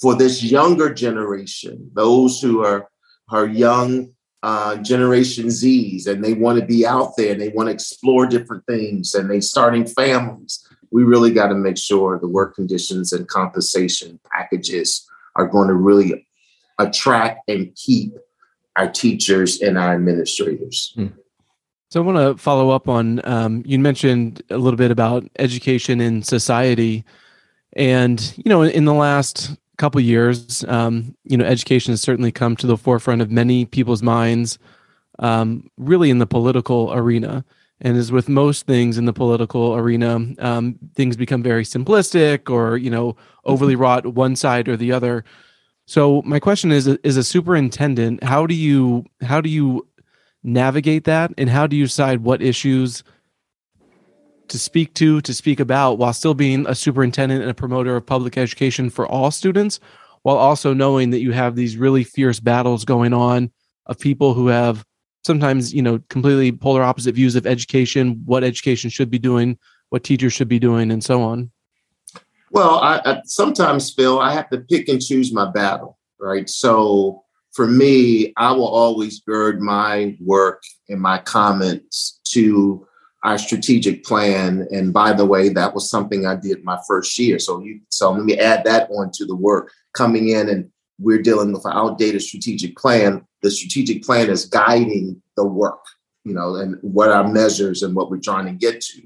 for 0.00 0.14
this 0.14 0.42
younger 0.42 0.92
generation, 0.92 1.90
those 1.94 2.40
who 2.40 2.64
are, 2.64 2.88
are 3.28 3.46
young 3.46 4.12
uh, 4.42 4.76
Generation 4.76 5.46
Zs 5.46 6.06
and 6.06 6.24
they 6.24 6.32
want 6.32 6.58
to 6.58 6.64
be 6.64 6.86
out 6.86 7.16
there 7.16 7.32
and 7.32 7.40
they 7.40 7.50
want 7.50 7.68
to 7.68 7.72
explore 7.72 8.26
different 8.26 8.64
things 8.66 9.14
and 9.14 9.30
they 9.30 9.40
starting 9.40 9.86
families. 9.86 10.66
We 10.90 11.04
really 11.04 11.30
got 11.30 11.48
to 11.48 11.54
make 11.54 11.78
sure 11.78 12.18
the 12.18 12.28
work 12.28 12.54
conditions 12.54 13.12
and 13.12 13.28
compensation 13.28 14.18
packages 14.32 15.06
are 15.36 15.46
going 15.46 15.68
to 15.68 15.74
really 15.74 16.26
attract 16.78 17.48
and 17.48 17.74
keep 17.76 18.14
our 18.76 18.88
teachers 18.88 19.60
and 19.60 19.78
our 19.78 19.94
administrators. 19.94 20.94
Mm. 20.96 21.12
So 21.90 22.00
I 22.00 22.06
want 22.06 22.18
to 22.18 22.42
follow 22.42 22.70
up 22.70 22.88
on 22.88 23.20
um, 23.24 23.62
you 23.66 23.78
mentioned 23.78 24.42
a 24.48 24.58
little 24.58 24.76
bit 24.76 24.90
about 24.90 25.28
education 25.38 26.00
in 26.00 26.22
society, 26.22 27.04
and 27.74 28.32
you 28.36 28.48
know 28.48 28.62
in 28.62 28.84
the 28.84 28.94
last 28.94 29.56
couple 29.80 30.00
years, 30.00 30.62
um, 30.68 31.16
you 31.24 31.36
know 31.36 31.44
education 31.44 31.92
has 31.92 32.02
certainly 32.02 32.30
come 32.30 32.54
to 32.56 32.66
the 32.66 32.76
forefront 32.76 33.22
of 33.22 33.30
many 33.30 33.64
people's 33.64 34.02
minds, 34.02 34.58
um, 35.18 35.70
really 35.78 36.10
in 36.10 36.18
the 36.18 36.26
political 36.26 36.92
arena. 36.92 37.44
And 37.80 37.96
as 37.96 38.12
with 38.12 38.28
most 38.28 38.66
things 38.66 38.98
in 38.98 39.06
the 39.06 39.12
political 39.14 39.74
arena, 39.74 40.20
um, 40.38 40.78
things 40.94 41.16
become 41.16 41.42
very 41.42 41.64
simplistic 41.64 42.50
or 42.50 42.76
you 42.76 42.90
know 42.90 43.16
overly 43.44 43.72
mm-hmm. 43.72 43.82
wrought 43.82 44.06
one 44.06 44.36
side 44.36 44.68
or 44.68 44.76
the 44.76 44.92
other. 44.92 45.24
So 45.86 46.22
my 46.26 46.38
question 46.38 46.70
is: 46.70 46.86
Is 46.86 47.16
a 47.16 47.24
superintendent 47.24 48.22
how 48.22 48.46
do 48.46 48.54
you 48.54 49.06
how 49.22 49.40
do 49.40 49.48
you 49.48 49.88
navigate 50.42 51.04
that 51.04 51.32
and 51.38 51.50
how 51.50 51.66
do 51.66 51.76
you 51.76 51.84
decide 51.84 52.20
what 52.22 52.42
issues 52.42 53.02
to 54.50 54.58
speak 54.58 54.94
to 54.94 55.20
to 55.22 55.32
speak 55.34 55.60
about 55.60 55.98
while 55.98 56.12
still 56.12 56.34
being 56.34 56.66
a 56.68 56.74
superintendent 56.74 57.40
and 57.42 57.50
a 57.50 57.54
promoter 57.54 57.96
of 57.96 58.06
public 58.06 58.36
education 58.36 58.90
for 58.90 59.06
all 59.06 59.30
students 59.30 59.80
while 60.22 60.36
also 60.36 60.74
knowing 60.74 61.10
that 61.10 61.20
you 61.20 61.32
have 61.32 61.56
these 61.56 61.76
really 61.76 62.04
fierce 62.04 62.38
battles 62.38 62.84
going 62.84 63.14
on 63.14 63.50
of 63.86 63.98
people 63.98 64.34
who 64.34 64.48
have 64.48 64.84
sometimes 65.24 65.72
you 65.72 65.82
know 65.82 66.00
completely 66.08 66.52
polar 66.52 66.82
opposite 66.82 67.14
views 67.14 67.36
of 67.36 67.46
education 67.46 68.20
what 68.26 68.44
education 68.44 68.90
should 68.90 69.10
be 69.10 69.18
doing 69.18 69.58
what 69.88 70.04
teachers 70.04 70.32
should 70.32 70.48
be 70.48 70.58
doing 70.58 70.90
and 70.90 71.02
so 71.02 71.22
on. 71.22 71.50
Well 72.50 72.80
I, 72.80 73.00
I 73.04 73.22
sometimes 73.24 73.92
phil 73.94 74.20
i 74.20 74.32
have 74.32 74.50
to 74.50 74.58
pick 74.58 74.88
and 74.88 75.00
choose 75.00 75.32
my 75.32 75.50
battle 75.50 75.98
right? 76.20 76.48
So 76.48 77.24
for 77.52 77.66
me, 77.66 78.32
I 78.36 78.52
will 78.52 78.68
always 78.68 79.20
gird 79.20 79.60
my 79.60 80.16
work 80.20 80.62
and 80.88 81.00
my 81.00 81.18
comments 81.18 82.20
to 82.28 82.86
our 83.22 83.38
strategic 83.38 84.04
plan. 84.04 84.66
And 84.70 84.92
by 84.92 85.12
the 85.12 85.26
way, 85.26 85.48
that 85.50 85.74
was 85.74 85.90
something 85.90 86.26
I 86.26 86.36
did 86.36 86.64
my 86.64 86.78
first 86.86 87.18
year. 87.18 87.38
So 87.38 87.60
you 87.60 87.80
so 87.90 88.12
let 88.12 88.24
me 88.24 88.38
add 88.38 88.64
that 88.64 88.88
on 88.90 89.10
to 89.12 89.26
the 89.26 89.36
work 89.36 89.72
coming 89.92 90.28
in 90.28 90.48
and 90.48 90.70
we're 90.98 91.22
dealing 91.22 91.52
with 91.52 91.64
an 91.64 91.72
outdated 91.72 92.22
strategic 92.22 92.76
plan. 92.76 93.24
The 93.42 93.50
strategic 93.50 94.02
plan 94.02 94.28
is 94.28 94.44
guiding 94.44 95.22
the 95.36 95.46
work, 95.46 95.84
you 96.24 96.34
know, 96.34 96.56
and 96.56 96.76
what 96.82 97.10
our 97.10 97.26
measures 97.26 97.82
and 97.82 97.94
what 97.94 98.10
we're 98.10 98.18
trying 98.18 98.46
to 98.46 98.52
get 98.52 98.80
to. 98.82 99.02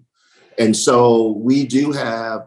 And 0.59 0.77
so 0.77 1.33
we 1.33 1.67
do 1.67 1.93
have 1.93 2.47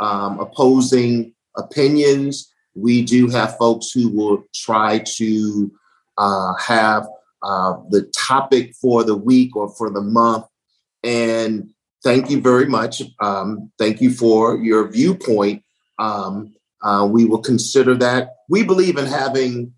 um, 0.00 0.40
opposing 0.40 1.32
opinions 1.56 2.54
we 2.74 3.02
do 3.02 3.28
have 3.28 3.56
folks 3.56 3.90
who 3.90 4.08
will 4.08 4.44
try 4.54 4.98
to 5.16 5.72
uh, 6.18 6.54
have 6.54 7.06
uh, 7.42 7.74
the 7.90 8.10
topic 8.16 8.74
for 8.74 9.04
the 9.04 9.16
week 9.16 9.54
or 9.56 9.68
for 9.68 9.90
the 9.90 10.00
month. 10.00 10.44
And 11.04 11.70
thank 12.02 12.30
you 12.30 12.40
very 12.40 12.66
much. 12.66 13.02
Um, 13.20 13.70
thank 13.78 14.00
you 14.00 14.10
for 14.10 14.56
your 14.56 14.88
viewpoint. 14.88 15.62
Um, 15.98 16.54
uh, 16.82 17.08
we 17.10 17.24
will 17.24 17.40
consider 17.40 17.94
that. 17.96 18.30
We 18.48 18.62
believe 18.62 18.98
in 18.98 19.06
having 19.06 19.72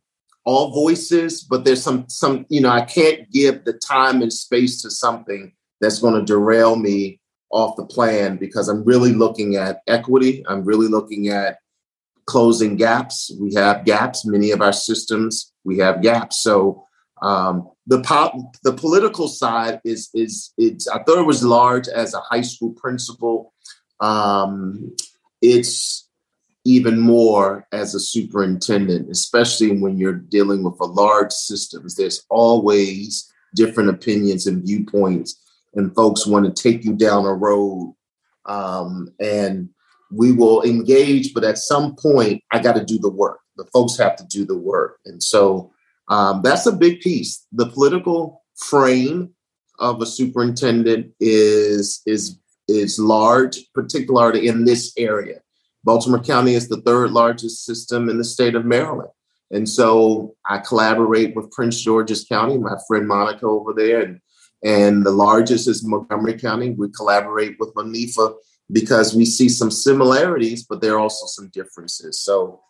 all 0.44 0.72
voices, 0.72 1.42
but 1.42 1.64
there's 1.64 1.82
some 1.82 2.08
some 2.08 2.46
you 2.48 2.60
know 2.60 2.70
I 2.70 2.82
can't 2.82 3.30
give 3.30 3.64
the 3.64 3.72
time 3.72 4.22
and 4.22 4.32
space 4.32 4.80
to 4.82 4.90
something 4.90 5.52
that's 5.80 5.98
going 5.98 6.14
to 6.14 6.24
derail 6.24 6.76
me 6.76 7.20
off 7.50 7.76
the 7.76 7.84
plan 7.84 8.36
because 8.36 8.68
I'm 8.68 8.84
really 8.84 9.12
looking 9.12 9.56
at 9.56 9.82
equity. 9.86 10.44
I'm 10.48 10.64
really 10.64 10.88
looking 10.88 11.28
at 11.28 11.58
closing 12.26 12.76
gaps. 12.76 13.30
We 13.40 13.54
have 13.54 13.84
gaps. 13.84 14.24
Many 14.24 14.50
of 14.50 14.60
our 14.60 14.72
systems, 14.72 15.52
we 15.64 15.78
have 15.78 16.02
gaps. 16.02 16.42
So 16.42 16.84
um, 17.22 17.70
the 17.86 18.00
pop, 18.00 18.34
the 18.64 18.72
political 18.72 19.28
side 19.28 19.80
is 19.84 20.10
is 20.14 20.52
it's. 20.58 20.88
I 20.88 21.02
thought 21.02 21.18
it 21.18 21.26
was 21.26 21.44
large 21.44 21.88
as 21.88 22.14
a 22.14 22.20
high 22.20 22.42
school 22.42 22.72
principal 22.72 23.52
um, 24.00 24.94
it's 25.40 26.08
even 26.64 27.00
more 27.00 27.66
as 27.72 27.94
a 27.94 28.00
superintendent, 28.00 29.10
especially 29.10 29.78
when 29.78 29.98
you're 29.98 30.14
dealing 30.14 30.64
with 30.64 30.78
a 30.80 30.84
large 30.84 31.32
systems. 31.32 31.94
There's 31.94 32.24
always 32.28 33.32
different 33.54 33.90
opinions 33.90 34.46
and 34.46 34.64
viewpoints, 34.64 35.40
and 35.74 35.94
folks 35.94 36.26
want 36.26 36.44
to 36.46 36.62
take 36.62 36.84
you 36.84 36.94
down 36.94 37.24
a 37.24 37.34
road. 37.34 37.94
Um, 38.46 39.08
and 39.20 39.70
we 40.10 40.32
will 40.32 40.62
engage, 40.62 41.34
but 41.34 41.44
at 41.44 41.58
some 41.58 41.96
point, 41.96 42.42
I 42.52 42.60
got 42.60 42.76
to 42.76 42.84
do 42.84 42.98
the 42.98 43.10
work. 43.10 43.40
The 43.56 43.66
folks 43.72 43.96
have 43.98 44.16
to 44.16 44.26
do 44.26 44.44
the 44.44 44.58
work, 44.58 44.98
and 45.06 45.22
so 45.22 45.72
um, 46.08 46.42
that's 46.42 46.66
a 46.66 46.72
big 46.72 47.00
piece. 47.00 47.46
The 47.52 47.66
political 47.66 48.42
frame 48.56 49.30
of 49.78 50.00
a 50.00 50.06
superintendent 50.06 51.12
is 51.20 52.02
is 52.06 52.38
is 52.68 52.98
large, 52.98 53.58
particularly 53.74 54.48
in 54.48 54.64
this 54.64 54.92
area. 54.96 55.40
Baltimore 55.84 56.22
County 56.22 56.54
is 56.54 56.68
the 56.68 56.80
third 56.80 57.12
largest 57.12 57.64
system 57.64 58.08
in 58.08 58.18
the 58.18 58.24
state 58.24 58.56
of 58.56 58.64
Maryland. 58.64 59.10
And 59.52 59.68
so 59.68 60.34
I 60.44 60.58
collaborate 60.58 61.36
with 61.36 61.52
Prince 61.52 61.80
George's 61.80 62.24
County, 62.24 62.58
my 62.58 62.76
friend 62.88 63.06
Monica 63.06 63.46
over 63.46 63.72
there, 63.72 64.00
and, 64.00 64.20
and 64.64 65.06
the 65.06 65.12
largest 65.12 65.68
is 65.68 65.86
Montgomery 65.86 66.38
County. 66.38 66.70
We 66.70 66.88
collaborate 66.90 67.56
with 67.60 67.72
Monifa 67.74 68.34
because 68.72 69.14
we 69.14 69.24
see 69.24 69.48
some 69.48 69.70
similarities, 69.70 70.64
but 70.64 70.80
there 70.80 70.94
are 70.94 70.98
also 70.98 71.26
some 71.26 71.48
differences. 71.50 72.18
So 72.20 72.60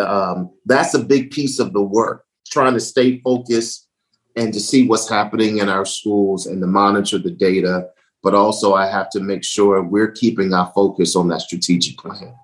um, 0.00 0.50
that's 0.64 0.94
a 0.94 1.04
big 1.04 1.30
piece 1.30 1.58
of 1.58 1.74
the 1.74 1.82
work, 1.82 2.24
trying 2.52 2.74
to 2.74 2.80
stay 2.80 3.18
focused 3.20 3.88
and 4.36 4.52
to 4.52 4.60
see 4.60 4.86
what's 4.86 5.08
happening 5.08 5.58
in 5.58 5.68
our 5.68 5.84
schools 5.84 6.46
and 6.46 6.60
to 6.60 6.66
monitor 6.66 7.18
the 7.18 7.30
data. 7.30 7.88
But 8.22 8.34
also, 8.34 8.74
I 8.74 8.86
have 8.86 9.10
to 9.10 9.20
make 9.20 9.42
sure 9.42 9.82
we're 9.82 10.12
keeping 10.12 10.54
our 10.54 10.70
focus 10.74 11.16
on 11.16 11.28
that 11.28 11.40
strategic 11.40 11.98
plan. 11.98 12.34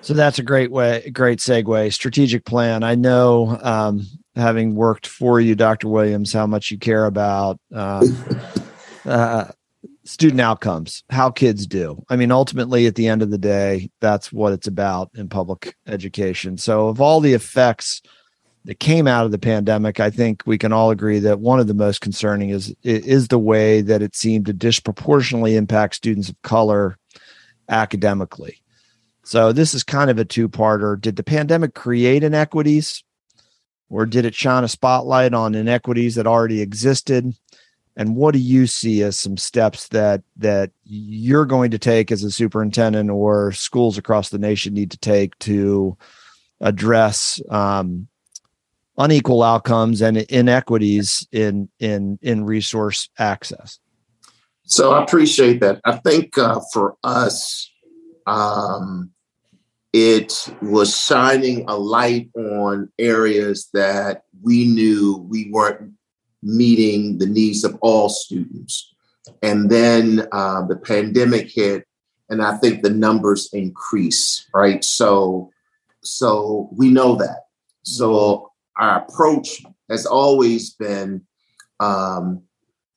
So 0.00 0.14
that's 0.14 0.38
a 0.38 0.42
great 0.42 0.70
way, 0.70 1.10
great 1.12 1.40
segue. 1.40 1.92
Strategic 1.92 2.44
plan. 2.44 2.84
I 2.84 2.94
know, 2.94 3.58
um, 3.60 4.06
having 4.34 4.74
worked 4.74 5.06
for 5.06 5.40
you, 5.40 5.54
Dr. 5.54 5.88
Williams, 5.88 6.32
how 6.32 6.46
much 6.46 6.70
you 6.70 6.78
care 6.78 7.04
about 7.04 7.58
uh, 7.74 8.06
uh, 9.04 9.46
student 10.04 10.40
outcomes, 10.40 11.02
how 11.10 11.30
kids 11.30 11.66
do. 11.66 12.02
I 12.08 12.16
mean, 12.16 12.30
ultimately, 12.30 12.86
at 12.86 12.94
the 12.94 13.08
end 13.08 13.22
of 13.22 13.30
the 13.30 13.38
day, 13.38 13.90
that's 14.00 14.32
what 14.32 14.52
it's 14.52 14.68
about 14.68 15.10
in 15.14 15.28
public 15.28 15.74
education. 15.86 16.56
So, 16.56 16.88
of 16.88 17.00
all 17.00 17.20
the 17.20 17.34
effects 17.34 18.00
that 18.68 18.80
came 18.80 19.06
out 19.06 19.24
of 19.24 19.32
the 19.32 19.38
pandemic, 19.38 19.98
I 19.98 20.10
think 20.10 20.42
we 20.44 20.58
can 20.58 20.74
all 20.74 20.90
agree 20.90 21.20
that 21.20 21.40
one 21.40 21.58
of 21.58 21.68
the 21.68 21.74
most 21.74 22.02
concerning 22.02 22.50
is 22.50 22.74
is 22.82 23.28
the 23.28 23.38
way 23.38 23.80
that 23.80 24.02
it 24.02 24.14
seemed 24.14 24.44
to 24.44 24.52
disproportionately 24.52 25.56
impact 25.56 25.94
students 25.94 26.28
of 26.28 26.40
color 26.42 26.98
academically. 27.70 28.60
So 29.24 29.52
this 29.52 29.72
is 29.72 29.84
kind 29.84 30.10
of 30.10 30.18
a 30.18 30.24
two-parter. 30.26 31.00
Did 31.00 31.16
the 31.16 31.22
pandemic 31.22 31.74
create 31.74 32.22
inequities 32.22 33.02
or 33.88 34.04
did 34.04 34.26
it 34.26 34.34
shine 34.34 34.64
a 34.64 34.68
spotlight 34.68 35.32
on 35.32 35.54
inequities 35.54 36.16
that 36.16 36.26
already 36.26 36.60
existed? 36.60 37.32
And 37.96 38.16
what 38.16 38.34
do 38.34 38.38
you 38.38 38.66
see 38.66 39.02
as 39.02 39.18
some 39.18 39.38
steps 39.38 39.88
that 39.88 40.22
that 40.36 40.72
you're 40.84 41.46
going 41.46 41.70
to 41.70 41.78
take 41.78 42.12
as 42.12 42.22
a 42.22 42.30
superintendent 42.30 43.08
or 43.08 43.50
schools 43.52 43.96
across 43.96 44.28
the 44.28 44.38
nation 44.38 44.74
need 44.74 44.90
to 44.90 44.98
take 44.98 45.38
to 45.38 45.96
address 46.60 47.40
um, 47.48 48.08
unequal 48.98 49.42
outcomes 49.42 50.02
and 50.02 50.18
inequities 50.18 51.26
in 51.32 51.68
in 51.78 52.18
in 52.22 52.44
resource 52.44 53.08
access. 53.18 53.78
So 54.64 54.92
i 54.92 55.02
appreciate 55.02 55.60
that. 55.60 55.80
I 55.84 55.96
think 55.96 56.36
uh, 56.36 56.60
for 56.72 56.96
us 57.02 57.70
um, 58.26 59.10
it 59.92 60.52
was 60.60 60.94
shining 60.94 61.64
a 61.68 61.76
light 61.76 62.28
on 62.36 62.90
areas 62.98 63.70
that 63.72 64.24
we 64.42 64.66
knew 64.66 65.26
we 65.30 65.50
weren't 65.50 65.92
meeting 66.42 67.18
the 67.18 67.26
needs 67.26 67.64
of 67.64 67.76
all 67.80 68.08
students. 68.08 68.94
And 69.42 69.70
then 69.70 70.28
uh, 70.30 70.66
the 70.66 70.76
pandemic 70.76 71.50
hit 71.50 71.84
and 72.30 72.42
i 72.42 72.54
think 72.58 72.82
the 72.82 72.90
numbers 72.90 73.48
increase 73.52 74.46
right? 74.54 74.84
So 74.84 75.50
so 76.02 76.68
we 76.72 76.90
know 76.90 77.16
that. 77.16 77.46
So 77.82 78.47
our 78.78 79.00
approach 79.02 79.62
has 79.90 80.06
always 80.06 80.74
been 80.74 81.26
um, 81.80 82.42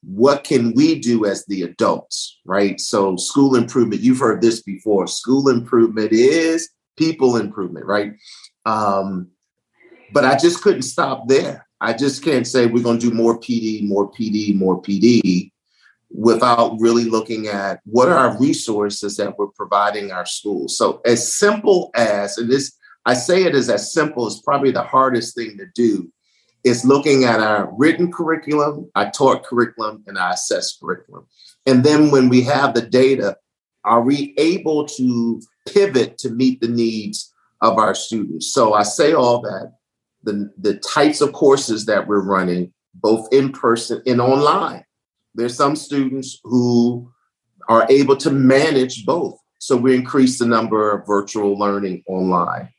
what 0.04 0.44
can 0.44 0.74
we 0.74 1.00
do 1.00 1.26
as 1.26 1.46
the 1.46 1.64
adults, 1.64 2.40
right? 2.46 2.80
So, 2.80 3.16
school 3.18 3.56
improvement, 3.56 4.02
you've 4.02 4.20
heard 4.20 4.42
this 4.42 4.62
before. 4.62 5.08
School 5.08 5.50
improvement 5.50 6.12
is 6.12 6.70
people 6.98 7.38
improvement, 7.38 7.86
right? 7.86 8.14
Um, 8.66 9.28
but 10.12 10.26
I 10.26 10.38
just 10.38 10.62
couldn't 10.62 10.82
stop 10.84 11.28
there. 11.28 11.68
I 11.80 11.94
just 11.94 12.24
can't 12.24 12.46
say 12.46 12.66
we're 12.66 12.84
going 12.84 13.00
to 13.00 13.10
do 13.10 13.16
more 13.16 13.40
PD, 13.40 13.88
more 13.88 14.12
PD, 14.12 14.56
more 14.56 14.82
PD 14.82 15.52
without 16.14 16.76
really 16.80 17.06
looking 17.06 17.48
at 17.48 17.80
what 17.86 18.10
are 18.10 18.18
our 18.18 18.40
resources 18.40 19.16
that 19.18 19.38
we're 19.38 19.48
providing 19.48 20.12
our 20.12 20.26
schools. 20.26 20.78
So, 20.78 21.02
as 21.06 21.36
simple 21.38 21.92
as, 21.96 22.38
and 22.38 22.50
this 22.50 22.76
I 23.06 23.14
say 23.14 23.44
it 23.44 23.56
is 23.56 23.70
as 23.70 23.94
simple 23.94 24.28
as 24.28 24.42
probably 24.42 24.72
the 24.72 24.84
hardest 24.84 25.36
thing 25.36 25.58
to 25.58 25.66
do 25.74 26.12
is 26.64 26.86
looking 26.86 27.24
at 27.24 27.40
our 27.40 27.74
written 27.76 28.12
curriculum, 28.12 28.90
our 28.96 29.10
taught 29.12 29.44
curriculum, 29.44 30.04
and 30.06 30.18
our 30.18 30.34
assessed 30.34 30.80
curriculum. 30.80 31.26
And 31.66 31.84
then 31.84 32.12
when 32.12 32.30
we 32.30 32.42
have 32.44 32.74
the 32.74 32.84
data, 32.84 33.38
are 33.84 34.02
we 34.02 34.36
able 34.38 34.86
to 34.86 35.42
pivot 35.68 36.20
to 36.20 36.30
meet 36.30 36.62
the 36.62 36.68
needs 36.68 37.34
of 37.62 37.80
our 37.80 37.96
students? 37.96 38.54
So 38.54 38.74
I 38.74 38.84
say 38.84 39.14
all 39.14 39.42
that 39.42 39.74
the, 40.24 40.52
the 40.60 40.76
types 40.76 41.22
of 41.22 41.34
courses 41.34 41.86
that 41.88 42.08
we're 42.08 42.24
running, 42.24 42.72
both 42.94 43.28
in 43.32 43.52
person 43.52 44.04
and 44.06 44.22
online. 44.22 44.86
There's 45.34 45.56
some 45.56 45.76
students 45.76 46.40
who 46.44 47.12
are 47.68 47.88
able 47.90 48.18
to 48.18 48.30
manage 48.30 49.04
both. 49.06 49.40
So 49.58 49.78
we 49.78 49.96
increase 49.96 50.38
the 50.38 50.46
number 50.46 50.92
of 50.92 51.08
virtual 51.08 51.58
learning 51.58 52.04
online 52.08 52.70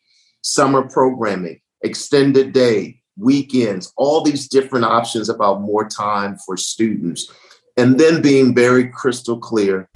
summer 0.43 0.83
programming, 0.89 1.61
extended 1.83 2.53
day, 2.53 3.01
weekends, 3.17 3.93
all 3.97 4.23
these 4.23 4.49
different 4.49 4.85
options 4.85 5.29
about 5.29 5.63
more 5.63 5.89
time 5.89 6.37
for 6.45 6.57
students. 6.57 7.31
And 7.77 7.99
then 7.99 8.21
being 8.21 8.55
very 8.55 8.89
crystal 8.89 9.39
clear, 9.39 9.89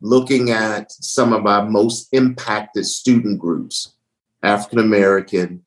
looking 0.00 0.50
at 0.50 0.92
some 0.92 1.32
of 1.32 1.46
our 1.46 1.64
most 1.68 2.08
impacted 2.12 2.84
student 2.86 3.38
groups 3.38 3.94
African 4.42 4.80
American, 4.80 5.64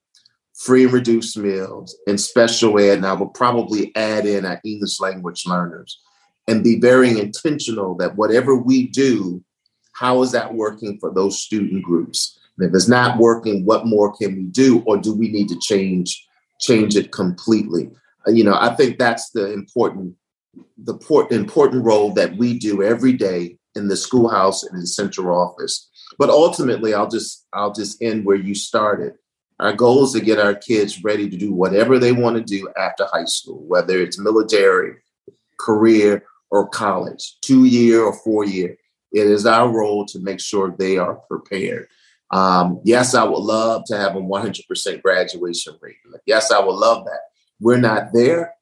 free 0.53 0.83
and 0.83 0.93
reduced 0.93 1.37
meals, 1.37 1.97
and 2.07 2.19
special 2.19 2.77
ed. 2.79 2.97
And 2.97 3.05
I 3.05 3.13
will 3.13 3.27
probably 3.27 3.95
add 3.95 4.25
in 4.25 4.45
our 4.45 4.59
English 4.65 4.99
language 4.99 5.45
learners 5.45 6.01
and 6.47 6.63
be 6.63 6.79
very 6.79 7.17
intentional 7.17 7.95
that 7.95 8.15
whatever 8.15 8.55
we 8.55 8.87
do, 8.87 9.43
how 9.93 10.21
is 10.21 10.31
that 10.33 10.53
working 10.53 10.99
for 10.99 11.13
those 11.13 11.41
student 11.41 11.83
groups? 11.83 12.37
If 12.59 12.73
it's 12.73 12.87
not 12.87 13.17
working, 13.17 13.65
what 13.65 13.85
more 13.85 14.15
can 14.15 14.35
we 14.35 14.43
do, 14.43 14.81
or 14.85 14.97
do 14.97 15.13
we 15.13 15.29
need 15.29 15.49
to 15.49 15.59
change 15.59 16.25
change 16.59 16.95
it 16.95 17.11
completely? 17.11 17.91
Uh, 18.27 18.31
you 18.31 18.43
know, 18.43 18.57
I 18.59 18.73
think 18.75 18.97
that's 18.97 19.31
the 19.31 19.51
important 19.53 20.15
the 20.77 20.97
port, 20.97 21.31
important 21.31 21.83
role 21.83 22.13
that 22.13 22.37
we 22.37 22.57
do 22.57 22.81
every 22.81 23.13
day 23.13 23.57
in 23.75 23.89
the 23.89 23.97
schoolhouse 23.97 24.63
and 24.63 24.79
in 24.79 24.85
central 24.85 25.35
office. 25.35 25.89
But 26.17 26.29
ultimately, 26.29 26.93
I'll 26.93 27.09
just 27.09 27.45
I'll 27.53 27.73
just 27.73 28.01
end 28.01 28.25
where 28.25 28.37
you 28.37 28.55
started. 28.55 29.13
Our 29.59 29.73
goal 29.73 30.03
is 30.03 30.11
to 30.13 30.19
get 30.21 30.39
our 30.39 30.53
kids 30.53 31.03
ready 31.03 31.29
to 31.29 31.37
do 31.37 31.53
whatever 31.53 31.97
they 31.97 32.11
want 32.11 32.35
to 32.35 32.43
do 32.43 32.67
after 32.77 33.05
high 33.11 33.25
school, 33.25 33.63
whether 33.65 33.99
it's 33.99 34.19
military, 34.19 34.95
career, 35.59 36.25
or 36.51 36.67
college, 36.67 37.37
two 37.41 37.65
year 37.65 38.03
or 38.03 38.13
four 38.13 38.45
year. 38.45 38.77
It 39.11 39.27
is 39.27 39.45
our 39.45 39.69
role 39.69 40.05
to 40.07 40.19
make 40.19 40.41
sure 40.41 40.75
they 40.77 40.97
are 40.97 41.15
prepared. 41.15 41.87
Um, 42.35 42.81
yes, 42.83 43.15
I 43.15 43.23
would 43.23 43.39
love 43.39 43.85
to 43.85 43.97
have 43.97 44.17
a 44.17 44.19
100% 44.19 45.01
graduation 45.01 45.77
rate. 45.79 45.95
Yes, 46.25 46.51
I 46.51 46.59
would 46.59 46.75
love 46.75 47.05
that. 47.05 47.21
We're 47.61 47.77
not 47.77 48.11
there, 48.11 48.53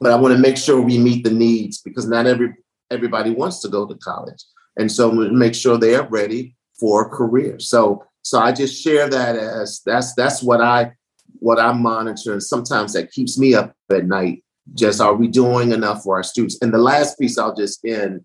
but 0.00 0.12
I 0.12 0.16
want 0.16 0.34
to 0.34 0.40
make 0.40 0.56
sure 0.56 0.80
we 0.80 0.96
meet 0.96 1.24
the 1.24 1.30
needs 1.30 1.82
because 1.82 2.08
not 2.08 2.26
every 2.26 2.54
everybody 2.90 3.28
wants 3.28 3.60
to 3.60 3.68
go 3.68 3.86
to 3.86 3.94
college, 3.96 4.42
and 4.78 4.90
so 4.90 5.10
we 5.10 5.28
make 5.28 5.54
sure 5.54 5.76
they 5.76 5.94
are 5.94 6.08
ready 6.08 6.56
for 6.80 7.02
a 7.02 7.10
career. 7.10 7.60
So, 7.60 8.02
so 8.22 8.38
I 8.38 8.52
just 8.52 8.82
share 8.82 9.10
that 9.10 9.36
as 9.36 9.82
that's 9.84 10.14
that's 10.14 10.42
what 10.42 10.62
I 10.62 10.92
what 11.40 11.60
I 11.60 11.72
monitor, 11.72 12.32
and 12.32 12.42
sometimes 12.42 12.94
that 12.94 13.12
keeps 13.12 13.38
me 13.38 13.52
up 13.52 13.74
at 13.92 14.06
night. 14.06 14.42
Just 14.72 15.02
are 15.02 15.14
we 15.14 15.28
doing 15.28 15.72
enough 15.72 16.02
for 16.02 16.16
our 16.16 16.22
students? 16.22 16.56
And 16.62 16.72
the 16.72 16.78
last 16.78 17.18
piece 17.18 17.36
I'll 17.36 17.54
just 17.54 17.84
end. 17.84 18.24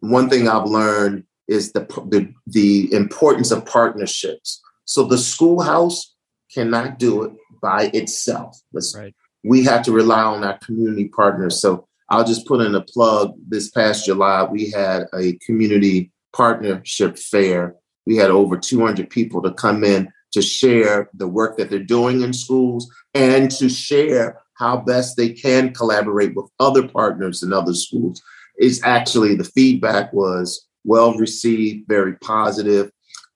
One 0.00 0.30
thing 0.30 0.48
I've 0.48 0.68
learned 0.68 1.24
is 1.48 1.72
the, 1.72 1.80
the, 2.08 2.32
the 2.46 2.92
importance 2.92 3.50
of 3.50 3.66
partnerships. 3.66 4.60
So 4.84 5.04
the 5.04 5.18
schoolhouse 5.18 6.14
cannot 6.52 6.98
do 6.98 7.24
it 7.24 7.32
by 7.60 7.90
itself. 7.92 8.60
Right. 8.96 9.14
We 9.44 9.64
have 9.64 9.82
to 9.84 9.92
rely 9.92 10.22
on 10.22 10.44
our 10.44 10.58
community 10.58 11.08
partners. 11.08 11.60
So 11.60 11.86
I'll 12.08 12.24
just 12.24 12.46
put 12.46 12.60
in 12.60 12.74
a 12.74 12.80
plug. 12.80 13.34
This 13.48 13.70
past 13.70 14.06
July, 14.06 14.44
we 14.44 14.70
had 14.70 15.06
a 15.14 15.38
community 15.44 16.12
partnership 16.32 17.18
fair. 17.18 17.74
We 18.06 18.16
had 18.16 18.30
over 18.30 18.56
200 18.56 19.10
people 19.10 19.42
to 19.42 19.52
come 19.52 19.82
in 19.82 20.12
to 20.32 20.42
share 20.42 21.08
the 21.14 21.26
work 21.26 21.56
that 21.56 21.70
they're 21.70 21.80
doing 21.80 22.22
in 22.22 22.32
schools 22.32 22.88
and 23.14 23.50
to 23.52 23.68
share 23.68 24.40
how 24.54 24.78
best 24.78 25.16
they 25.16 25.30
can 25.30 25.72
collaborate 25.72 26.34
with 26.34 26.46
other 26.60 26.86
partners 26.86 27.42
in 27.42 27.52
other 27.52 27.74
schools. 27.74 28.22
Is 28.58 28.80
actually 28.84 29.34
the 29.34 29.44
feedback 29.44 30.12
was 30.14 30.65
well 30.86 31.14
received, 31.14 31.88
very 31.88 32.14
positive, 32.16 32.90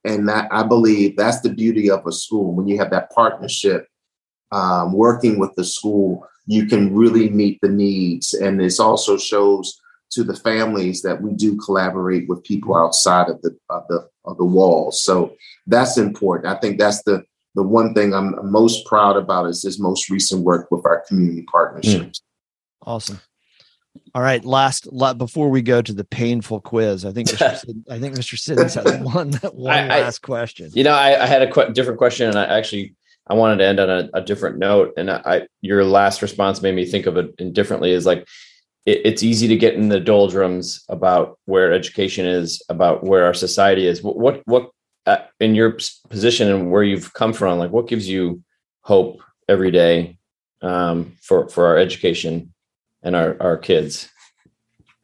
and 0.05 0.29
that 0.29 0.49
I 0.51 0.63
believe 0.63 1.17
that's 1.17 1.41
the 1.41 1.51
beauty 1.51 1.91
of 1.91 2.07
a 2.07 2.13
school 2.13 2.55
when 2.55 2.69
you 2.69 2.79
have 2.79 2.91
that 2.91 3.11
partnership 3.11 3.87
um, 4.53 4.93
working 4.93 5.39
with 5.39 5.55
the 5.57 5.65
school 5.65 6.27
you 6.51 6.67
can 6.67 6.95
really 6.95 7.31
meet 7.31 7.61
the 7.63 7.69
needs. 7.69 8.35
And 8.35 8.59
this 8.59 8.81
also 8.81 9.17
shows 9.17 9.81
to 10.11 10.25
the 10.25 10.35
families 10.35 11.03
that 11.03 11.23
we 11.23 11.33
do 11.33 11.57
collaborate 11.57 12.29
with 12.29 12.43
people 12.43 12.77
outside 12.77 13.29
of 13.29 13.41
the 13.43 13.57
of 13.69 13.85
the 13.89 14.09
of 14.25 14.37
the 14.37 14.45
walls. 14.45 15.03
So 15.03 15.37
that's 15.69 15.97
important. 15.97 16.53
I 16.53 16.59
think 16.59 16.79
that's 16.79 17.05
the 17.05 17.23
the 17.55 17.63
one 17.63 17.95
thing 17.95 18.13
I'm 18.13 18.51
most 18.51 18.85
proud 18.87 19.17
about 19.17 19.47
is 19.47 19.63
this 19.63 19.79
most 19.79 20.11
recent 20.11 20.43
work 20.43 20.69
with 20.73 20.85
our 20.85 21.05
community 21.07 21.43
partnerships. 21.43 22.19
Mm. 22.19 22.89
Awesome. 22.89 23.21
All 24.15 24.23
right, 24.23 24.45
last 24.45 24.89
before 25.19 25.51
we 25.51 25.63
go 25.63 25.83
to 25.83 25.93
the 25.93 26.05
painful 26.05 26.61
quiz, 26.61 27.05
I 27.05 27.13
think 27.13 27.29
Mr. 27.29 27.57
Sid, 27.67 27.85
I 27.91 27.99
think 27.99 28.15
Mr. 28.15 28.39
Siddons 28.39 28.75
has 28.75 28.85
one 29.01 29.33
one 29.53 29.73
I, 29.73 30.01
last 30.01 30.21
question. 30.21 30.71
You 30.75 30.85
know, 30.85 30.95
I, 30.95 31.23
I 31.23 31.27
had 31.27 31.43
a 31.43 31.51
qu- 31.51 31.73
different 31.73 31.99
question, 31.99 32.29
and 32.29 32.39
I 32.39 32.45
actually 32.45 32.95
I 33.29 33.35
wanted 33.35 33.59
to 33.59 33.67
end 33.67 33.81
on 33.81 33.91
a, 33.91 34.11
a 34.15 34.21
different 34.21 34.59
note. 34.59 34.95
And 34.97 35.11
I, 35.11 35.47
your 35.61 35.85
last 35.85 36.23
response 36.23 36.63
made 36.63 36.75
me 36.75 36.85
think 36.85 37.07
of 37.07 37.17
it 37.17 37.53
differently. 37.53 37.93
Is 37.93 38.07
like 38.07 38.27
it, 38.87 39.01
it's 39.05 39.23
easy 39.23 39.47
to 39.49 39.57
get 39.57 39.75
in 39.75 39.89
the 39.89 40.01
doldrums 40.01 40.85
about 40.89 41.39
where 41.45 41.73
education 41.73 42.27
is, 42.27 42.63
about 42.69 43.05
where 43.05 43.25
our 43.25 43.35
society 43.35 43.87
is. 43.87 44.03
What 44.03 44.17
what, 44.17 44.43
what 44.47 44.71
uh, 45.07 45.19
in 45.39 45.55
your 45.55 45.79
position 46.09 46.51
and 46.51 46.71
where 46.73 46.83
you've 46.83 47.13
come 47.15 47.33
from, 47.33 47.59
like 47.59 47.71
what 47.71 47.89
gives 47.89 48.09
you 48.09 48.43
hope 48.83 49.23
every 49.49 49.71
day 49.71 50.19
um, 50.63 51.17
for 51.23 51.49
for 51.49 51.67
our 51.67 51.77
education 51.77 52.53
and 53.03 53.17
our 53.17 53.37
our 53.41 53.57
kids? 53.57 54.11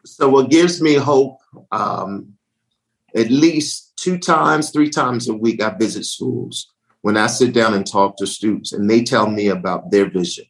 So 0.05 0.29
what 0.29 0.51
gives 0.51 0.81
me 0.81 0.95
hope? 0.95 1.39
Um, 1.73 2.35
at 3.15 3.31
least 3.31 3.95
two 3.97 4.19
times, 4.19 4.71
three 4.71 4.91
times 4.91 5.29
a 5.29 5.35
week, 5.35 5.63
I 5.63 5.71
visit 5.71 6.05
schools 6.05 6.73
when 7.07 7.17
I 7.17 7.29
sit 7.29 7.55
down 7.55 7.73
and 7.73 7.87
talk 7.87 8.17
to 8.17 8.27
students 8.27 8.73
and 8.73 8.91
they 8.91 9.05
tell 9.05 9.29
me 9.29 9.47
about 9.47 9.93
their 9.93 10.11
vision, 10.11 10.45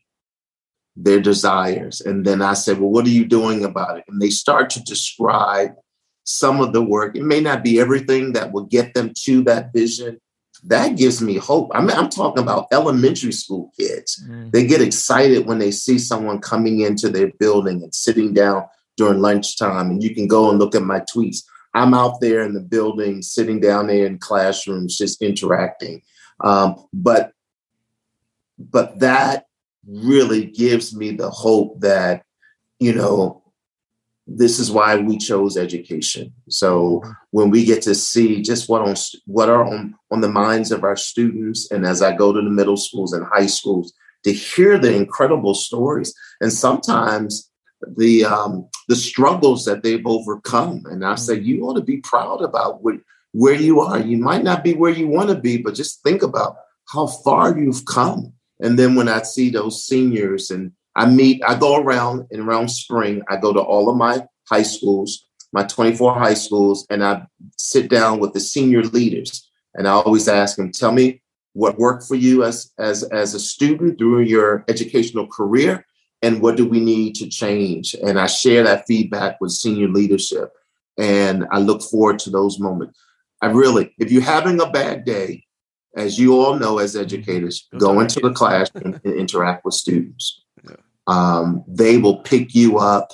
their 0.97 1.21
desires, 1.21 2.01
and 2.01 2.25
then 2.25 2.41
I 2.41 2.55
say, 2.55 2.73
Well, 2.73 2.89
what 2.89 3.05
are 3.05 3.11
you 3.11 3.27
doing 3.27 3.63
about 3.63 3.99
it? 3.99 4.05
And 4.09 4.23
they 4.23 4.31
start 4.31 4.71
to 4.71 4.83
describe 4.83 5.73
some 6.25 6.63
of 6.63 6.73
the 6.73 6.83
work. 6.83 7.15
It 7.15 7.25
may 7.25 7.41
not 7.43 7.63
be 7.63 7.79
everything 7.79 8.33
that 8.33 8.53
will 8.53 8.65
get 8.65 8.95
them 8.95 9.13
to 9.25 9.43
that 9.43 9.73
vision. 9.75 10.19
That 10.67 10.97
gives 10.97 11.23
me 11.23 11.37
hope. 11.37 11.71
I 11.75 11.81
mean, 11.81 11.97
I'm 11.97 12.09
talking 12.09 12.43
about 12.43 12.67
elementary 12.73 13.33
school 13.33 13.73
kids. 13.79 14.23
Mm. 14.29 14.51
They 14.51 14.67
get 14.67 14.83
excited 14.83 15.47
when 15.47 15.59
they 15.59 15.71
see 15.71 15.99
someone 15.99 16.41
coming 16.41 16.81
into 16.81 17.09
their 17.09 17.31
building 17.39 17.83
and 17.83 17.95
sitting 17.95 18.35
down 18.35 18.65
during 18.97 19.21
lunchtime. 19.21 19.91
And 19.91 20.03
you 20.03 20.15
can 20.15 20.27
go 20.27 20.51
and 20.51 20.59
look 20.59 20.75
at 20.75 20.83
my 20.83 21.01
tweets. 21.01 21.45
I'm 21.75 21.95
out 21.95 22.21
there 22.21 22.43
in 22.43 22.55
the 22.55 22.61
building, 22.61 23.23
sitting 23.23 23.61
down 23.61 23.87
there 23.87 24.07
in 24.07 24.19
classrooms, 24.19 24.97
just 24.97 25.23
interacting. 25.23 26.03
Um, 26.41 26.87
but 26.93 27.33
but 28.59 28.99
that 29.01 29.45
really 29.87 30.47
gives 30.47 30.97
me 30.97 31.13
the 31.13 31.31
hope 31.31 31.81
that 31.81 32.25
you 32.81 32.95
know 32.95 33.43
this 34.27 34.59
is 34.59 34.71
why 34.71 34.97
we 34.97 35.19
chose 35.19 35.57
education. 35.57 36.33
So 36.49 37.03
when 37.31 37.51
we 37.51 37.65
get 37.65 37.83
to 37.83 37.95
see 37.95 38.43
just 38.43 38.69
what 38.69 38.83
on 38.83 38.97
what 39.27 39.49
are 39.49 39.65
on, 39.65 39.95
on 40.11 40.21
the 40.21 40.29
minds 40.29 40.73
of 40.73 40.83
our 40.83 40.97
students, 40.97 41.71
and 41.71 41.87
as 41.87 42.03
I 42.03 42.17
go 42.17 42.33
to 42.33 42.41
the 42.41 42.51
middle 42.51 42.77
schools 42.77 43.13
and 43.13 43.25
high 43.27 43.47
schools, 43.47 43.93
to 44.25 44.33
hear 44.33 44.79
the 44.79 44.93
incredible 44.93 45.55
stories, 45.55 46.13
and 46.41 46.53
sometimes 46.53 47.51
the 47.97 48.25
um, 48.25 48.69
the 48.89 48.97
struggles 48.97 49.65
that 49.67 49.85
they've 49.85 50.07
overcome. 50.07 50.83
And 50.87 51.05
I 51.05 51.15
say 51.15 51.39
you 51.39 51.65
ought 51.65 51.75
to 51.75 51.83
be 51.83 51.99
proud 51.99 52.43
about 52.43 52.83
what 52.83 52.97
where 53.33 53.55
you 53.55 53.81
are. 53.81 54.01
You 54.01 54.19
might 54.19 54.43
not 54.43 54.65
be 54.65 54.75
where 54.75 54.91
you 54.91 55.07
want 55.07 55.29
to 55.29 55.37
be, 55.37 55.59
but 55.59 55.75
just 55.75 56.03
think 56.03 56.23
about 56.23 56.57
how 56.93 57.07
far 57.07 57.57
you've 57.57 57.85
come. 57.85 58.33
And 58.61 58.79
then 58.79 58.95
when 58.95 59.09
I 59.09 59.23
see 59.23 59.51
those 59.51 59.87
seniors 59.87 60.51
and 60.51 60.73
I 60.97 61.05
meet, 61.05 61.43
I 61.47 61.55
go 61.59 61.77
around 61.77 62.27
and 62.31 62.41
around 62.41 62.69
spring, 62.69 63.23
I 63.29 63.37
go 63.37 63.53
to 63.53 63.61
all 63.61 63.91
of 63.91 63.97
my 63.97 64.27
high 64.49 64.63
schools, 64.63 65.27
my 65.53 65.63
24 65.63 66.15
high 66.15 66.35
schools, 66.35 66.87
and 66.89 67.05
I 67.05 67.27
sit 67.59 67.91
down 67.91 68.19
with 68.19 68.33
the 68.33 68.41
senior 68.41 68.83
leaders. 68.83 69.49
And 69.75 69.87
I 69.87 69.93
always 69.93 70.27
ask 70.27 70.57
them, 70.57 70.73
tell 70.73 70.93
me 70.93 71.21
what 71.53 71.79
worked 71.79 72.05
for 72.09 72.15
you 72.15 72.45
as, 72.45 72.73
as, 72.79 73.03
as 73.05 73.35
a 73.35 73.41
student 73.41 73.99
through 73.99 74.21
your 74.21 74.65
educational 74.69 75.27
career, 75.27 75.85
and 76.23 76.41
what 76.41 76.57
do 76.57 76.67
we 76.67 76.81
need 76.81 77.15
to 77.17 77.29
change? 77.29 77.95
And 77.95 78.19
I 78.19 78.27
share 78.27 78.65
that 78.65 78.87
feedback 78.87 79.39
with 79.39 79.53
senior 79.53 79.89
leadership. 79.89 80.51
And 80.99 81.47
I 81.53 81.59
look 81.59 81.83
forward 81.83 82.19
to 82.21 82.31
those 82.31 82.59
moments. 82.59 82.99
I 83.43 83.49
really, 83.49 83.95
if 83.99 84.11
you're 84.11 84.23
having 84.23 84.63
a 84.63 84.71
bad 84.71 85.05
day, 85.05 85.45
as 85.95 86.19
you 86.19 86.41
all 86.41 86.59
know 86.59 86.79
as 86.79 86.97
educators, 86.97 87.69
go 87.79 88.01
into 88.01 88.21
the 88.21 88.33
classroom 88.33 88.99
and 89.05 89.15
interact 89.15 89.65
with 89.65 89.75
students. 89.75 90.46
Um, 91.07 91.65
they 91.69 91.99
will 91.99 92.19
pick 92.19 92.55
you 92.55 92.79
up. 92.79 93.13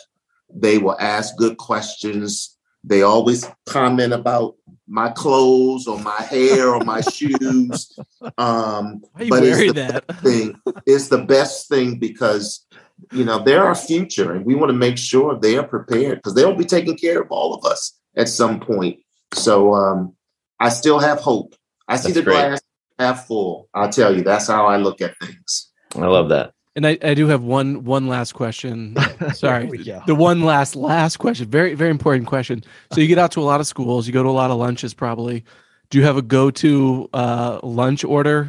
They 0.55 0.79
will 0.79 0.97
ask 0.99 1.37
good 1.37 1.57
questions. 1.57 2.57
They 2.85 3.03
always 3.03 3.49
comment 3.67 4.13
about 4.13 4.57
my 4.89 5.11
clothes 5.11 5.87
or 5.87 5.99
my 6.01 6.21
hair 6.23 6.75
or 6.75 6.81
my 6.85 7.01
shoes. 7.13 7.99
Um, 8.39 9.03
but 9.29 9.45
it's 9.45 9.59
the 9.59 9.73
that? 9.73 10.19
thing. 10.21 10.61
It's 10.87 11.09
the 11.09 11.19
best 11.19 11.69
thing 11.69 11.99
because 11.99 12.67
you 13.13 13.25
know 13.25 13.39
they're 13.39 13.65
our 13.65 13.75
future, 13.75 14.33
and 14.33 14.45
we 14.45 14.55
want 14.55 14.71
to 14.71 14.77
make 14.77 14.99
sure 14.99 15.39
they 15.39 15.57
are 15.57 15.67
prepared 15.67 16.19
because 16.19 16.35
they'll 16.35 16.55
be 16.55 16.65
taking 16.65 16.97
care 16.97 17.23
of 17.23 17.31
all 17.31 17.55
of 17.55 17.65
us 17.65 17.99
at 18.17 18.29
some 18.29 18.61
point. 18.61 18.99
So 19.35 19.75
um, 19.75 20.15
I 20.61 20.69
still 20.69 20.99
have 20.99 21.21
hope. 21.21 21.55
I 21.89 21.97
see 21.97 22.09
that's 22.09 22.17
the 22.17 22.23
great. 22.23 22.35
glass 22.35 22.61
half 22.99 23.27
full. 23.27 23.69
I'll 23.75 23.91
tell 23.91 24.15
you, 24.15 24.23
that's 24.23 24.47
how 24.47 24.67
I 24.67 24.77
look 24.77 25.01
at 25.01 25.17
things. 25.19 25.71
I 25.97 26.07
love 26.07 26.29
that. 26.31 26.53
And 26.75 26.87
I, 26.87 26.99
I 27.03 27.15
do 27.15 27.27
have 27.27 27.43
one 27.43 27.85
one 27.85 28.09
last 28.09 28.33
question. 28.33 28.97
Sorry, 29.35 29.67
the 30.07 30.15
one 30.15 30.43
last 30.43 30.75
last 30.75 31.19
question. 31.19 31.47
Very 31.49 31.75
very 31.75 31.91
important 31.91 32.27
question. 32.27 32.65
So 32.93 33.01
you 33.01 33.09
get 33.09 33.19
out 33.19 33.33
to 33.33 33.41
a 33.41 33.43
lot 33.43 33.61
of 33.61 33.67
schools. 33.67 34.07
You 34.07 34.13
go 34.13 34.23
to 34.23 34.29
a 34.29 34.31
lot 34.31 34.51
of 34.51 34.59
lunches, 34.59 34.95
probably. 34.95 35.45
Do 35.91 35.99
you 35.99 36.05
have 36.05 36.17
a 36.17 36.23
go 36.23 36.51
to 36.51 37.11
uh, 37.13 37.61
lunch 37.63 38.05
order 38.05 38.49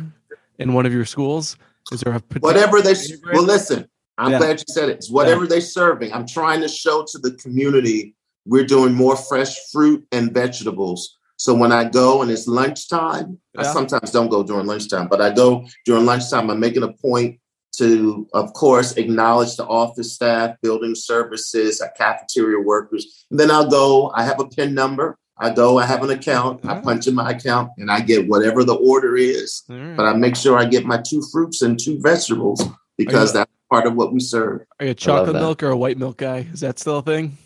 in 0.57 0.73
one 0.73 0.85
of 0.85 0.93
your 0.93 1.05
schools? 1.05 1.57
Is 1.91 1.99
there 1.99 2.13
a 2.13 2.21
whatever 2.39 2.81
they? 2.81 2.95
Well, 3.33 3.43
listen. 3.43 3.87
I'm 4.17 4.31
yeah. 4.31 4.37
glad 4.37 4.59
you 4.59 4.65
said 4.67 4.89
it. 4.89 4.97
It's 4.97 5.09
whatever 5.09 5.43
yeah. 5.43 5.49
they're 5.49 5.61
serving. 5.61 6.13
I'm 6.13 6.27
trying 6.27 6.61
to 6.61 6.67
show 6.67 7.03
to 7.11 7.17
the 7.17 7.31
community 7.31 8.15
we're 8.45 8.65
doing 8.65 8.93
more 8.93 9.15
fresh 9.15 9.57
fruit 9.71 10.05
and 10.11 10.33
vegetables. 10.33 11.17
So 11.37 11.53
when 11.53 11.71
I 11.71 11.85
go 11.85 12.21
and 12.21 12.31
it's 12.31 12.47
lunchtime, 12.47 13.39
yeah. 13.53 13.61
I 13.61 13.63
sometimes 13.63 14.11
don't 14.11 14.29
go 14.29 14.43
during 14.43 14.65
lunchtime, 14.65 15.07
but 15.07 15.21
I 15.21 15.31
go 15.31 15.65
during 15.85 16.05
lunchtime. 16.05 16.49
I'm 16.49 16.59
making 16.59 16.83
a 16.83 16.93
point 16.93 17.39
to, 17.77 18.27
of 18.33 18.53
course, 18.53 18.93
acknowledge 18.97 19.55
the 19.55 19.65
office 19.65 20.13
staff, 20.13 20.55
building 20.61 20.95
services, 20.95 21.81
our 21.81 21.91
cafeteria 21.97 22.59
workers. 22.59 23.25
And 23.31 23.39
then 23.39 23.51
I'll 23.51 23.69
go, 23.69 24.11
I 24.15 24.23
have 24.23 24.39
a 24.39 24.47
PIN 24.47 24.73
number. 24.73 25.17
I 25.37 25.49
go, 25.49 25.79
I 25.79 25.85
have 25.85 26.03
an 26.03 26.11
account, 26.11 26.63
I 26.63 26.79
punch 26.79 27.07
in 27.07 27.15
my 27.15 27.31
account, 27.31 27.71
and 27.77 27.89
I 27.89 28.01
get 28.01 28.27
whatever 28.27 28.63
the 28.63 28.75
order 28.75 29.17
is. 29.17 29.63
Mm. 29.67 29.97
But 29.97 30.05
I 30.05 30.13
make 30.13 30.35
sure 30.35 30.57
I 30.57 30.65
get 30.65 30.85
my 30.85 31.01
two 31.05 31.23
fruits 31.31 31.63
and 31.63 31.79
two 31.79 31.99
vegetables 31.99 32.63
because 32.97 33.33
that's 33.33 33.51
part 33.69 33.87
of 33.87 33.95
what 33.95 34.13
we 34.13 34.19
serve. 34.19 34.61
Are 34.79 34.85
you 34.85 34.91
a 34.91 34.95
chocolate 34.95 35.35
milk 35.35 35.63
or 35.63 35.69
a 35.69 35.77
white 35.77 35.97
milk 35.97 36.17
guy? 36.17 36.47
Is 36.53 36.59
that 36.59 36.77
still 36.77 36.99
a 36.99 37.01
thing? 37.01 37.37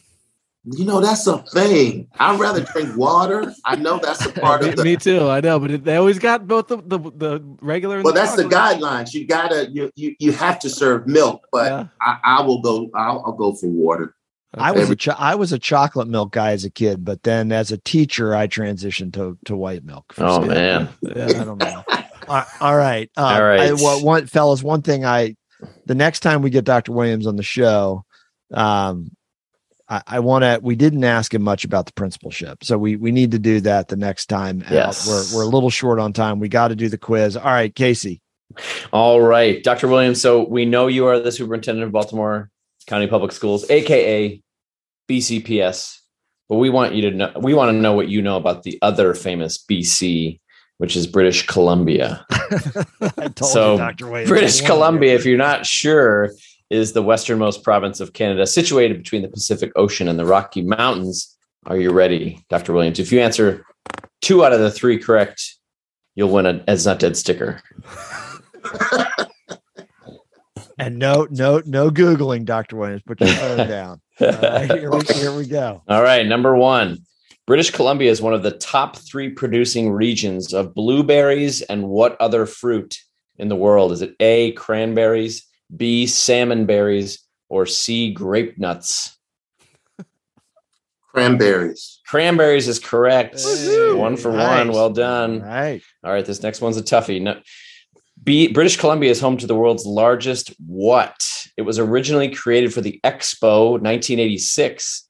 You 0.70 0.84
know, 0.84 1.00
that's 1.00 1.26
a 1.28 1.38
thing. 1.38 2.10
I'd 2.20 2.40
rather 2.40 2.62
drink 2.62 2.98
water. 2.98 3.54
I 3.64 3.78
know 3.78 4.00
that's 4.00 4.26
a 4.26 4.34
part 4.34 4.66
of 4.66 4.76
the. 4.76 4.84
Me 4.84 4.98
too. 4.98 5.30
I 5.30 5.40
know, 5.40 5.60
but 5.60 5.86
they 5.86 5.96
always 5.96 6.20
got 6.20 6.46
both 6.46 6.68
the 6.68 6.78
the, 6.78 7.00
the 7.00 7.58
regular. 7.62 8.02
well, 8.02 8.14
the 8.14 8.20
that's 8.20 8.36
the 8.36 8.44
guidelines. 8.44 9.14
You 9.14 9.26
gotta 9.26 9.70
you, 9.72 9.90
you 9.96 10.16
you 10.20 10.32
have 10.34 10.60
to 10.60 10.70
serve 10.70 11.08
milk, 11.08 11.48
but 11.54 11.72
yeah. 11.72 11.88
I, 12.02 12.18
I, 12.22 12.42
will 12.42 12.62
go. 12.62 12.90
I'll, 12.94 13.24
I'll, 13.26 13.32
go 13.32 13.54
for 13.54 13.68
water. 13.68 14.14
Okay. 14.56 14.66
I 14.66 14.72
was 14.72 14.90
a 14.90 14.96
cho- 14.98 15.16
I 15.18 15.36
was 15.36 15.54
a 15.54 15.60
chocolate 15.60 16.10
milk 16.10 16.34
guy 16.34 16.52
as 16.52 16.66
a 16.66 16.70
kid, 16.70 17.06
but 17.06 17.24
then 17.24 17.54
as 17.54 17.72
a 17.72 17.78
teacher, 17.78 18.36
I 18.36 18.48
transitioned 18.48 19.14
to 19.14 19.38
to 19.46 19.56
white 19.56 19.86
milk. 19.86 20.16
Oh 20.18 20.42
man, 20.46 20.90
yeah, 21.02 21.28
I 21.28 21.44
don't 21.46 21.60
know. 21.60 21.84
all 22.60 22.76
right, 22.76 23.10
uh, 23.16 23.22
all 23.22 23.44
right. 23.44 23.62
I, 23.62 23.74
well, 23.74 24.04
one 24.04 24.28
fellas, 24.28 24.62
one 24.62 24.82
thing 24.82 25.06
I 25.06 25.38
the 25.86 25.96
next 25.96 26.20
time 26.20 26.42
we 26.42 26.50
get 26.50 26.66
Dr. 26.66 26.92
Williams 26.92 27.26
on 27.26 27.38
the 27.38 27.44
show, 27.44 28.04
um, 28.54 29.12
I, 29.90 30.02
I 30.08 30.20
want 30.20 30.44
to. 30.44 30.60
We 30.62 30.76
didn't 30.76 31.04
ask 31.04 31.34
him 31.34 31.42
much 31.42 31.64
about 31.64 31.86
the 31.86 31.94
principalship, 31.94 32.64
so 32.64 32.78
we 32.78 32.96
we 32.96 33.12
need 33.12 33.32
to 33.32 33.40
do 33.40 33.62
that 33.62 33.88
the 33.88 33.96
next 33.96 34.28
time. 34.28 34.64
Yes. 34.70 35.08
We're 35.08 35.38
we're 35.38 35.44
a 35.44 35.50
little 35.50 35.70
short 35.70 36.00
on 36.00 36.14
time. 36.14 36.40
We 36.40 36.50
got 36.50 36.70
to 36.70 36.76
do 36.76 36.90
the 36.90 36.98
quiz. 36.98 37.38
All 37.38 37.44
right, 37.46 37.74
Casey. 37.74 38.22
All 38.92 39.22
right, 39.22 39.64
Dr. 39.64 39.88
Williams. 39.88 40.22
So 40.22 40.48
we 40.48 40.66
know 40.66 40.88
you 40.88 41.06
are 41.08 41.20
the 41.20 41.32
superintendent 41.32 41.86
of 41.86 41.92
Baltimore 41.92 42.50
County 42.88 43.08
Public 43.08 43.32
Schools, 43.32 43.70
aka 43.70 44.42
BCPS. 45.10 45.98
But 46.50 46.56
we 46.58 46.70
want 46.70 46.94
you 46.94 47.02
to 47.10 47.12
know 47.12 47.32
we 47.40 47.54
want 47.54 47.70
to 47.70 47.78
know 47.78 47.94
what 47.94 48.08
you 48.08 48.22
know 48.22 48.38
about 48.38 48.64
the 48.64 48.80
other 48.82 49.14
famous 49.14 49.58
BC, 49.58 50.40
which 50.78 50.96
is 50.96 51.06
British 51.06 51.46
Columbia. 51.46 52.26
I 52.32 53.28
told 53.36 53.52
So, 53.52 53.72
you, 53.74 53.78
Dr. 53.80 54.08
Williams. 54.08 54.30
British 54.30 54.62
Columbia, 54.62 55.16
if 55.16 55.26
you're 55.26 55.38
not 55.38 55.66
sure, 55.66 56.32
is 56.70 56.94
the 56.94 57.02
westernmost 57.02 57.64
province 57.64 58.00
of 58.00 58.14
Canada, 58.14 58.46
situated 58.46 58.98
between 58.98 59.22
the 59.22 59.30
Pacific 59.30 59.72
Ocean 59.76 60.08
and 60.08 60.20
the 60.20 60.26
Rocky 60.26 60.62
Mountains. 60.62 61.38
Are 61.66 61.78
you 61.78 61.92
ready, 61.92 62.44
Dr. 62.50 62.74
Williams? 62.74 63.00
If 63.00 63.12
you 63.12 63.20
answer 63.20 63.66
two 64.22 64.44
out 64.44 64.54
of 64.54 64.60
the 64.60 64.72
three 64.72 64.98
correct, 64.98 65.56
you'll 66.16 66.30
win 66.30 66.46
a 66.46 66.64
Ed's 66.68 66.86
Not 66.86 67.00
Dead 67.00 67.16
sticker. 67.16 67.62
And 70.80 71.00
no, 71.00 71.28
no, 71.32 71.62
no 71.66 71.90
Googling, 71.90 72.46
Dr. 72.46 72.78
Williams. 72.78 73.02
Put 73.06 73.20
your 73.20 73.30
phone 73.30 73.58
down. 73.68 74.02
Right, 74.20 74.72
here, 74.72 74.92
we, 74.92 75.02
here 75.14 75.36
we 75.36 75.48
go. 75.48 75.82
All 75.88 76.04
right, 76.04 76.26
number 76.26 76.56
one. 76.56 77.00
British 77.48 77.72
Columbia 77.72 78.12
is 78.12 78.22
one 78.22 78.34
of 78.34 78.44
the 78.44 78.52
top 78.52 78.98
three 78.98 79.30
producing 79.30 79.90
regions 79.90 80.54
of 80.54 80.76
blueberries 80.76 81.62
and 81.62 81.88
what 81.88 82.20
other 82.20 82.46
fruit 82.46 82.98
in 83.38 83.48
the 83.48 83.56
world? 83.56 83.92
Is 83.92 84.02
it 84.02 84.16
A, 84.20 84.52
cranberries, 84.52 85.47
B, 85.76 86.08
salmon 86.08 86.66
berries, 86.66 87.20
or 87.50 87.66
C, 87.66 88.12
grape 88.14 88.58
nuts? 88.58 89.18
Cranberries. 91.14 92.00
Cranberries 92.06 92.68
is 92.68 92.80
correct. 92.80 93.40
Hey, 93.42 93.94
one 93.94 94.18
for 94.18 94.32
nice. 94.32 94.60
one. 94.60 94.72
Well 94.72 94.92
done. 94.92 95.42
All 95.42 95.48
right. 95.48 95.82
All 96.04 96.12
right, 96.12 96.26
this 96.26 96.44
next 96.44 96.62
one's 96.62 96.78
a 96.78 96.84
toughie. 96.84 97.22
No, 97.22 97.40
B, 98.24 98.48
British 98.52 98.78
Columbia 98.78 99.10
is 99.10 99.20
home 99.20 99.38
to 99.38 99.48
the 99.48 99.56
world's 99.56 99.86
largest 99.86 100.54
what? 100.66 101.16
It 101.56 101.64
was 101.64 101.80
originally 101.80 102.34
created 102.34 102.74
for 102.74 102.82
the 102.82 103.00
Expo 103.04 103.72
1986 103.72 105.08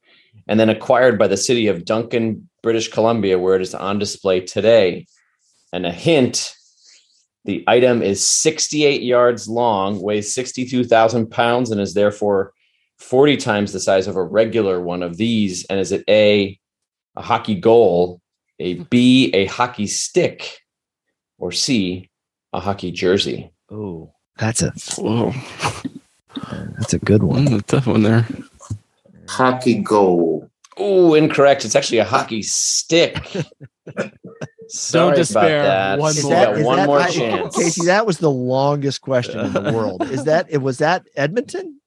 and 0.48 0.60
then 0.60 0.70
acquired 0.70 1.18
by 1.20 1.28
the 1.28 1.38
city 1.38 1.68
of 1.68 1.84
Duncan, 1.84 2.50
British 2.64 2.90
Columbia, 2.90 3.40
where 3.40 3.56
it 3.56 3.62
is 3.62 3.76
on 3.76 4.00
display 4.00 4.40
today. 4.40 5.08
And 5.74 5.86
a 5.86 5.92
hint 5.92 6.54
the 7.48 7.64
item 7.66 8.02
is 8.02 8.30
68 8.30 9.02
yards 9.02 9.48
long, 9.48 10.02
weighs 10.02 10.34
62,000 10.36 11.32
pounds, 11.32 11.72
and 11.72 11.80
is 11.80 11.94
therefore 11.94 12.54
40 12.98 13.38
times 13.38 13.72
the 13.72 13.80
size 13.80 14.06
of 14.06 14.18
a 14.18 14.24
regular 14.24 14.82
one 14.82 15.02
of 15.02 15.16
these. 15.16 15.64
And 15.66 15.80
is 15.80 15.94
it 15.94 16.04
A, 16.10 16.60
a 17.16 17.22
hockey 17.22 17.56
goal, 17.56 18.20
a 18.60 18.74
B, 18.76 19.32
a 19.34 19.46
hockey 19.46 19.88
stick, 19.88 20.60
or 21.38 21.54
C, 21.54 22.10
a 22.52 22.60
hockey 22.60 22.92
jersey? 22.92 23.50
Oh, 23.72 24.12
that's 24.38 24.62
a 24.62 24.72
Whoa, 24.98 25.34
that's 26.78 26.94
a 26.94 27.00
good 27.00 27.24
one. 27.24 27.48
mm, 27.48 27.60
a 27.60 27.62
tough 27.62 27.88
one 27.88 28.04
there. 28.04 28.28
Hockey 29.30 29.76
goal. 29.76 30.50
Oh, 30.76 31.14
incorrect. 31.14 31.64
It's 31.64 31.76
actually 31.76 32.00
a 32.00 32.04
hockey 32.04 32.44
stick. 32.44 33.26
Sorry 34.70 35.16
despair. 35.16 35.60
about 35.62 35.68
that. 35.68 36.00
One 36.00 36.12
Is 36.12 36.24
more. 36.24 36.32
got 36.34 36.58
is 36.58 36.66
one 36.66 36.86
more 36.86 37.00
I- 37.00 37.10
chance. 37.10 37.56
Casey? 37.56 37.86
That 37.86 38.06
was 38.06 38.18
the 38.20 38.32
longest 38.32 39.02
question 39.02 39.40
in 39.40 39.54
the 39.54 39.72
world. 39.74 40.04
Is 40.10 40.24
that 40.26 40.48
it? 40.50 40.58
Was 40.60 40.78
that 40.80 41.06
Edmonton? 41.16 41.80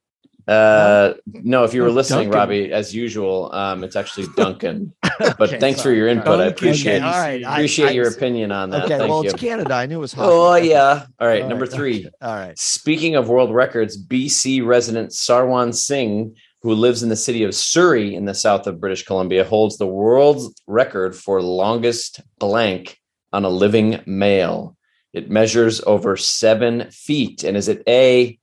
Uh, 0.49 1.15
no, 1.27 1.63
if 1.65 1.75
you 1.75 1.83
were 1.83 1.91
listening, 1.93 2.25
Duncan. 2.31 2.39
Robbie, 2.39 2.73
as 2.73 2.93
usual, 2.95 3.53
um, 3.53 3.85
it's 3.85 3.95
actually 3.95 4.27
Duncan. 4.37 4.93
But 5.21 5.41
Okay, 5.41 5.59
thanks 5.61 5.81
for 5.83 5.93
your 5.93 6.09
input. 6.09 6.41
I 6.41 6.47
appreciate 6.47 6.97
Okay, 6.97 7.05
all 7.05 7.13
right. 7.13 7.45
I- 7.45 7.55
appreciate 7.57 7.89
I- 7.91 7.93
your 7.93 8.09
opinion 8.09 8.51
on 8.51 8.71
that. 8.71 8.85
Okay, 8.87 8.99
Thank 8.99 9.11
well, 9.11 9.23
you. 9.23 9.31
it's 9.31 9.41
Canada. 9.41 9.75
I 9.75 9.87
knew 9.87 9.99
it 9.99 10.01
was 10.01 10.13
hockey. 10.13 10.29
Oh 10.33 10.55
Okay. 10.55 10.71
yeah. 10.71 11.07
All 11.21 11.29
right, 11.29 11.43
All 11.43 11.49
number 11.49 11.67
right, 11.67 11.73
three. 11.75 12.09
All 12.21 12.35
right. 12.35 12.59
Speaking 12.59 13.15
of 13.15 13.29
world 13.29 13.55
records, 13.55 14.03
BC 14.03 14.65
resident 14.67 15.11
Sarwan 15.11 15.73
Singh, 15.75 16.35
who 16.63 16.75
lives 16.75 17.03
in 17.03 17.09
the 17.09 17.17
city 17.17 17.43
of 17.43 17.55
Surrey 17.55 18.15
in 18.15 18.27
the 18.27 18.35
south 18.35 18.67
of 18.67 18.81
British 18.81 19.05
Columbia, 19.05 19.45
holds 19.45 19.79
the 19.79 19.87
world's 19.87 20.55
record 20.67 21.17
for 21.17 21.41
longest 21.41 22.21
blank 22.39 22.99
on 23.33 23.45
a 23.45 23.49
living 23.49 24.03
male. 24.07 24.77
It 25.13 25.31
measures 25.31 25.81
over 25.87 26.17
seven 26.17 26.91
feet. 26.91 27.45
And 27.45 27.57
is 27.57 27.69
it 27.69 27.83
A, 27.89 28.39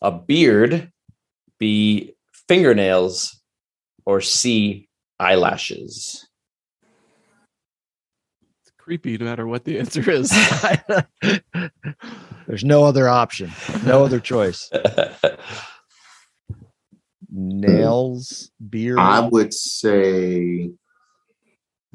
a 0.00 0.12
beard, 0.12 0.92
B, 1.58 2.14
fingernails, 2.32 3.40
or 4.04 4.20
C, 4.20 4.88
eyelashes? 5.18 6.28
It's 8.62 8.72
creepy 8.76 9.16
no 9.16 9.24
matter 9.24 9.46
what 9.46 9.64
the 9.64 9.78
answer 9.78 10.08
is. 10.10 10.30
There's 12.46 12.64
no 12.64 12.84
other 12.84 13.08
option. 13.08 13.50
No 13.84 14.04
other 14.04 14.20
choice. 14.20 14.70
Nails, 17.34 18.50
beard. 18.68 18.98
I 18.98 19.20
would 19.20 19.54
say 19.54 20.70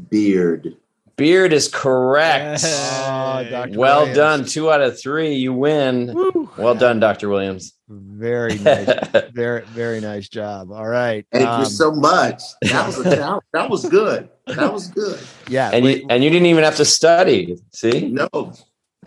beard. 0.10 0.76
Beard 1.16 1.52
is 1.52 1.68
correct. 1.68 2.62
Oh, 2.64 3.44
Dr. 3.50 3.78
Well 3.80 4.00
Williams. 4.02 4.18
done. 4.18 4.46
Two 4.46 4.72
out 4.72 4.82
of 4.82 5.00
three. 5.00 5.34
You 5.34 5.52
win. 5.52 6.14
Woo. 6.14 6.50
Well 6.58 6.76
done, 6.76 7.00
Dr. 7.00 7.30
Williams. 7.30 7.74
Very 7.90 8.56
nice. 8.60 8.88
very, 9.34 9.62
very 9.66 10.00
nice 10.00 10.30
job. 10.30 10.72
All 10.72 10.88
right. 10.88 11.26
Thank 11.32 11.48
Um, 11.48 11.62
you 11.62 11.66
so 11.66 11.92
much. 11.92 12.42
That 12.62 12.86
was 12.86 13.00
a, 13.00 13.04
that, 13.10 13.40
that 13.54 13.70
was 13.70 13.86
good. 13.90 14.30
That 14.46 14.72
was 14.72 14.90
good. 14.90 15.20
yeah. 15.50 15.72
and 15.74 15.86
we- 15.86 16.02
you 16.02 16.08
and 16.10 16.24
you 16.24 16.30
didn't 16.30 16.48
even 16.48 16.64
have 16.64 16.76
to 16.78 16.86
study. 16.86 17.58
See? 17.74 18.10
No, 18.10 18.54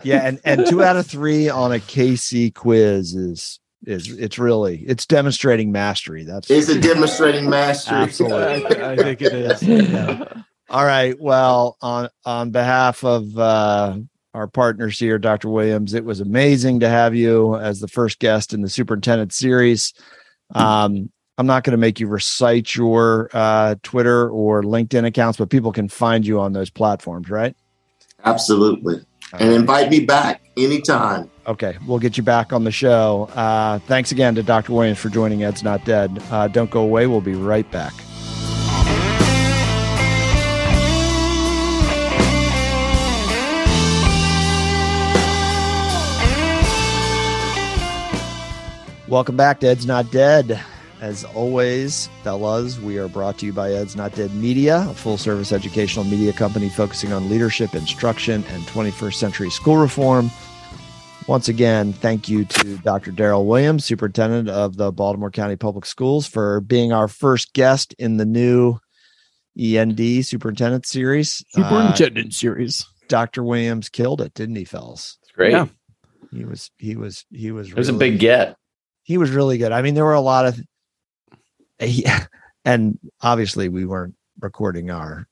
yeah. 0.03 0.25
And, 0.27 0.41
and 0.43 0.65
two 0.67 0.83
out 0.83 0.97
of 0.97 1.07
three 1.07 1.47
on 1.47 1.71
a 1.71 1.79
Casey 1.79 2.51
quiz 2.51 3.15
is, 3.15 3.59
is 3.85 4.09
it's 4.09 4.37
really, 4.37 4.79
it's 4.79 5.05
demonstrating 5.05 5.71
mastery. 5.71 6.23
That's 6.23 6.49
it's 6.49 6.69
a 6.69 6.79
demonstrating 6.79 7.49
mastery. 7.49 7.97
Absolutely. 7.97 8.77
I, 8.77 8.91
I 8.91 8.95
think 8.95 9.21
it 9.21 9.33
is. 9.33 9.61
Yeah. 9.91 10.43
All 10.69 10.85
right. 10.85 11.19
Well, 11.19 11.77
on 11.81 12.09
on 12.23 12.51
behalf 12.51 13.03
of 13.03 13.37
uh, 13.37 13.97
our 14.33 14.47
partners 14.47 14.97
here, 14.97 15.19
Dr. 15.19 15.49
Williams, 15.49 15.93
it 15.93 16.05
was 16.05 16.21
amazing 16.21 16.79
to 16.79 16.89
have 16.89 17.13
you 17.13 17.57
as 17.57 17.81
the 17.81 17.89
first 17.89 18.19
guest 18.19 18.53
in 18.53 18.61
the 18.61 18.69
superintendent 18.69 19.33
series. 19.33 19.93
Um, 20.55 21.11
I'm 21.37 21.47
not 21.47 21.63
going 21.63 21.71
to 21.71 21.77
make 21.77 21.99
you 21.99 22.07
recite 22.07 22.75
your 22.75 23.29
uh, 23.33 23.75
Twitter 23.83 24.29
or 24.29 24.63
LinkedIn 24.63 25.05
accounts, 25.05 25.37
but 25.37 25.49
people 25.49 25.71
can 25.71 25.89
find 25.89 26.25
you 26.25 26.39
on 26.39 26.53
those 26.53 26.69
platforms, 26.69 27.29
right? 27.29 27.55
Absolutely. 28.23 29.03
And 29.33 29.49
right. 29.49 29.59
invite 29.59 29.89
me 29.89 30.01
back 30.01 30.41
anytime. 30.57 31.29
Okay, 31.47 31.77
we'll 31.87 31.99
get 31.99 32.17
you 32.17 32.23
back 32.23 32.53
on 32.53 32.63
the 32.63 32.71
show. 32.71 33.29
Uh, 33.33 33.79
thanks 33.79 34.11
again 34.11 34.35
to 34.35 34.43
Dr. 34.43 34.73
Williams 34.73 34.99
for 34.99 35.09
joining 35.09 35.43
Ed's 35.43 35.63
Not 35.63 35.85
Dead. 35.85 36.21
Uh, 36.29 36.47
don't 36.47 36.69
go 36.69 36.81
away. 36.81 37.07
We'll 37.07 37.21
be 37.21 37.35
right 37.35 37.69
back. 37.71 37.93
Welcome 49.07 49.35
back 49.35 49.59
to 49.59 49.67
Ed's 49.67 49.85
Not 49.85 50.09
Dead. 50.11 50.61
As 51.01 51.23
always, 51.23 52.07
fellas, 52.23 52.79
we 52.79 52.99
are 52.99 53.07
brought 53.07 53.39
to 53.39 53.47
you 53.47 53.53
by 53.53 53.71
Ed's 53.71 53.95
Not 53.95 54.13
Dead 54.13 54.31
Media, 54.35 54.85
a 54.87 54.93
full 54.93 55.17
service 55.17 55.51
educational 55.51 56.05
media 56.05 56.31
company 56.31 56.69
focusing 56.69 57.11
on 57.11 57.27
leadership, 57.27 57.73
instruction, 57.73 58.43
and 58.49 58.61
21st 58.65 59.15
century 59.15 59.49
school 59.49 59.77
reform. 59.77 60.29
Once 61.27 61.47
again, 61.47 61.91
thank 61.91 62.29
you 62.29 62.45
to 62.45 62.77
Dr. 62.77 63.11
Darryl 63.11 63.45
Williams, 63.45 63.83
Superintendent 63.83 64.47
of 64.47 64.77
the 64.77 64.91
Baltimore 64.91 65.31
County 65.31 65.55
Public 65.55 65.87
Schools, 65.87 66.27
for 66.27 66.61
being 66.61 66.93
our 66.93 67.07
first 67.07 67.53
guest 67.53 67.95
in 67.97 68.17
the 68.17 68.25
new 68.25 68.77
END 69.59 70.23
Superintendent 70.23 70.85
Series. 70.85 71.43
Uh, 71.57 71.63
Superintendent 71.63 72.33
series. 72.35 72.85
Dr. 73.07 73.43
Williams 73.43 73.89
killed 73.89 74.21
it, 74.21 74.35
didn't 74.35 74.55
he, 74.55 74.65
fellas? 74.65 75.17
It's 75.23 75.31
great. 75.31 75.51
Yeah. 75.51 75.65
He 76.31 76.45
was, 76.45 76.69
he 76.77 76.95
was, 76.95 77.25
he 77.31 77.51
was. 77.51 77.69
It 77.69 77.75
was 77.75 77.89
a 77.89 77.93
big 77.93 78.19
get. 78.19 78.55
he 79.01 79.17
was 79.17 79.31
really 79.31 79.57
good. 79.57 79.71
I 79.71 79.81
mean, 79.81 79.95
there 79.95 80.05
were 80.05 80.13
a 80.13 80.21
lot 80.21 80.45
of, 80.45 80.61
he, 81.81 82.05
and 82.65 82.99
obviously 83.21 83.69
we 83.69 83.85
weren't 83.85 84.15
recording 84.39 84.89
our, 84.89 85.27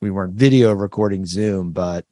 we 0.00 0.10
weren't 0.10 0.34
video 0.34 0.72
recording 0.72 1.26
Zoom, 1.26 1.72
but 1.72 2.04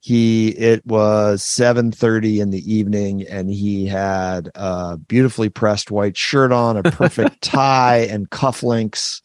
he, 0.00 0.48
it 0.48 0.84
was 0.84 1.42
7.30 1.42 2.40
in 2.40 2.50
the 2.50 2.74
evening 2.74 3.22
and 3.28 3.48
he 3.48 3.86
had 3.86 4.50
a 4.56 4.96
beautifully 4.96 5.48
pressed 5.48 5.92
white 5.92 6.16
shirt 6.16 6.50
on, 6.50 6.76
a 6.76 6.82
perfect 6.82 7.40
tie 7.42 8.08
and 8.10 8.28
cufflinks. 8.28 9.21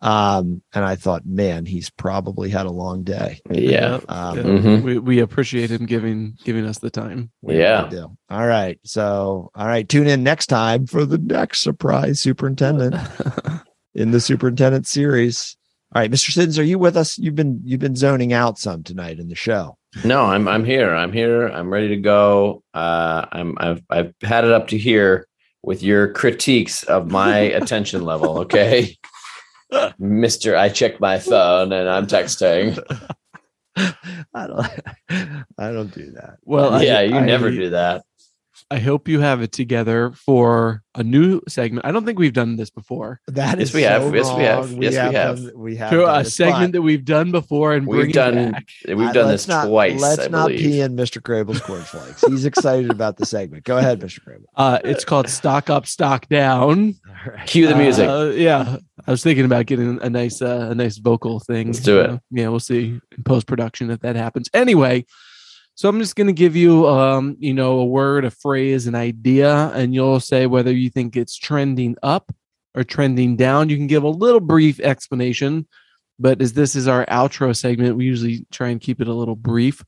Um, 0.00 0.62
and 0.74 0.84
I 0.84 0.94
thought, 0.94 1.26
man, 1.26 1.66
he's 1.66 1.90
probably 1.90 2.50
had 2.50 2.66
a 2.66 2.70
long 2.70 3.02
day. 3.02 3.40
Yeah. 3.50 3.98
Um, 4.08 4.36
Yeah. 4.36 4.42
Mhm. 4.44 4.82
We, 4.82 4.98
we 4.98 5.18
appreciate 5.20 5.70
him 5.70 5.86
giving 5.86 6.36
giving 6.44 6.64
us 6.66 6.78
the 6.78 6.90
time. 6.90 7.30
Yeah. 7.42 7.88
do. 7.90 8.16
All 8.30 8.46
right. 8.46 8.78
So, 8.84 9.50
all 9.54 9.66
right. 9.66 9.88
Tune 9.88 10.06
in 10.06 10.22
next 10.22 10.46
time 10.46 10.86
for 10.86 11.04
the 11.04 11.18
next 11.18 11.62
surprise 11.62 12.20
superintendent 12.20 12.94
in 13.94 14.12
the 14.12 14.20
superintendent 14.20 14.86
series. 14.86 15.56
All 15.94 16.02
right, 16.02 16.10
Mr. 16.10 16.30
Siddons, 16.30 16.58
are 16.58 16.64
you 16.64 16.78
with 16.78 16.96
us? 16.98 17.16
You've 17.18 17.34
been 17.34 17.60
you've 17.64 17.80
been 17.80 17.96
zoning 17.96 18.32
out 18.34 18.58
some 18.58 18.82
tonight 18.82 19.18
in 19.18 19.28
the 19.28 19.34
show. 19.34 19.78
No, 20.04 20.20
I'm 20.26 20.46
I'm 20.46 20.64
here. 20.64 20.94
I'm 20.94 21.12
here. 21.14 21.48
I'm 21.48 21.70
ready 21.70 21.88
to 21.88 21.96
go. 21.96 22.62
Uh, 22.74 23.24
I'm 23.32 23.56
I've 23.58 23.82
I've 23.88 24.12
had 24.22 24.44
it 24.44 24.52
up 24.52 24.68
to 24.68 24.78
here 24.78 25.26
with 25.62 25.82
your 25.82 26.12
critiques 26.12 26.82
of 26.84 27.10
my 27.10 27.38
attention 27.60 28.04
level. 28.04 28.40
Okay, 28.40 28.98
Mister, 29.98 30.56
I 30.56 30.68
check 30.68 31.00
my 31.00 31.18
phone 31.18 31.72
and 31.72 31.88
I'm 31.88 32.06
texting. 32.06 32.78
I 33.76 34.46
don't. 34.46 34.66
I 35.58 35.72
don't 35.72 35.92
do 35.94 36.10
that. 36.12 36.38
Well, 36.44 36.74
I- 36.74 36.82
yeah, 36.82 37.00
you 37.02 37.16
I- 37.16 37.24
never 37.24 37.50
do 37.50 37.70
that. 37.70 38.04
I 38.70 38.80
hope 38.80 39.08
you 39.08 39.20
have 39.20 39.40
it 39.40 39.50
together 39.52 40.10
for 40.12 40.82
a 40.94 41.02
new 41.02 41.40
segment. 41.48 41.86
I 41.86 41.92
don't 41.92 42.04
think 42.04 42.18
we've 42.18 42.34
done 42.34 42.56
this 42.56 42.68
before. 42.68 43.18
That 43.28 43.60
is 43.60 43.72
Yes, 43.72 43.72
is 43.72 43.74
we 43.74 43.82
have. 43.82 44.02
so 44.02 44.12
Yes, 44.14 44.36
we 44.36 44.42
have. 44.44 44.58
wrong. 44.72 44.82
Yes, 44.82 44.92
we 44.92 45.14
have. 45.14 45.36
done- 45.36 45.52
we 45.54 45.76
have 45.76 45.90
To 45.90 46.04
a 46.04 46.18
this, 46.24 46.34
segment 46.34 46.72
that 46.74 46.82
we've 46.82 47.04
done 47.04 47.30
before 47.30 47.72
and 47.72 47.86
We've 47.86 48.12
done. 48.12 48.36
it 48.36 48.52
back. 48.52 48.68
We've 48.86 49.00
uh, 49.00 49.12
done 49.12 49.28
let's 49.28 49.44
this 49.44 49.48
not, 49.48 49.68
twice. 49.68 50.00
Let's 50.02 50.24
I 50.24 50.28
not 50.28 50.48
believe. 50.48 50.60
pee 50.60 50.80
in 50.82 50.96
Mr. 50.96 51.22
Crable's 51.22 51.60
cornflakes. 51.60 52.22
He's 52.26 52.44
excited 52.44 52.90
about 52.90 53.16
the 53.16 53.24
segment. 53.24 53.64
Go 53.64 53.78
ahead, 53.78 54.00
Mr. 54.00 54.20
Crable. 54.22 54.44
Uh, 54.54 54.80
it's 54.84 55.04
called 55.04 55.30
Stock 55.30 55.70
Up, 55.70 55.86
Stock 55.86 56.28
Down. 56.28 56.94
All 57.26 57.32
right. 57.32 57.46
Cue 57.46 57.68
the 57.68 57.76
music. 57.76 58.06
Uh, 58.08 58.32
yeah, 58.34 58.78
I 59.08 59.10
was 59.10 59.22
thinking 59.22 59.46
about 59.46 59.64
getting 59.64 59.98
a 60.02 60.10
nice, 60.10 60.42
uh, 60.42 60.68
a 60.70 60.74
nice 60.74 60.98
vocal 60.98 61.40
thing. 61.40 61.68
Let's 61.68 61.80
do 61.80 61.98
it. 61.98 62.10
Uh, 62.10 62.18
yeah, 62.30 62.48
we'll 62.48 62.60
see 62.60 63.00
in 63.16 63.24
post 63.24 63.46
production 63.46 63.90
if 63.90 64.00
that 64.00 64.16
happens. 64.16 64.50
Anyway, 64.52 65.06
so 65.76 65.88
I'm 65.88 65.98
just 65.98 66.14
going 66.14 66.26
to 66.26 66.34
give 66.34 66.54
you, 66.54 66.86
um, 66.86 67.34
you 67.38 67.54
know, 67.54 67.78
a 67.78 67.86
word, 67.86 68.26
a 68.26 68.30
phrase, 68.30 68.86
an 68.86 68.94
idea, 68.94 69.72
and 69.74 69.94
you'll 69.94 70.20
say 70.20 70.44
whether 70.44 70.70
you 70.70 70.90
think 70.90 71.16
it's 71.16 71.38
trending 71.38 71.96
up 72.02 72.34
or 72.74 72.84
trending 72.84 73.34
down. 73.34 73.70
You 73.70 73.78
can 73.78 73.86
give 73.86 74.02
a 74.02 74.10
little 74.10 74.40
brief 74.40 74.78
explanation, 74.78 75.66
but 76.18 76.42
as 76.42 76.52
this 76.52 76.76
is 76.76 76.86
our 76.86 77.06
outro 77.06 77.56
segment, 77.56 77.96
we 77.96 78.04
usually 78.04 78.44
try 78.52 78.68
and 78.68 78.78
keep 78.78 79.00
it 79.00 79.08
a 79.08 79.14
little 79.14 79.36
brief. 79.36 79.82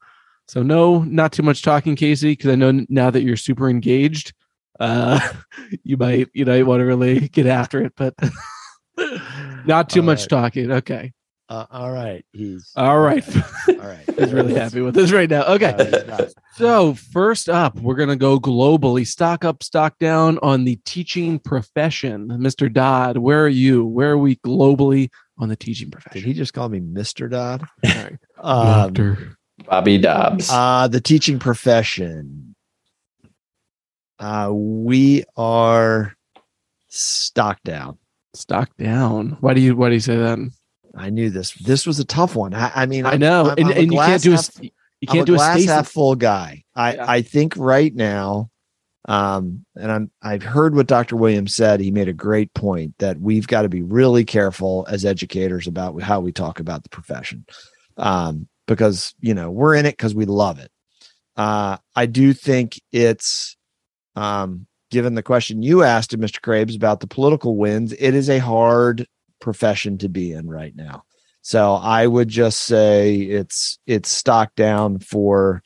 So 0.48 0.62
no, 0.62 1.02
not 1.02 1.32
too 1.32 1.42
much 1.42 1.60
talking, 1.60 1.94
Casey, 1.94 2.32
because 2.32 2.52
I 2.52 2.54
know 2.54 2.86
now 2.88 3.10
that 3.10 3.20
you're 3.20 3.36
super 3.36 3.68
engaged, 3.68 4.32
uh, 4.78 5.20
you 5.84 5.98
might 5.98 6.28
you 6.32 6.46
know 6.46 6.64
want 6.64 6.80
to 6.80 6.86
really 6.86 7.28
get 7.28 7.44
after 7.44 7.82
it, 7.82 7.92
but 7.98 8.14
not 9.66 9.90
too 9.90 10.01
All 10.01 10.07
much 10.07 10.20
right. 10.20 10.28
talking. 10.28 10.70
Okay, 10.72 11.12
Uh, 11.48 11.66
all 11.70 11.90
right. 11.92 12.24
He's 12.32 12.70
all 12.76 12.98
right. 13.01 13.24
All 13.68 13.74
right. 13.76 14.05
He's 14.18 14.32
really 14.32 14.55
happy 14.55 14.80
with 14.80 14.94
this 14.94 15.11
right 15.12 15.28
now. 15.28 15.42
Okay. 15.44 15.74
No. 16.07 16.28
So, 16.57 16.94
first 16.94 17.48
up, 17.48 17.74
we're 17.80 17.94
going 17.96 18.09
to 18.11 18.16
go 18.16 18.38
globally. 18.38 19.07
Stock 19.07 19.44
up, 19.44 19.62
stock 19.62 19.98
down 19.98 20.38
on 20.42 20.64
the 20.64 20.76
teaching 20.84 21.38
profession. 21.38 22.28
Mr. 22.28 22.70
Dodd, 22.72 23.16
where 23.16 23.44
are 23.44 23.48
you? 23.48 23.84
Where 23.86 24.11
are 24.12 24.18
we 24.18 24.36
globally 24.36 25.09
on 25.38 25.48
the 25.48 25.57
teaching 25.57 25.90
profession? 25.90 26.12
Did 26.12 26.22
profession? 26.22 26.32
he 26.34 26.38
just 26.38 26.53
call 26.55 26.68
me 26.68 26.80
Mr. 26.80 27.30
Dodd? 27.30 27.64
Sorry. 27.84 28.18
Um, 28.38 28.92
Doctor. 28.92 29.36
Bobby 29.66 29.98
Dobbs. 29.98 30.48
uh, 30.51 30.86
the 30.88 31.01
teaching 31.01 31.38
profession. 31.38 32.55
Uh, 34.18 34.51
we 34.53 35.24
are 35.36 36.14
stock 36.88 37.59
down. 37.64 37.96
Stock 38.34 38.70
down. 38.78 39.36
Why 39.40 39.54
do 39.54 39.60
you 39.60 39.74
why 39.76 39.88
do 39.88 39.94
you 39.94 40.00
say 40.00 40.16
that? 40.16 40.38
I 40.96 41.10
knew 41.10 41.30
this. 41.30 41.52
This 41.54 41.86
was 41.86 41.98
a 41.98 42.04
tough 42.04 42.34
one. 42.36 42.54
I, 42.54 42.70
I 42.74 42.86
mean, 42.86 43.06
I 43.06 43.10
I'm- 43.10 43.20
know. 43.20 43.44
I'm- 43.46 43.54
and 43.58 43.66
I'm 43.68 43.76
and 43.78 43.92
you 43.92 43.98
can't 43.98 44.22
do 44.22 44.32
a 44.32 44.36
half- 44.36 44.60
you 44.62 45.06
can't 45.08 45.26
do 45.26 45.34
a 45.34 45.36
glass 45.36 45.64
half 45.64 45.88
full 45.88 46.14
guy. 46.14 46.64
I 46.74 46.94
Yeah. 46.94 47.04
I 47.10 47.22
think 47.22 47.54
right 47.56 47.94
now, 47.94 48.50
um, 49.08 49.64
and 49.76 49.90
I'm 49.90 50.10
I've 50.22 50.42
heard 50.42 50.74
what 50.76 50.86
Dr. 50.86 51.16
Williams 51.16 51.54
said. 51.56 51.80
He 51.80 51.90
made 51.90 52.08
a 52.08 52.12
great 52.12 52.52
point 52.54 52.94
that 52.98 53.18
we've 53.20 53.46
got 53.46 53.62
to 53.62 53.68
be 53.68 53.82
really 53.82 54.24
careful 54.24 54.86
as 54.90 55.04
educators 55.04 55.66
about 55.66 56.00
how 56.02 56.20
we 56.20 56.32
talk 56.32 56.60
about 56.60 56.82
the 56.82 56.90
profession, 56.90 57.44
um, 57.96 58.46
because 58.66 59.14
you 59.20 59.34
know 59.34 59.50
we're 59.50 59.74
in 59.74 59.86
it 59.86 59.92
because 59.96 60.14
we 60.14 60.26
love 60.26 60.58
it. 60.58 60.70
Uh, 61.36 61.78
I 61.96 62.06
do 62.06 62.32
think 62.34 62.78
it's, 62.92 63.56
um, 64.16 64.66
given 64.91 65.14
the 65.14 65.22
question 65.22 65.62
you 65.62 65.82
asked 65.82 66.12
of 66.12 66.20
Mr. 66.20 66.41
Crable 66.41 66.76
about 66.76 67.01
the 67.01 67.07
political 67.07 67.57
winds, 67.57 67.93
it 67.93 68.14
is 68.14 68.28
a 68.28 68.38
hard 68.38 69.07
profession 69.41 69.99
to 69.99 70.09
be 70.09 70.32
in 70.32 70.49
right 70.49 70.74
now. 70.76 71.05
So 71.43 71.74
I 71.74 72.07
would 72.07 72.28
just 72.28 72.61
say 72.61 73.14
it's 73.16 73.78
it's 73.86 74.11
stock 74.11 74.55
down 74.57 74.99
for 74.99 75.62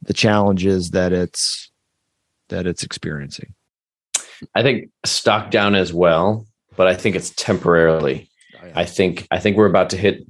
the 0.00 0.14
challenges 0.14 0.92
that 0.92 1.12
it's 1.12 1.70
that 2.48 2.66
it's 2.66 2.82
experiencing. 2.82 3.54
I 4.54 4.62
think 4.62 4.90
stock 5.04 5.50
down 5.50 5.74
as 5.74 5.92
well, 5.92 6.46
but 6.76 6.88
I 6.88 6.94
think 6.94 7.14
it's 7.14 7.30
temporarily. 7.30 8.30
Oh, 8.62 8.68
I 8.74 8.84
think 8.84 9.26
I 9.30 9.38
think 9.38 9.56
we're 9.56 9.66
about 9.66 9.90
to 9.90 9.96
hit 9.96 10.26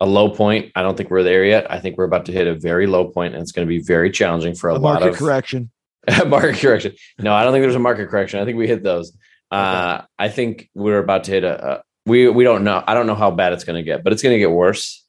a 0.00 0.06
low 0.06 0.30
point. 0.30 0.72
I 0.74 0.82
don't 0.82 0.96
think 0.96 1.10
we're 1.10 1.22
there 1.22 1.44
yet. 1.44 1.70
I 1.70 1.80
think 1.80 1.98
we're 1.98 2.04
about 2.04 2.26
to 2.26 2.32
hit 2.32 2.46
a 2.46 2.54
very 2.54 2.86
low 2.86 3.08
point, 3.08 3.34
and 3.34 3.42
it's 3.42 3.52
going 3.52 3.66
to 3.66 3.68
be 3.68 3.82
very 3.82 4.10
challenging 4.10 4.54
for 4.54 4.70
a, 4.70 4.74
a 4.74 4.78
lot 4.78 5.00
market 5.00 5.08
of 5.10 5.16
correction. 5.16 5.70
market 6.26 6.56
correction. 6.58 6.92
No, 7.18 7.32
I 7.32 7.44
don't 7.44 7.52
think 7.52 7.62
there's 7.62 7.74
a 7.74 7.80
market 7.80 8.08
correction. 8.08 8.40
I 8.40 8.44
think 8.44 8.58
we 8.58 8.66
hit 8.66 8.82
those. 8.82 9.16
Uh, 9.50 10.02
I 10.18 10.28
think 10.28 10.68
we're 10.74 10.98
about 10.98 11.24
to 11.24 11.30
hit 11.30 11.44
a, 11.44 11.70
a. 11.76 11.82
We 12.06 12.28
we 12.28 12.44
don't 12.44 12.64
know. 12.64 12.82
I 12.86 12.94
don't 12.94 13.06
know 13.06 13.14
how 13.14 13.30
bad 13.30 13.52
it's 13.52 13.64
going 13.64 13.76
to 13.76 13.82
get, 13.82 14.04
but 14.04 14.12
it's 14.12 14.22
going 14.22 14.34
to 14.34 14.38
get 14.38 14.50
worse. 14.50 15.04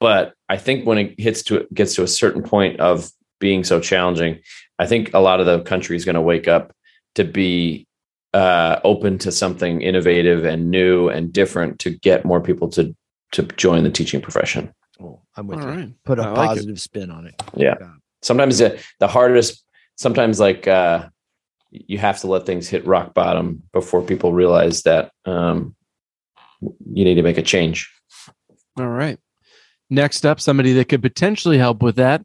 But 0.00 0.34
I 0.48 0.56
think 0.56 0.86
when 0.86 0.98
it 0.98 1.20
hits 1.20 1.42
to 1.44 1.66
gets 1.72 1.94
to 1.94 2.02
a 2.02 2.08
certain 2.08 2.42
point 2.42 2.80
of 2.80 3.10
being 3.38 3.64
so 3.64 3.80
challenging, 3.80 4.40
I 4.78 4.86
think 4.86 5.14
a 5.14 5.20
lot 5.20 5.40
of 5.40 5.46
the 5.46 5.60
country 5.62 5.96
is 5.96 6.04
going 6.04 6.14
to 6.14 6.20
wake 6.20 6.48
up 6.48 6.74
to 7.14 7.24
be 7.24 7.86
uh, 8.34 8.80
open 8.84 9.18
to 9.18 9.30
something 9.32 9.82
innovative 9.82 10.44
and 10.44 10.70
new 10.70 11.08
and 11.08 11.32
different 11.32 11.78
to 11.80 11.90
get 11.90 12.24
more 12.24 12.40
people 12.40 12.68
to 12.70 12.94
to 13.32 13.42
join 13.42 13.84
the 13.84 13.90
teaching 13.90 14.20
profession. 14.20 14.72
Oh, 15.00 15.20
I'm 15.36 15.46
with 15.46 15.60
All 15.60 15.64
you. 15.66 15.70
right. 15.70 15.92
Put 16.04 16.18
a 16.18 16.22
I 16.22 16.28
like 16.30 16.48
positive 16.48 16.80
spin 16.80 17.10
on 17.10 17.26
it. 17.26 17.34
Yeah. 17.56 17.74
sometimes 18.22 18.58
the, 18.58 18.80
the 19.00 19.08
hardest 19.08 19.64
sometimes 20.02 20.38
like 20.40 20.66
uh 20.68 21.08
you 21.70 21.96
have 21.96 22.20
to 22.20 22.26
let 22.26 22.44
things 22.44 22.68
hit 22.68 22.86
rock 22.86 23.14
bottom 23.14 23.62
before 23.72 24.02
people 24.02 24.32
realize 24.34 24.82
that 24.82 25.10
um 25.24 25.74
you 26.60 27.04
need 27.04 27.14
to 27.14 27.22
make 27.22 27.38
a 27.38 27.42
change 27.42 27.90
All 28.78 28.88
right. 28.88 29.18
Next 29.90 30.24
up, 30.24 30.40
somebody 30.40 30.72
that 30.74 30.88
could 30.88 31.02
potentially 31.02 31.58
help 31.58 31.82
with 31.82 31.96
that. 31.96 32.24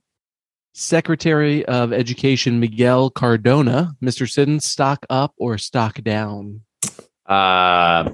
Secretary 0.73 1.65
of 1.65 1.91
Education 1.91 2.59
Miguel 2.61 3.09
Cardona. 3.09 3.95
Mr. 4.01 4.29
Siddons, 4.29 4.63
stock 4.63 5.05
up 5.09 5.33
or 5.37 5.57
stock 5.57 6.01
down? 6.01 6.61
uh 7.25 8.09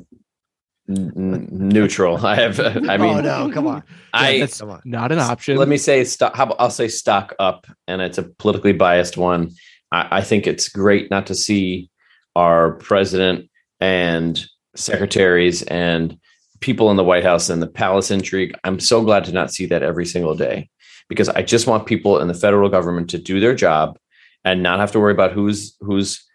n- 0.89 1.11
n- 1.15 1.47
neutral 1.51 2.17
i 2.25 2.35
have 2.35 2.59
i 2.59 2.97
mean 2.97 3.17
oh 3.17 3.21
no, 3.21 3.51
come 3.51 3.67
on. 3.67 3.83
i 4.13 4.39
that's 4.39 4.61
on. 4.61 4.81
not 4.85 5.11
an 5.11 5.19
option. 5.19 5.57
let 5.57 5.67
me 5.67 5.77
say 5.77 6.03
stock 6.03 6.35
how 6.35 6.43
about, 6.43 6.57
i'll 6.59 6.69
say 6.69 6.87
stock 6.87 7.33
up 7.39 7.67
and 7.87 8.01
it's 8.01 8.17
a 8.17 8.23
politically 8.23 8.73
biased 8.73 9.17
one 9.17 9.49
I, 9.91 10.19
I 10.19 10.21
think 10.21 10.47
it's 10.47 10.69
great 10.69 11.09
not 11.09 11.27
to 11.27 11.35
see 11.35 11.89
our 12.35 12.73
president 12.73 13.49
and 13.79 14.43
secretaries 14.75 15.61
and 15.63 16.17
people 16.59 16.89
in 16.89 16.97
the 16.97 17.03
white 17.03 17.23
house 17.23 17.49
and 17.49 17.61
the 17.61 17.67
palace 17.67 18.11
intrigue 18.11 18.53
i'm 18.63 18.79
so 18.79 19.03
glad 19.03 19.25
to 19.25 19.31
not 19.31 19.53
see 19.53 19.65
that 19.67 19.83
every 19.83 20.05
single 20.05 20.35
day 20.35 20.69
because 21.09 21.29
i 21.29 21.41
just 21.41 21.67
want 21.67 21.85
people 21.85 22.19
in 22.19 22.27
the 22.27 22.33
federal 22.33 22.69
government 22.69 23.09
to 23.09 23.17
do 23.17 23.39
their 23.39 23.55
job 23.55 23.97
and 24.45 24.63
not 24.63 24.79
have 24.79 24.91
to 24.91 24.99
worry 24.99 25.13
about 25.13 25.31
who's 25.31 25.75
who's 25.79 26.25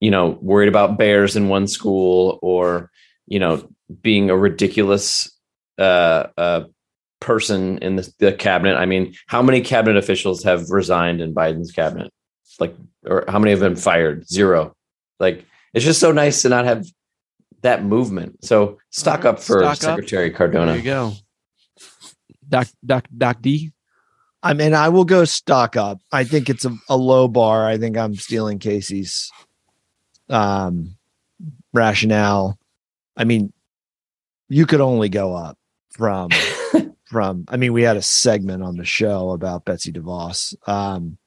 you 0.00 0.10
know 0.10 0.38
worried 0.40 0.68
about 0.68 0.98
bears 0.98 1.36
in 1.36 1.48
one 1.48 1.66
school 1.66 2.38
or 2.42 2.90
you 3.26 3.38
know 3.38 3.66
being 4.00 4.30
a 4.30 4.36
ridiculous 4.36 5.30
uh, 5.78 6.26
uh, 6.36 6.64
person 7.20 7.78
in 7.78 7.96
the, 7.96 8.12
the 8.18 8.32
cabinet. 8.32 8.76
I 8.76 8.86
mean, 8.86 9.14
how 9.26 9.42
many 9.42 9.60
cabinet 9.60 9.96
officials 9.96 10.42
have 10.44 10.70
resigned 10.70 11.20
in 11.20 11.34
Biden's 11.34 11.72
cabinet? 11.72 12.12
Like, 12.58 12.74
or 13.06 13.24
how 13.28 13.38
many 13.38 13.50
have 13.50 13.60
been 13.60 13.76
fired? 13.76 14.28
Zero. 14.28 14.74
Like, 15.18 15.44
it's 15.74 15.84
just 15.84 16.00
so 16.00 16.12
nice 16.12 16.42
to 16.42 16.48
not 16.48 16.64
have 16.64 16.86
that 17.62 17.84
movement. 17.84 18.44
So 18.44 18.78
stock 18.90 19.24
All 19.24 19.32
right, 19.32 19.38
up 19.38 19.40
for 19.40 19.60
stock 19.60 19.72
up. 19.72 19.76
Secretary 19.78 20.28
there 20.28 20.36
Cardona. 20.36 20.76
you 20.76 20.82
go. 20.82 21.12
Doc, 22.48 22.68
Doc, 22.84 23.06
Doc 23.16 23.40
D. 23.40 23.72
I 24.42 24.54
mean, 24.54 24.74
I 24.74 24.88
will 24.88 25.04
go 25.04 25.24
stock 25.24 25.76
up. 25.76 26.00
I 26.10 26.24
think 26.24 26.50
it's 26.50 26.64
a, 26.64 26.76
a 26.88 26.96
low 26.96 27.28
bar. 27.28 27.66
I 27.66 27.78
think 27.78 27.96
I'm 27.96 28.16
stealing 28.16 28.58
Casey's 28.58 29.30
um, 30.28 30.96
rationale. 31.72 32.58
I 33.16 33.24
mean, 33.24 33.52
you 34.48 34.66
could 34.66 34.80
only 34.80 35.08
go 35.08 35.34
up 35.34 35.58
from 35.90 36.30
from. 37.04 37.44
I 37.48 37.56
mean, 37.56 37.72
we 37.72 37.82
had 37.82 37.96
a 37.96 38.02
segment 38.02 38.62
on 38.62 38.76
the 38.76 38.84
show 38.84 39.30
about 39.30 39.64
Betsy 39.64 39.92
DeVos. 39.92 40.54
Um, 40.68 41.18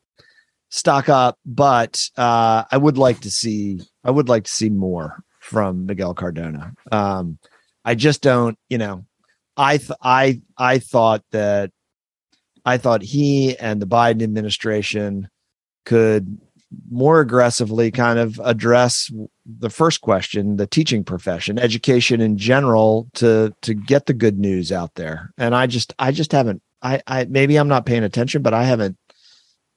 stock 0.70 1.10
up, 1.10 1.38
but 1.46 2.10
uh, 2.18 2.64
I 2.72 2.78
would 2.78 2.98
like 2.98 3.22
to 3.22 3.32
see. 3.32 3.82
I 4.04 4.12
would 4.12 4.30
like 4.30 4.44
to 4.46 4.52
see 4.52 4.70
more 4.70 5.24
from 5.40 5.86
Miguel 5.86 6.14
Cardona. 6.14 6.74
Um, 6.92 7.40
I 7.84 7.96
just 7.96 8.22
don't. 8.22 8.58
You 8.70 8.78
know, 8.78 9.06
I 9.58 9.78
th- 9.78 10.00
I 10.02 10.42
I 10.58 10.80
thought 10.80 11.24
that 11.32 11.72
I 12.66 12.78
thought 12.78 13.02
he 13.02 13.58
and 13.58 13.82
the 13.82 13.88
Biden 13.88 14.24
administration 14.24 15.30
could 15.86 16.40
more 16.90 17.20
aggressively 17.20 17.92
kind 17.92 18.20
of 18.20 18.40
address 18.44 19.12
the 19.46 19.70
first 19.70 20.02
question, 20.02 20.58
the 20.58 20.68
teaching 20.68 21.04
profession, 21.04 21.60
education 21.60 22.22
in 22.22 22.38
general, 22.38 23.08
to 23.14 23.54
to 23.62 23.74
get 23.74 24.06
the 24.08 24.14
good 24.14 24.40
news 24.40 24.72
out 24.72 24.96
there. 24.96 25.32
And 25.38 25.56
I 25.56 25.68
just 25.68 25.94
I 26.00 26.12
just 26.12 26.32
haven't 26.32 26.62
I 26.82 27.02
I 27.08 27.26
maybe 27.26 27.56
I'm 27.58 27.68
not 27.68 27.86
paying 27.86 28.04
attention, 28.04 28.42
but 28.42 28.54
I 28.54 28.64
haven't 28.64 28.98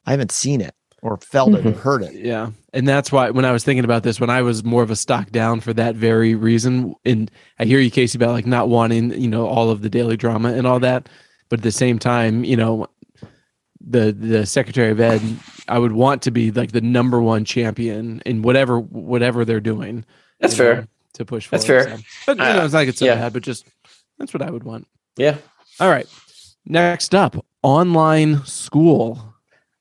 I 0.05 0.11
haven't 0.11 0.31
seen 0.31 0.61
it. 0.61 0.73
or 1.01 1.17
felt 1.17 1.53
it 1.53 1.65
or 1.65 1.71
mm-hmm. 1.71 1.79
heard 1.79 2.03
it. 2.03 2.13
Yeah. 2.13 2.51
And 2.73 2.87
that's 2.87 3.11
why 3.11 3.29
when 3.29 3.45
I 3.45 3.51
was 3.51 3.63
thinking 3.63 3.85
about 3.85 4.03
this, 4.03 4.19
when 4.19 4.29
I 4.29 4.41
was 4.41 4.63
more 4.63 4.83
of 4.83 4.91
a 4.91 4.95
stock 4.95 5.31
down 5.31 5.59
for 5.61 5.73
that 5.73 5.95
very 5.95 6.35
reason, 6.35 6.95
and 7.05 7.31
I 7.57 7.65
hear 7.65 7.79
you, 7.79 7.89
Casey, 7.89 8.17
about 8.17 8.31
like 8.31 8.45
not 8.45 8.69
wanting, 8.69 9.11
you 9.19 9.29
know, 9.29 9.47
all 9.47 9.69
of 9.69 9.81
the 9.81 9.89
daily 9.89 10.17
drama 10.17 10.53
and 10.53 10.67
all 10.67 10.79
that. 10.81 11.07
But 11.49 11.59
at 11.59 11.63
the 11.63 11.71
same 11.71 11.97
time, 11.97 12.43
you 12.43 12.55
know, 12.55 12.87
the 13.81 14.11
the 14.11 14.45
Secretary 14.45 14.91
of 14.91 14.99
Ed, 14.99 15.21
I 15.67 15.79
would 15.79 15.91
want 15.91 16.21
to 16.23 16.31
be 16.31 16.51
like 16.51 16.71
the 16.71 16.81
number 16.81 17.21
one 17.21 17.45
champion 17.45 18.21
in 18.25 18.41
whatever 18.41 18.79
whatever 18.79 19.45
they're 19.45 19.59
doing. 19.59 20.05
That's 20.39 20.57
you 20.57 20.63
know, 20.63 20.75
fair. 20.75 20.87
to 21.13 21.25
push 21.25 21.49
That's 21.49 21.65
fair. 21.65 21.97
so. 21.97 22.03
But 22.25 22.37
you 22.37 22.43
know, 22.43 22.65
it's 22.65 22.73
not 22.73 22.79
like 22.79 22.87
it's 22.89 22.99
so 22.99 23.05
yeah. 23.05 23.15
bad, 23.15 23.33
but 23.33 23.43
just 23.43 23.65
that's 24.17 24.33
what 24.33 24.41
I 24.41 24.51
would 24.51 24.63
want. 24.63 24.87
Yeah. 25.17 25.37
All 25.79 25.89
right. 25.89 26.07
Next 26.65 27.15
up, 27.15 27.43
online 27.63 28.45
school. 28.45 29.33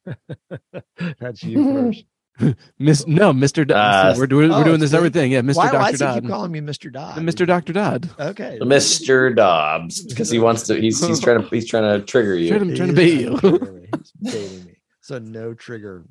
That's 1.18 1.42
you 1.42 1.64
first. 1.64 2.04
Miss 2.78 3.06
no, 3.06 3.32
Mr. 3.32 3.66
Dodd. 3.66 4.16
Uh, 4.16 4.18
we're 4.18 4.26
doing 4.26 4.50
oh, 4.52 4.58
we're 4.58 4.64
doing 4.64 4.80
this 4.80 4.92
me. 4.92 4.98
every 4.98 5.10
thing. 5.10 5.32
Yeah, 5.32 5.40
Mr. 5.42 5.56
Why, 5.56 5.66
why 5.66 5.72
Dr. 5.72 5.90
does 5.90 6.00
he 6.00 6.06
Dodd. 6.06 6.22
keep 6.22 6.30
calling 6.30 6.52
me 6.52 6.60
Mr. 6.60 6.92
Dodd? 6.92 7.16
Mr. 7.18 7.46
Dr. 7.46 7.72
Dodd. 7.72 8.10
Okay. 8.18 8.58
Mr. 8.62 9.34
Dobbs, 9.34 10.02
because 10.04 10.30
he 10.30 10.38
wants 10.38 10.62
to. 10.64 10.80
He's 10.80 11.04
he's 11.06 11.20
trying 11.20 11.42
to 11.42 11.48
he's 11.48 11.68
trying 11.68 11.98
to 12.00 12.04
trigger 12.06 12.34
you. 12.36 12.48
Trying 12.48 12.60
to- 12.60 12.66
I'm 12.70 12.76
trying 12.76 12.94
to 12.94 13.02
He's 13.02 13.40
bait 13.40 13.52
you. 13.52 13.90
He's 14.22 14.32
baiting 14.32 14.64
me. 14.66 14.72
So 15.00 15.18
no 15.18 15.54
trigger 15.54 16.04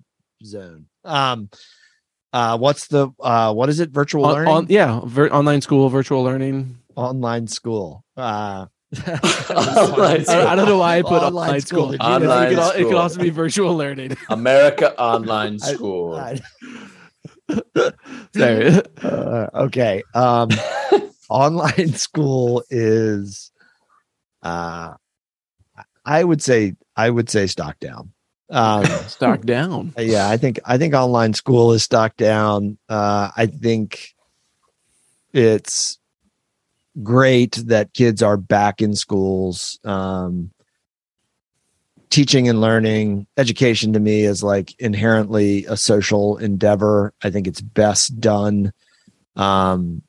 zone. 0.43 0.86
Um 1.05 1.49
uh 2.34 2.57
what's 2.57 2.88
the 2.88 3.09
uh 3.19 3.53
what 3.53 3.69
is 3.69 3.80
it? 3.80 3.89
Virtual 3.91 4.25
On, 4.25 4.34
learning? 4.34 4.53
on- 4.53 4.65
yeah, 4.69 4.99
vir- 5.05 5.30
online 5.30 5.61
school, 5.61 5.88
virtual 5.89 6.23
learning. 6.23 6.78
online 6.95 7.47
school. 7.47 8.03
Uh 8.15 8.19
Online 8.21 8.67
I, 9.06 10.24
I 10.50 10.56
don't 10.56 10.66
know 10.66 10.78
why 10.78 10.98
I 11.00 11.02
put 11.02 11.22
Online 11.22 11.26
online, 11.48 11.62
school. 11.62 11.92
school. 11.94 11.98
Did 11.98 12.02
It, 12.02 12.06
you 12.24 12.56
could, 12.56 12.60
al- 12.60 12.72
it 12.72 12.84
could 12.86 12.96
also 12.96 13.20
be 13.20 13.30
virtual 13.30 13.76
learning. 13.76 14.16
America 14.30 14.98
Online 15.00 15.56
I- 15.64 15.74
School. 15.74 16.16
I- 16.16 16.40
Sorry. 18.36 18.82
uh, 19.04 19.48
okay. 19.56 20.04
Um 20.14 20.50
online 21.30 21.94
school 21.94 22.64
is 22.70 23.52
uh 24.44 24.94
I 26.06 26.24
would 26.24 26.42
say 26.42 26.76
I 26.96 27.10
would 27.10 27.30
say 27.30 27.48
stock 27.48 27.80
down. 27.80 28.12
Um 28.50 28.86
Stock 29.08 29.42
down. 29.42 29.94
yeah, 29.98 30.30
I 30.30 30.38
think 30.38 30.60
I 30.66 30.78
think 30.78 30.94
online 30.94 31.34
school 31.34 31.74
is 31.74 31.84
stock 31.84 32.16
down. 32.18 32.78
Uh 32.90 33.32
I 33.36 33.46
think 33.48 34.14
it's 35.34 35.97
great 37.04 37.56
that 37.68 37.93
kids 37.93 38.22
are 38.24 38.38
back 38.38 38.82
in 38.82 38.95
schools. 38.95 39.80
Um 39.84 40.52
teaching 42.10 42.48
and 42.48 42.62
learning 42.62 43.28
education 43.38 43.93
to 43.93 44.00
me 44.00 44.22
is 44.22 44.43
like 44.43 44.74
inherently 44.80 45.66
a 45.66 45.76
social 45.76 46.38
endeavor 46.38 47.14
i 47.22 47.30
think 47.30 47.48
it's 47.48 47.62
best 47.62 48.20
done 48.20 48.72
um 49.36 50.02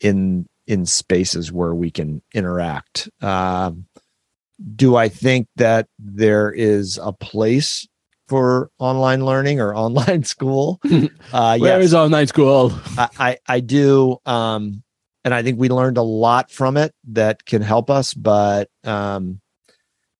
in 0.00 0.48
in 0.66 0.86
spaces 0.86 1.52
where 1.52 1.74
we 1.74 1.90
can 1.90 2.22
interact 2.32 3.08
um 3.20 3.86
do 4.74 4.96
i 4.96 5.08
think 5.08 5.48
that 5.56 5.86
there 5.98 6.50
is 6.50 6.98
a 7.02 7.12
place 7.12 7.86
for 8.26 8.70
online 8.78 9.24
learning 9.24 9.60
or 9.60 9.74
online 9.76 10.24
school 10.24 10.80
uh 11.32 11.58
Where 11.58 11.78
yes. 11.78 11.84
is 11.84 11.94
online 11.94 12.26
school? 12.26 12.72
I, 12.96 13.08
I 13.18 13.38
I 13.46 13.60
do 13.60 14.18
um 14.24 14.82
and 15.26 15.34
I 15.34 15.42
think 15.42 15.58
we 15.58 15.68
learned 15.68 15.98
a 15.98 16.02
lot 16.02 16.50
from 16.50 16.76
it 16.78 16.94
that 17.08 17.44
can 17.44 17.60
help 17.60 17.90
us 17.90 18.14
but 18.14 18.70
um 18.84 19.40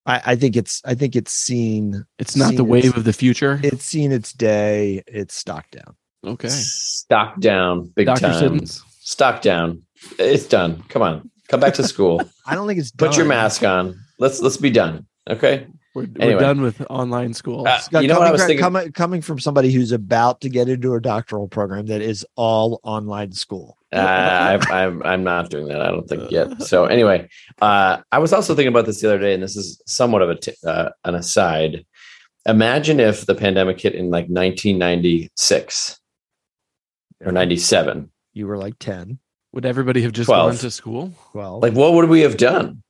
I, 0.05 0.21
I 0.25 0.35
think 0.35 0.55
it's 0.55 0.81
I 0.85 0.93
think 0.95 1.15
it's 1.15 1.31
seen 1.31 2.05
It's 2.19 2.35
not 2.35 2.55
the 2.55 2.63
wave 2.63 2.85
its- 2.85 2.97
of 2.97 3.03
the 3.05 3.13
future. 3.13 3.59
it's 3.63 3.83
seen 3.85 4.11
its 4.11 4.33
day 4.33 5.01
it's 5.07 5.33
stock 5.35 5.71
down 5.71 5.95
Okay. 6.25 6.49
Stock 6.49 7.39
down, 7.39 7.93
big 7.95 8.07
Dr. 8.07 8.19
time. 8.21 8.39
Siddons. 8.39 8.83
Stock 8.99 9.41
down. 9.41 9.83
It's 10.19 10.45
done. 10.47 10.83
Come 10.89 11.01
on, 11.01 11.29
come 11.47 11.59
back 11.61 11.75
to 11.75 11.83
school. 11.83 12.21
I 12.45 12.55
don't 12.55 12.67
think 12.67 12.79
it's 12.79 12.91
Done. 12.91 13.09
Put 13.09 13.17
your 13.17 13.27
mask 13.27 13.63
on. 13.63 13.97
Let's 14.19 14.41
let's 14.41 14.57
be 14.57 14.71
done. 14.71 15.05
Okay. 15.29 15.67
We're, 15.95 16.03
Anyway. 16.19 16.33
we're 16.33 16.39
done 16.41 16.61
with 16.61 16.81
online 16.89 17.33
school. 17.33 17.65
Uh, 17.67 17.77
Scott, 17.79 18.01
you 18.01 18.09
know 18.09 18.19
what 18.19 18.27
I 18.27 18.31
was 18.31 18.41
thinking? 18.41 18.59
coming, 18.59 18.91
coming 18.91 19.21
from 19.21 19.39
somebody 19.39 19.71
who's 19.71 19.91
about 19.91 20.41
to 20.41 20.49
get 20.49 20.67
into 20.67 20.95
a 20.95 21.01
doctoral 21.01 21.47
program 21.47 21.85
that 21.85 22.01
is 22.01 22.25
all 22.35 22.79
online 22.83 23.31
school 23.31 23.76
Uh, 23.93 24.59
I, 24.69 24.83
I'm 24.83 25.01
I'm 25.03 25.23
not 25.23 25.49
doing 25.49 25.67
that. 25.69 25.81
I 25.81 25.87
don't 25.91 26.07
think 26.07 26.29
yet. 26.31 26.61
So 26.67 26.85
anyway, 26.85 27.29
uh, 27.61 27.99
I 28.11 28.19
was 28.19 28.33
also 28.33 28.53
thinking 28.55 28.73
about 28.73 28.85
this 28.85 29.01
the 29.01 29.07
other 29.07 29.19
day, 29.19 29.33
and 29.33 29.41
this 29.41 29.55
is 29.55 29.81
somewhat 29.85 30.21
of 30.21 30.29
a 30.29 30.35
t- 30.35 30.53
uh, 30.65 30.89
an 31.05 31.15
aside. 31.15 31.85
Imagine 32.45 32.99
if 32.99 33.25
the 33.25 33.35
pandemic 33.35 33.79
hit 33.81 33.93
in 33.95 34.05
like 34.09 34.27
1996 34.29 35.99
or 37.25 37.31
97. 37.31 38.09
you 38.33 38.47
were 38.47 38.57
like 38.57 38.77
10 38.79 39.19
Would 39.53 39.65
everybody 39.65 40.01
have 40.03 40.11
just 40.13 40.27
12. 40.27 40.51
gone 40.51 40.57
to 40.59 40.71
school? 40.71 41.13
12 41.31 41.63
Like, 41.63 41.73
what 41.73 41.93
would 41.93 42.07
we 42.09 42.21
have 42.21 42.37
done? 42.37 42.83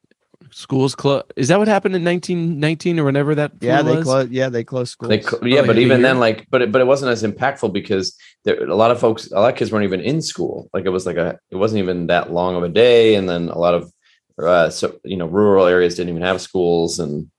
Schools 0.57 0.95
closed. 0.95 1.31
Is 1.35 1.49
that 1.49 1.59
what 1.59 1.67
happened 1.67 1.95
in 1.95 2.03
1919 2.03 2.99
or 2.99 3.03
whenever 3.03 3.35
that? 3.35 3.51
yeah 3.61 3.83
they 3.83 4.01
closed 4.01 4.31
yeah 4.31 4.49
they 4.49 4.63
closed 4.63 4.91
schools 4.91 5.09
They, 5.09 5.21
cl- 5.21 5.47
yeah, 5.47 5.59
like 5.59 5.67
but 5.67 5.77
even 5.77 6.01
then, 6.01 6.19
like, 6.19 6.47
but 6.49 6.63
it, 6.63 6.71
but 6.71 6.81
it 6.81 6.87
wasn't 6.87 7.11
as 7.11 7.21
impactful 7.21 7.71
because 7.73 8.17
there, 8.43 8.67
a 8.67 8.73
lot 8.73 8.89
of 8.89 8.99
folks, 8.99 9.29
a 9.29 9.39
lot 9.39 9.51
of 9.51 9.55
kids 9.55 9.71
weren't 9.71 9.83
even 9.83 10.01
in 10.01 10.19
school. 10.19 10.67
Like, 10.73 10.85
it 10.85 10.89
was 10.89 11.05
like 11.05 11.17
a, 11.17 11.37
it 11.51 11.57
wasn't 11.57 11.83
even 11.83 12.07
that 12.07 12.33
long 12.33 12.55
of 12.55 12.63
a 12.63 12.69
day, 12.69 13.13
and 13.13 13.29
then 13.29 13.49
a 13.49 13.57
lot 13.59 13.75
of, 13.75 13.93
uh, 14.41 14.71
so 14.71 14.97
you 15.03 15.15
know, 15.15 15.27
rural 15.27 15.67
areas 15.67 15.93
didn't 15.93 16.09
even 16.09 16.23
have 16.23 16.41
schools, 16.41 16.97
and 16.97 17.29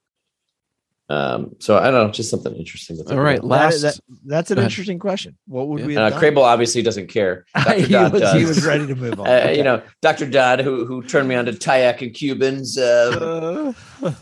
um, 1.11 1.55
so 1.59 1.79
I 1.79 1.85
don't 1.91 1.95
know, 2.07 2.11
just 2.11 2.29
something 2.31 2.55
interesting. 2.55 2.97
To 2.99 3.05
think 3.05 3.17
All 3.19 3.25
right, 3.25 3.39
about. 3.39 3.49
That- 3.49 3.65
last. 3.65 3.81
that- 3.83 4.01
that's 4.27 4.51
an 4.51 4.59
interesting 4.59 4.99
question 4.99 5.37
what 5.47 5.69
would 5.69 5.81
Yeah. 5.81 5.87
we 5.87 5.97
Uh, 5.97 6.05
have 6.11 6.13
done? 6.13 6.23
Crable 6.23 6.43
obviously 6.43 6.83
doesn't 6.83 7.07
care. 7.09 7.47
Dr. 7.55 7.75
he, 7.81 7.87
Dodd 7.93 8.13
was, 8.13 8.21
does. 8.23 8.35
he 8.41 8.45
was 8.45 8.65
ready 8.67 8.87
to 8.87 8.95
move 8.95 9.19
on 9.21 9.27
Uh, 9.27 9.31
Okay. 9.31 9.57
You 9.57 9.63
know, 9.65 9.81
Dr. 10.03 10.27
Dodd, 10.29 10.61
who 10.61 10.85
who 10.85 11.03
turned 11.03 11.29
me 11.29 11.35
on 11.35 11.47
to 11.47 11.53
Tyack 11.53 12.03
and 12.03 12.13
Cubans. 12.13 12.77
Uh, 12.77 13.73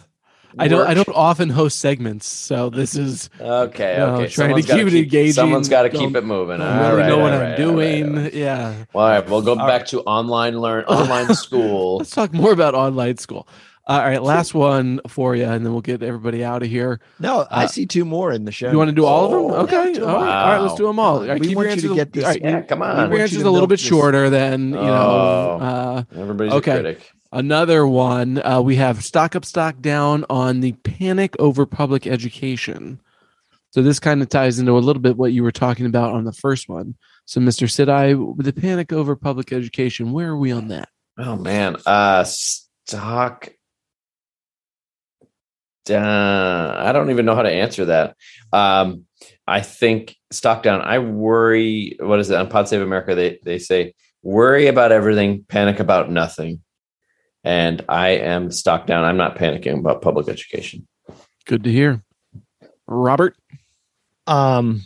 I 0.58 0.68
don't. 0.68 0.86
I 0.86 0.94
don't 0.94 1.08
often 1.10 1.50
host 1.50 1.80
segments, 1.80 2.26
so 2.26 2.70
this 2.70 2.94
is. 2.96 3.28
Okay, 3.38 3.96
No, 3.98 4.14
okay. 4.14 4.28
trying 4.28 4.54
to 4.54 4.62
Someone's 4.62 4.66
gotta 4.66 4.78
keep 4.78 4.86
it 4.86 4.90
keep- 4.92 5.04
engaging, 5.04 5.32
Someone's 5.34 5.68
got 5.68 5.82
to 5.82 5.90
keep 5.90 6.16
it 6.16 6.24
moving. 6.24 6.62
I 6.62 6.78
don't 6.78 6.88
really 6.96 7.02
right, 7.02 7.08
know 7.08 7.18
what 7.18 7.32
all 7.34 7.38
I'm 7.40 7.44
right, 7.50 7.56
doing. 7.58 8.16
all 8.16 8.22
right. 8.22 8.32
Yeah. 8.32 8.84
All 8.94 9.06
right, 9.06 9.28
we'll 9.28 9.42
go 9.42 9.50
All 9.58 9.66
back 9.66 9.84
to 9.88 10.00
online 10.02 10.58
learn, 10.58 10.84
online 10.84 11.34
school. 11.34 11.98
Let's 11.98 12.10
talk 12.10 12.32
more 12.32 12.52
about 12.52 12.74
online 12.74 13.18
school. 13.18 13.46
All 13.86 13.98
right, 14.00 14.22
last 14.22 14.52
one 14.54 15.00
for 15.08 15.36
you, 15.36 15.44
and 15.44 15.64
then 15.64 15.72
we'll 15.72 15.80
get 15.80 16.02
everybody 16.02 16.42
out 16.44 16.62
of 16.62 16.68
here. 16.68 17.00
No, 17.20 17.46
I 17.50 17.64
Uh, 17.64 17.66
see 17.68 17.86
two 17.86 18.04
more 18.04 18.32
in 18.32 18.44
the 18.44 18.50
show. 18.52 18.70
You 18.70 18.78
want 18.78 18.88
to 18.88 18.94
do 18.94 19.04
all 19.04 19.26
of 19.26 19.30
them? 19.30 19.40
Oh, 19.42 19.54
Okay. 19.64 19.88
yeah, 19.88 19.92
do 19.92 20.04
all, 20.06 20.14
them 20.20 20.22
right. 20.22 20.34
all. 20.34 20.44
all 20.44 20.50
right, 20.52 20.58
let's 20.60 20.74
do 20.74 20.86
them 20.86 20.98
all. 20.98 21.16
All 21.20 21.26
right, 21.26 21.40
We 21.40 21.48
keep 21.48 21.56
want 21.56 21.68
your 21.68 21.76
you 21.76 21.88
to 21.90 21.94
get 21.94 22.12
this- 22.12 22.24
all 22.24 22.30
right, 22.30 22.40
Yeah, 22.42 22.60
come 22.62 22.78
keep 22.80 22.86
on. 22.88 22.96
want 22.96 23.08
your 23.10 23.16
you 23.18 23.22
answers 23.22 23.38
to 23.38 23.44
a 23.44 23.44
little 23.44 23.60
milk 23.60 23.68
bit 23.70 23.78
this. 23.78 23.86
shorter 23.86 24.28
than 24.30 24.70
you 24.70 24.74
know. 24.74 25.58
Oh. 25.60 25.64
Uh, 25.64 26.02
Everybody's 26.16 26.52
Okay. 26.54 26.70
a 26.72 26.74
critic. 26.80 27.10
Another 27.32 27.86
one, 27.86 28.40
uh, 28.44 28.60
we 28.60 28.76
have 28.76 29.04
stock 29.04 29.36
up, 29.36 29.44
stock 29.44 29.80
down 29.80 30.24
on 30.30 30.60
the 30.60 30.72
panic 30.72 31.34
over 31.38 31.66
public 31.66 32.06
education. 32.06 33.00
So 33.70 33.82
this 33.82 33.98
kind 34.00 34.22
of 34.22 34.28
ties 34.30 34.58
into 34.58 34.72
a 34.72 34.80
little 34.80 35.02
bit 35.02 35.16
what 35.18 35.32
you 35.32 35.42
were 35.42 35.52
talking 35.52 35.86
about 35.86 36.14
on 36.14 36.24
the 36.24 36.32
first 36.32 36.68
one. 36.68 36.94
So, 37.26 37.40
Mr. 37.40 37.68
Sidai, 37.68 38.14
with 38.36 38.46
the 38.46 38.52
panic 38.52 38.92
over 38.92 39.14
public 39.16 39.52
education, 39.52 40.12
where 40.12 40.28
are 40.30 40.36
we 40.38 40.50
on 40.50 40.68
that? 40.68 40.88
Oh 41.18 41.36
man, 41.36 41.76
uh, 41.84 42.24
stock 42.24 43.48
down. 45.86 46.76
I 46.76 46.92
don't 46.92 47.10
even 47.10 47.24
know 47.24 47.34
how 47.34 47.42
to 47.42 47.50
answer 47.50 47.86
that. 47.86 48.16
Um, 48.52 49.06
I 49.46 49.60
think 49.60 50.16
stock 50.30 50.62
down. 50.62 50.82
I 50.82 50.98
worry. 50.98 51.96
What 52.00 52.20
is 52.20 52.30
it 52.30 52.36
on 52.36 52.48
Pod 52.48 52.68
Save 52.68 52.82
America? 52.82 53.14
They 53.14 53.38
they 53.42 53.58
say 53.58 53.94
worry 54.22 54.66
about 54.66 54.92
everything, 54.92 55.44
panic 55.48 55.80
about 55.80 56.10
nothing. 56.10 56.62
And 57.44 57.84
I 57.88 58.08
am 58.08 58.50
stock 58.50 58.86
down. 58.86 59.04
I'm 59.04 59.16
not 59.16 59.36
panicking 59.36 59.78
about 59.78 60.02
public 60.02 60.28
education. 60.28 60.86
Good 61.46 61.62
to 61.64 61.70
hear. 61.70 62.02
Robert, 62.88 63.36
um 64.26 64.82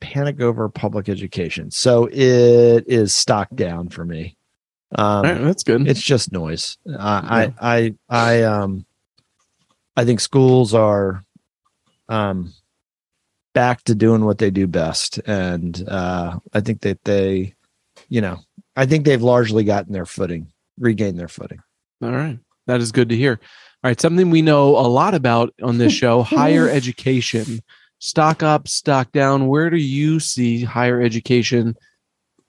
panic 0.00 0.40
over 0.40 0.68
public 0.68 1.08
education. 1.08 1.70
So 1.70 2.06
it 2.06 2.84
is 2.86 3.14
stock 3.14 3.48
down 3.54 3.88
for 3.88 4.04
me. 4.04 4.36
Um 4.94 5.04
all 5.06 5.22
right, 5.22 5.40
that's 5.42 5.62
good. 5.64 5.88
it's 5.88 6.02
just 6.02 6.30
noise. 6.30 6.76
Uh, 6.86 6.96
I 6.98 7.54
I 7.60 7.94
I 8.08 8.42
um 8.42 8.84
I 9.98 10.04
think 10.04 10.20
schools 10.20 10.74
are 10.74 11.24
um 12.08 12.54
back 13.52 13.82
to 13.82 13.96
doing 13.96 14.24
what 14.24 14.38
they 14.38 14.50
do 14.50 14.68
best 14.68 15.18
and 15.26 15.84
uh 15.88 16.38
I 16.52 16.60
think 16.60 16.82
that 16.82 17.02
they 17.02 17.56
you 18.08 18.20
know, 18.20 18.38
I 18.76 18.86
think 18.86 19.04
they've 19.04 19.20
largely 19.20 19.64
gotten 19.64 19.92
their 19.92 20.06
footing, 20.06 20.52
regained 20.78 21.18
their 21.18 21.28
footing. 21.28 21.58
All 22.00 22.12
right. 22.12 22.38
That 22.68 22.80
is 22.80 22.92
good 22.92 23.08
to 23.08 23.16
hear. 23.16 23.40
All 23.82 23.88
right. 23.90 24.00
Something 24.00 24.30
we 24.30 24.40
know 24.40 24.76
a 24.78 24.86
lot 24.86 25.14
about 25.14 25.52
on 25.62 25.78
this 25.78 25.92
show 25.92 26.22
higher 26.38 26.68
education. 26.68 27.60
Stock 27.98 28.44
up, 28.44 28.68
stock 28.68 29.10
down. 29.10 29.48
Where 29.48 29.68
do 29.68 29.76
you 29.78 30.20
see 30.20 30.62
higher 30.62 31.02
education 31.02 31.76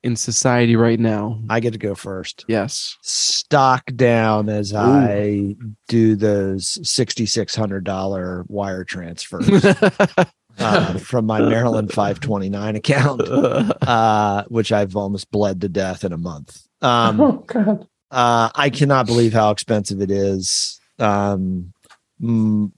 in 0.03 0.15
society 0.15 0.75
right 0.75 0.99
now? 0.99 1.39
I 1.49 1.59
get 1.59 1.73
to 1.73 1.79
go 1.79 1.95
first. 1.95 2.45
Yes. 2.47 2.97
Stock 3.01 3.83
down 3.95 4.49
as 4.49 4.73
I 4.73 5.55
do 5.87 6.15
those 6.15 6.77
sixty 6.87 7.25
six 7.25 7.55
hundred 7.55 7.83
dollar 7.83 8.45
wire 8.47 8.83
transfers 8.83 9.47
uh, 10.59 10.93
from 10.99 11.25
my 11.25 11.41
Maryland 11.41 11.91
five 11.91 12.19
twenty 12.19 12.49
nine 12.49 12.75
account, 12.75 13.21
uh, 13.27 14.43
which 14.47 14.71
I've 14.71 14.95
almost 14.95 15.29
bled 15.31 15.61
to 15.61 15.69
death 15.69 16.03
in 16.03 16.13
a 16.13 16.17
month. 16.17 16.61
Um, 16.81 17.19
oh 17.19 17.31
God. 17.47 17.87
uh, 18.11 18.49
I 18.55 18.69
cannot 18.69 19.05
believe 19.05 19.33
how 19.33 19.51
expensive 19.51 20.01
it 20.01 20.11
is. 20.11 20.79
Um, 20.97 21.73
from 22.19 22.73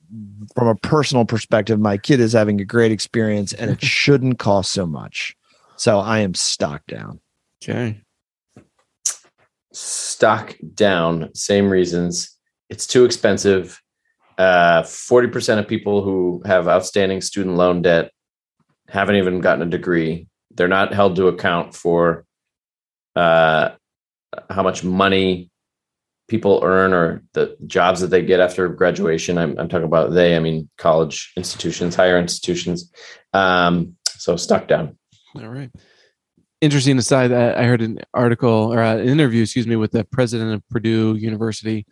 a 0.57 0.75
personal 0.75 1.25
perspective, 1.25 1.79
my 1.79 1.97
kid 1.97 2.19
is 2.19 2.33
having 2.33 2.61
a 2.61 2.65
great 2.65 2.91
experience, 2.91 3.53
and 3.53 3.71
it 3.71 3.81
shouldn't 3.83 4.39
cost 4.39 4.71
so 4.71 4.85
much. 4.85 5.35
So 5.81 5.97
I 5.97 6.19
am 6.19 6.35
stock 6.35 6.85
down. 6.85 7.21
okay. 7.63 8.03
stock 9.73 10.55
down 10.75 11.33
same 11.33 11.71
reasons. 11.71 12.37
It's 12.69 12.85
too 12.85 13.03
expensive. 13.03 13.81
Uh 14.37 14.83
40% 14.83 15.57
of 15.57 15.67
people 15.67 16.03
who 16.03 16.43
have 16.45 16.67
outstanding 16.67 17.21
student 17.21 17.55
loan 17.55 17.81
debt 17.81 18.11
haven't 18.89 19.15
even 19.15 19.41
gotten 19.41 19.67
a 19.67 19.71
degree. 19.71 20.27
They're 20.51 20.67
not 20.67 20.93
held 20.93 21.15
to 21.15 21.29
account 21.29 21.73
for 21.73 22.25
uh 23.15 23.71
how 24.51 24.61
much 24.61 24.83
money 24.83 25.49
people 26.27 26.61
earn 26.63 26.93
or 26.93 27.23
the 27.33 27.57
jobs 27.65 28.01
that 28.01 28.11
they 28.11 28.21
get 28.21 28.39
after 28.39 28.69
graduation. 28.69 29.39
I'm, 29.39 29.57
I'm 29.57 29.67
talking 29.67 29.87
about 29.87 30.11
they 30.11 30.35
i 30.35 30.39
mean 30.39 30.69
college 30.77 31.33
institutions 31.35 31.95
higher 31.95 32.19
institutions. 32.19 32.91
Um 33.33 33.95
so 34.19 34.35
stuck 34.35 34.67
down 34.67 34.99
All 35.35 35.47
right. 35.47 35.71
Interesting 36.61 36.97
aside, 36.99 37.31
I 37.31 37.63
heard 37.63 37.81
an 37.81 37.99
article 38.13 38.71
or 38.71 38.81
uh, 38.81 38.97
an 38.97 39.07
interview, 39.07 39.41
excuse 39.41 39.65
me, 39.65 39.75
with 39.75 39.91
the 39.91 40.03
president 40.03 40.53
of 40.53 40.67
Purdue 40.69 41.15
University, 41.15 41.87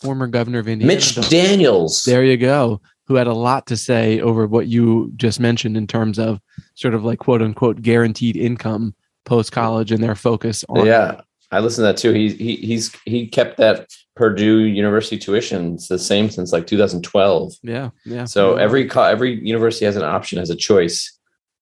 former 0.00 0.26
governor 0.26 0.60
of 0.60 0.68
Indiana. 0.68 0.94
mitch 0.94 1.14
daniels 1.28 2.04
There 2.04 2.24
you 2.24 2.36
go. 2.36 2.80
Who 3.06 3.16
had 3.16 3.26
a 3.26 3.34
lot 3.34 3.66
to 3.66 3.76
say 3.76 4.20
over 4.20 4.46
what 4.46 4.66
you 4.66 5.12
just 5.16 5.38
mentioned 5.38 5.76
in 5.76 5.86
terms 5.86 6.18
of 6.18 6.40
sort 6.74 6.94
of 6.94 7.04
like 7.04 7.18
quote 7.18 7.42
unquote 7.42 7.82
guaranteed 7.82 8.36
income 8.36 8.94
post 9.26 9.52
college 9.52 9.92
and 9.92 10.02
their 10.02 10.14
focus 10.14 10.64
on 10.70 10.86
Yeah, 10.86 11.20
I 11.50 11.60
listened 11.60 11.82
to 11.82 11.92
that 11.92 11.98
too. 11.98 12.12
He 12.12 12.30
he 12.30 12.56
he's 12.56 12.94
he 13.04 13.26
kept 13.26 13.58
that 13.58 13.88
Purdue 14.16 14.60
University 14.60 15.18
tuition 15.18 15.74
it's 15.74 15.88
the 15.88 15.98
same 15.98 16.30
since 16.30 16.52
like 16.52 16.66
2012. 16.66 17.52
yeah 17.62 17.90
yeah. 18.06 18.24
So 18.24 18.56
every 18.56 18.90
every 18.90 19.44
university 19.44 19.84
has 19.84 19.96
an 19.96 20.02
option, 20.02 20.38
has 20.38 20.50
a 20.50 20.56
choice, 20.56 21.13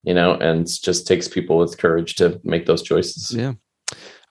you 0.03 0.15
know, 0.15 0.35
and 0.35 0.67
just 0.67 1.07
takes 1.07 1.29
people 1.29 1.59
with 1.59 1.79
courage 1.79 2.17
to 2.17 2.41
make 2.45 2.67
those 2.67 2.83
choices. 2.83 3.33
yeah. 3.35 3.53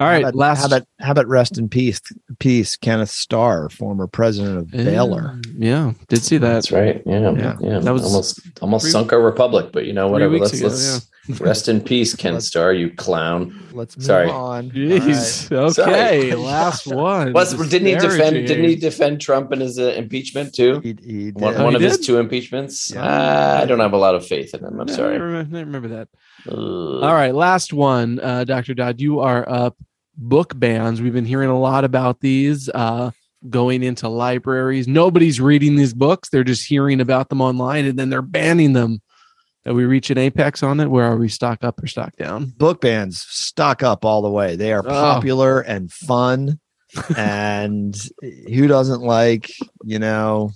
All 0.01 0.07
right, 0.07 0.23
how 0.23 0.29
about, 0.29 0.35
last 0.35 0.59
how 0.61 0.65
about 0.65 0.87
how 0.99 1.11
about 1.11 1.27
rest 1.27 1.57
in 1.57 1.69
peace, 1.69 2.01
peace, 2.39 2.75
Kenneth 2.75 3.09
Starr, 3.09 3.69
former 3.69 4.07
president 4.07 4.57
of 4.57 4.71
Baylor. 4.71 5.39
Yeah, 5.57 5.93
did 6.07 6.23
see 6.23 6.37
that. 6.37 6.53
That's 6.53 6.71
right. 6.71 7.01
Yeah, 7.05 7.31
Yeah. 7.31 7.57
yeah. 7.61 7.79
That 7.79 7.93
was 7.93 8.03
almost 8.03 8.39
almost 8.61 8.83
three- 8.85 8.91
sunk 8.91 9.13
our 9.13 9.21
republic, 9.21 9.71
but 9.71 9.85
you 9.85 9.93
know 9.93 10.07
whatever. 10.07 10.37
Let's 10.39 10.53
ago, 10.53 10.67
let's 10.69 11.07
rest 11.39 11.67
in 11.69 11.81
peace, 11.81 12.15
Ken 12.15 12.33
Let's- 12.33 12.47
Starr, 12.47 12.73
you 12.73 12.89
clown. 12.95 13.55
Let's 13.73 13.95
move 13.95 14.05
Sorry. 14.05 14.29
on. 14.29 14.71
Jeez. 14.71 15.51
All 15.55 15.65
Okay, 15.69 16.29
Sorry. 16.31 16.33
last 16.35 16.87
one. 16.87 17.31
Was 17.33 17.53
didn't 17.69 17.87
he 17.87 17.95
defend? 17.95 18.47
Didn't 18.47 18.65
he 18.65 18.75
defend 18.75 19.21
Trump 19.21 19.51
in 19.53 19.59
his 19.59 19.77
uh, 19.79 19.93
impeachment 19.95 20.53
too? 20.55 20.79
He, 20.81 20.97
he 21.01 21.31
One, 21.31 21.53
did. 21.53 21.61
Oh, 21.61 21.63
one 21.65 21.73
he 21.73 21.75
of 21.75 21.81
his 21.83 21.99
two 21.99 22.17
impeachments. 22.17 22.91
Yeah. 22.91 23.03
Uh, 23.03 23.59
I 23.61 23.65
don't 23.65 23.79
have 23.79 23.93
a 23.93 23.97
lot 23.97 24.15
of 24.15 24.25
faith 24.25 24.53
in 24.55 24.65
him. 24.65 24.79
I'm 24.79 24.87
Yeah, 24.87 24.93
I 24.93 24.97
sorry. 24.97 25.19
remember, 25.19 25.57
I 25.57 25.59
remember 25.61 25.87
that. 25.89 26.07
Ugh. 26.49 26.57
All 27.03 27.13
right, 27.13 27.35
last 27.35 27.71
one, 27.71 28.19
uh, 28.19 28.43
Dr. 28.43 28.73
Dodd. 28.73 28.99
You 28.99 29.19
are 29.19 29.47
up. 29.47 29.77
Book 30.21 30.57
bans. 30.57 31.01
We've 31.01 31.11
been 31.13 31.25
hearing 31.25 31.49
a 31.49 31.59
lot 31.59 31.83
about 31.83 32.19
these 32.21 32.69
uh, 32.69 33.09
going 33.49 33.81
into 33.81 34.07
libraries. 34.07 34.87
Nobody's 34.87 35.41
reading 35.41 35.75
these 35.75 35.95
books. 35.95 36.29
They're 36.29 36.43
just 36.43 36.67
hearing 36.67 37.01
about 37.01 37.29
them 37.29 37.41
online 37.41 37.85
and 37.85 37.97
then 37.97 38.09
they're 38.11 38.21
banning 38.21 38.73
them. 38.73 39.01
Are 39.65 39.73
we 39.73 39.85
reach 39.85 40.09
an 40.11 40.17
apex 40.19 40.61
on 40.63 40.79
it? 40.79 40.87
Where 40.89 41.05
are 41.05 41.17
we 41.17 41.27
stock 41.27 41.63
up 41.63 41.81
or 41.81 41.87
stock 41.87 42.15
down? 42.17 42.45
book 42.57 42.81
bans 42.81 43.21
stock 43.27 43.81
up 43.83 44.05
all 44.05 44.21
the 44.21 44.29
way. 44.29 44.55
They 44.55 44.73
are 44.73 44.83
Oh. 44.85 44.89
popular 44.89 45.59
and 45.59 45.91
fun. 45.91 46.59
and 47.17 47.95
who 48.21 48.67
doesn't 48.67 49.01
like, 49.01 49.49
you 49.83 49.97
know, 49.97 50.51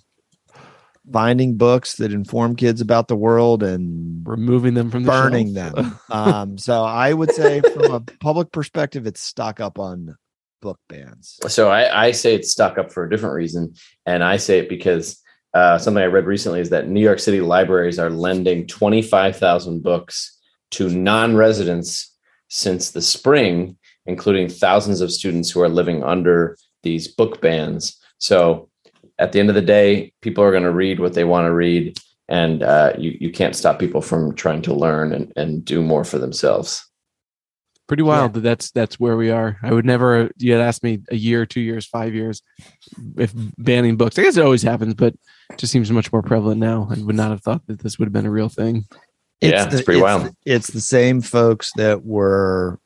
finding 1.11 1.57
books 1.57 1.95
that 1.97 2.11
inform 2.11 2.55
kids 2.55 2.81
about 2.81 3.07
the 3.07 3.15
world 3.15 3.63
and 3.63 4.27
Removing 4.27 4.73
them 4.73 4.89
from 4.89 5.03
the 5.03 5.11
burning 5.11 5.53
shelf? 5.53 5.75
them. 5.75 5.99
Um, 6.09 6.57
so 6.57 6.83
I 6.83 7.13
would 7.13 7.31
say 7.31 7.61
from 7.61 7.91
a 7.91 7.99
public 7.99 8.51
perspective, 8.51 9.05
it's 9.05 9.21
stock 9.21 9.59
up 9.59 9.77
on 9.79 10.15
book 10.61 10.79
bans. 10.89 11.39
So 11.47 11.69
I, 11.69 12.07
I 12.07 12.11
say 12.11 12.33
it's 12.33 12.51
stuck 12.51 12.77
up 12.77 12.91
for 12.91 13.03
a 13.03 13.09
different 13.09 13.35
reason, 13.35 13.75
and 14.05 14.23
I 14.23 14.37
say 14.37 14.59
it 14.59 14.69
because 14.69 15.21
uh, 15.53 15.77
something 15.77 16.01
I 16.01 16.07
read 16.07 16.25
recently 16.25 16.59
is 16.59 16.71
that 16.71 16.87
New 16.87 17.01
York 17.01 17.19
City 17.19 17.39
libraries 17.41 17.99
are 17.99 18.09
lending 18.09 18.65
twenty 18.67 19.01
five 19.01 19.37
thousand 19.37 19.83
books 19.83 20.37
to 20.71 20.89
non 20.89 21.35
residents 21.35 22.13
since 22.49 22.91
the 22.91 23.01
spring, 23.01 23.77
including 24.05 24.49
thousands 24.49 25.01
of 25.01 25.11
students 25.11 25.51
who 25.51 25.61
are 25.61 25.69
living 25.69 26.03
under 26.03 26.57
these 26.83 27.07
book 27.07 27.41
bans. 27.41 27.97
So 28.17 28.69
at 29.19 29.31
the 29.31 29.39
end 29.39 29.49
of 29.49 29.55
the 29.55 29.61
day, 29.61 30.11
people 30.21 30.43
are 30.43 30.51
going 30.51 30.63
to 30.63 30.71
read 30.71 30.99
what 30.99 31.13
they 31.13 31.23
want 31.23 31.45
to 31.45 31.53
read, 31.53 31.97
and 32.27 32.63
uh, 32.63 32.93
you 32.97 33.17
you 33.19 33.31
can't 33.31 33.55
stop 33.55 33.79
people 33.79 34.01
from 34.01 34.35
trying 34.35 34.61
to 34.63 34.73
learn 34.73 35.13
and, 35.13 35.31
and 35.35 35.63
do 35.65 35.81
more 35.81 36.03
for 36.03 36.17
themselves. 36.17 36.85
Pretty 37.87 38.01
wild 38.03 38.33
that 38.33 38.39
that's 38.39 38.71
that's 38.71 38.99
where 38.99 39.15
we 39.15 39.29
are. 39.29 39.57
I 39.61 39.71
would 39.71 39.85
never. 39.85 40.31
You 40.37 40.53
had 40.53 40.61
asked 40.61 40.83
me 40.83 41.01
a 41.11 41.15
year, 41.15 41.45
two 41.45 41.61
years, 41.61 41.85
five 41.85 42.15
years, 42.15 42.41
if 43.17 43.31
banning 43.59 43.95
books. 43.95 44.17
I 44.17 44.23
guess 44.23 44.37
it 44.37 44.43
always 44.43 44.63
happens, 44.63 44.95
but 44.95 45.13
it 45.51 45.57
just 45.57 45.71
seems 45.71 45.91
much 45.91 46.11
more 46.11 46.23
prevalent 46.23 46.59
now. 46.59 46.87
I 46.89 46.99
would 47.01 47.15
not 47.15 47.29
have 47.29 47.41
thought 47.43 47.65
that 47.67 47.79
this 47.79 47.99
would 47.99 48.07
have 48.07 48.13
been 48.13 48.25
a 48.25 48.31
real 48.31 48.49
thing. 48.49 48.85
Yeah, 49.39 49.67
it's 49.71 49.83
pretty 49.83 50.01
wild. 50.01 50.35
It's 50.45 50.71
the 50.71 50.81
same 50.81 51.21
folks 51.21 51.71
that 51.75 52.03
were 52.03 52.79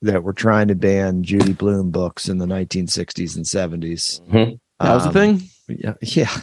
that 0.00 0.22
were 0.22 0.32
trying 0.32 0.68
to 0.68 0.74
ban 0.74 1.24
Judy 1.24 1.52
Blume 1.52 1.90
books 1.90 2.28
in 2.30 2.38
the 2.38 2.46
1960s 2.46 3.36
and 3.36 3.44
70s. 3.44 4.22
Mhm. 4.30 4.58
That 4.80 4.94
was 4.94 5.02
the 5.02 5.08
Um, 5.08 5.12
thing. 5.12 5.48
Yeah, 5.68 5.94
yeah, 6.02 6.36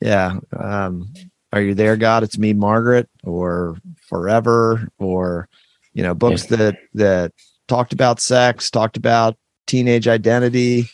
yeah. 0.00 0.38
Um, 0.58 1.12
are 1.52 1.60
you 1.60 1.74
there, 1.74 1.96
God? 1.96 2.22
It's 2.22 2.38
me, 2.38 2.52
Margaret, 2.52 3.08
or 3.24 3.76
Forever, 4.08 4.88
or 4.98 5.48
you 5.94 6.02
know, 6.02 6.14
books 6.14 6.46
that 6.46 6.76
that 6.94 7.32
talked 7.68 7.92
about 7.92 8.20
sex, 8.20 8.70
talked 8.70 8.96
about 8.96 9.36
teenage 9.66 10.08
identity. 10.08 10.86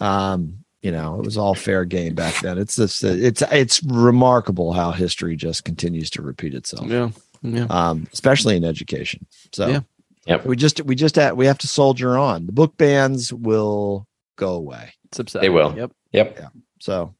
Um, 0.00 0.58
you 0.82 0.90
know, 0.90 1.18
it 1.18 1.24
was 1.24 1.36
all 1.36 1.54
fair 1.54 1.84
game 1.84 2.14
back 2.14 2.40
then. 2.42 2.58
It's 2.58 2.76
just 2.76 3.04
it's 3.04 3.42
it's 3.52 3.82
remarkable 3.84 4.72
how 4.72 4.90
history 4.90 5.36
just 5.36 5.64
continues 5.64 6.10
to 6.10 6.22
repeat 6.22 6.54
itself, 6.54 6.86
Yeah, 6.88 7.10
yeah. 7.42 7.66
um, 7.70 8.08
especially 8.12 8.56
in 8.56 8.64
education. 8.64 9.26
So 9.52 9.68
Yeah. 9.68 9.80
Yep. 10.26 10.46
we 10.46 10.56
just 10.56 10.80
we 10.84 10.94
just 10.94 11.16
have, 11.16 11.36
we 11.36 11.46
have 11.46 11.58
to 11.58 11.68
soldier 11.68 12.16
on. 12.16 12.46
The 12.46 12.52
book 12.52 12.76
bans 12.76 13.32
will 13.32 14.06
go 14.36 14.54
away. 14.54 14.94
It's 15.06 15.18
upsetting. 15.18 15.46
They 15.46 15.54
will. 15.54 15.74
Yep. 15.76 15.92
Yep. 16.12 16.52
So 16.82 17.14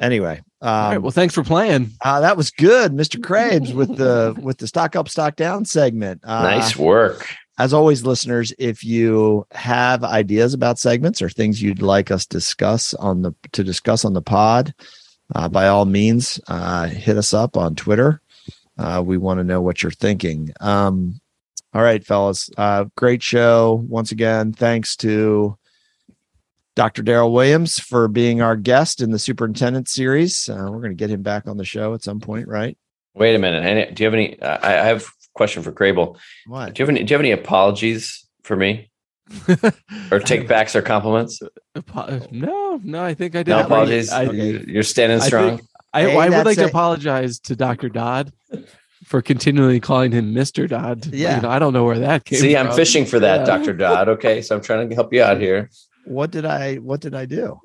anyway, 0.00 0.42
um, 0.60 0.68
All 0.68 0.90
right. 0.90 0.98
Well, 0.98 1.10
thanks 1.12 1.32
for 1.32 1.44
playing. 1.44 1.92
uh, 2.00 2.20
that 2.20 2.36
was 2.36 2.50
good, 2.50 2.92
Mr. 2.92 3.20
Krabs, 3.20 3.72
with 3.72 3.96
the 3.96 4.34
with 4.42 4.58
the 4.58 4.66
stock 4.66 4.96
up, 4.96 5.08
stock 5.08 5.36
down 5.36 5.64
segment. 5.64 6.20
Uh, 6.24 6.42
nice 6.42 6.76
work. 6.76 7.26
As 7.56 7.72
always, 7.72 8.04
listeners, 8.04 8.52
if 8.58 8.82
you 8.82 9.46
have 9.52 10.02
ideas 10.02 10.54
about 10.54 10.80
segments 10.80 11.22
or 11.22 11.28
things 11.28 11.62
you'd 11.62 11.82
like 11.82 12.10
us 12.10 12.26
discuss 12.26 12.94
on 12.94 13.22
the 13.22 13.32
to 13.52 13.62
discuss 13.62 14.04
on 14.04 14.12
the 14.12 14.22
pod, 14.22 14.74
uh, 15.36 15.48
by 15.48 15.68
all 15.68 15.84
means, 15.84 16.40
uh, 16.48 16.86
hit 16.86 17.16
us 17.16 17.32
up 17.32 17.56
on 17.56 17.76
Twitter. 17.76 18.20
Uh, 18.76 19.00
we 19.06 19.16
want 19.16 19.38
to 19.38 19.44
know 19.44 19.60
what 19.60 19.84
you're 19.84 19.92
thinking. 19.92 20.50
Um, 20.60 21.20
all 21.72 21.82
right, 21.82 22.04
fellas, 22.04 22.50
uh, 22.56 22.86
great 22.96 23.22
show 23.22 23.84
once 23.88 24.10
again. 24.10 24.52
Thanks 24.52 24.96
to 24.96 25.56
Dr. 26.76 27.02
Darryl 27.02 27.32
Williams 27.32 27.78
for 27.78 28.08
being 28.08 28.42
our 28.42 28.56
guest 28.56 29.00
in 29.00 29.10
the 29.12 29.18
superintendent 29.18 29.88
series. 29.88 30.48
Uh, 30.48 30.54
we're 30.70 30.78
going 30.80 30.90
to 30.90 30.94
get 30.96 31.10
him 31.10 31.22
back 31.22 31.46
on 31.46 31.56
the 31.56 31.64
show 31.64 31.94
at 31.94 32.02
some 32.02 32.20
point, 32.20 32.48
right? 32.48 32.76
Wait 33.14 33.34
a 33.34 33.38
minute. 33.38 33.64
And 33.64 33.94
do 33.96 34.02
you 34.02 34.06
have 34.06 34.14
any? 34.14 34.42
I 34.42 34.56
I 34.82 34.86
have 34.86 35.02
a 35.02 35.06
question 35.34 35.62
for 35.62 35.70
Crable. 35.72 36.16
What? 36.46 36.74
Do 36.74 36.82
you 36.82 36.86
have 36.86 36.90
any? 36.90 37.04
Do 37.04 37.12
you 37.12 37.14
have 37.14 37.20
any 37.20 37.30
apologies 37.30 38.26
for 38.42 38.56
me, 38.56 38.90
or 40.10 40.18
take 40.18 40.48
backs 40.48 40.74
or 40.74 40.82
compliments? 40.82 41.40
No, 42.32 42.80
no. 42.82 43.04
I 43.04 43.14
think 43.14 43.36
I 43.36 43.44
did. 43.44 43.48
No 43.48 43.60
apologies. 43.60 44.10
I, 44.10 44.26
Okay. 44.26 44.64
You're 44.66 44.82
standing 44.82 45.20
I 45.20 45.26
strong. 45.26 45.56
think- 45.58 45.68
I, 45.92 46.02
Hey, 46.02 46.16
I 46.18 46.24
would 46.24 46.32
that's 46.32 46.46
like 46.46 46.56
to 46.56 46.64
apologize 46.66 47.38
to 47.38 47.54
Dr. 47.54 47.88
Dodd 47.88 48.32
for 49.04 49.22
continually 49.22 49.78
calling 49.78 50.10
him 50.10 50.34
Mr. 50.34 50.68
Dodd. 50.68 51.06
Yeah. 51.06 51.36
You 51.36 51.42
know, 51.42 51.50
I 51.50 51.60
don't 51.60 51.72
know 51.72 51.84
where 51.84 52.00
that 52.00 52.24
came 52.24 52.40
See, 52.40 52.52
from. 52.54 52.66
I'm 52.66 52.74
fishing 52.74 53.04
for 53.06 53.20
that, 53.20 53.40
Yeah. 53.40 53.44
Doctor 53.46 53.72
Dodd. 53.74 54.08
Okay, 54.08 54.42
so 54.42 54.56
I'm 54.56 54.60
trying 54.60 54.88
to 54.88 54.94
help 54.96 55.12
you 55.12 55.22
out 55.22 55.40
here. 55.40 55.70
What 56.06 56.30
did 56.30 56.44
I 56.44 56.76
what 56.76 57.00
did 57.00 57.14
I 57.14 57.26
do? 57.26 57.60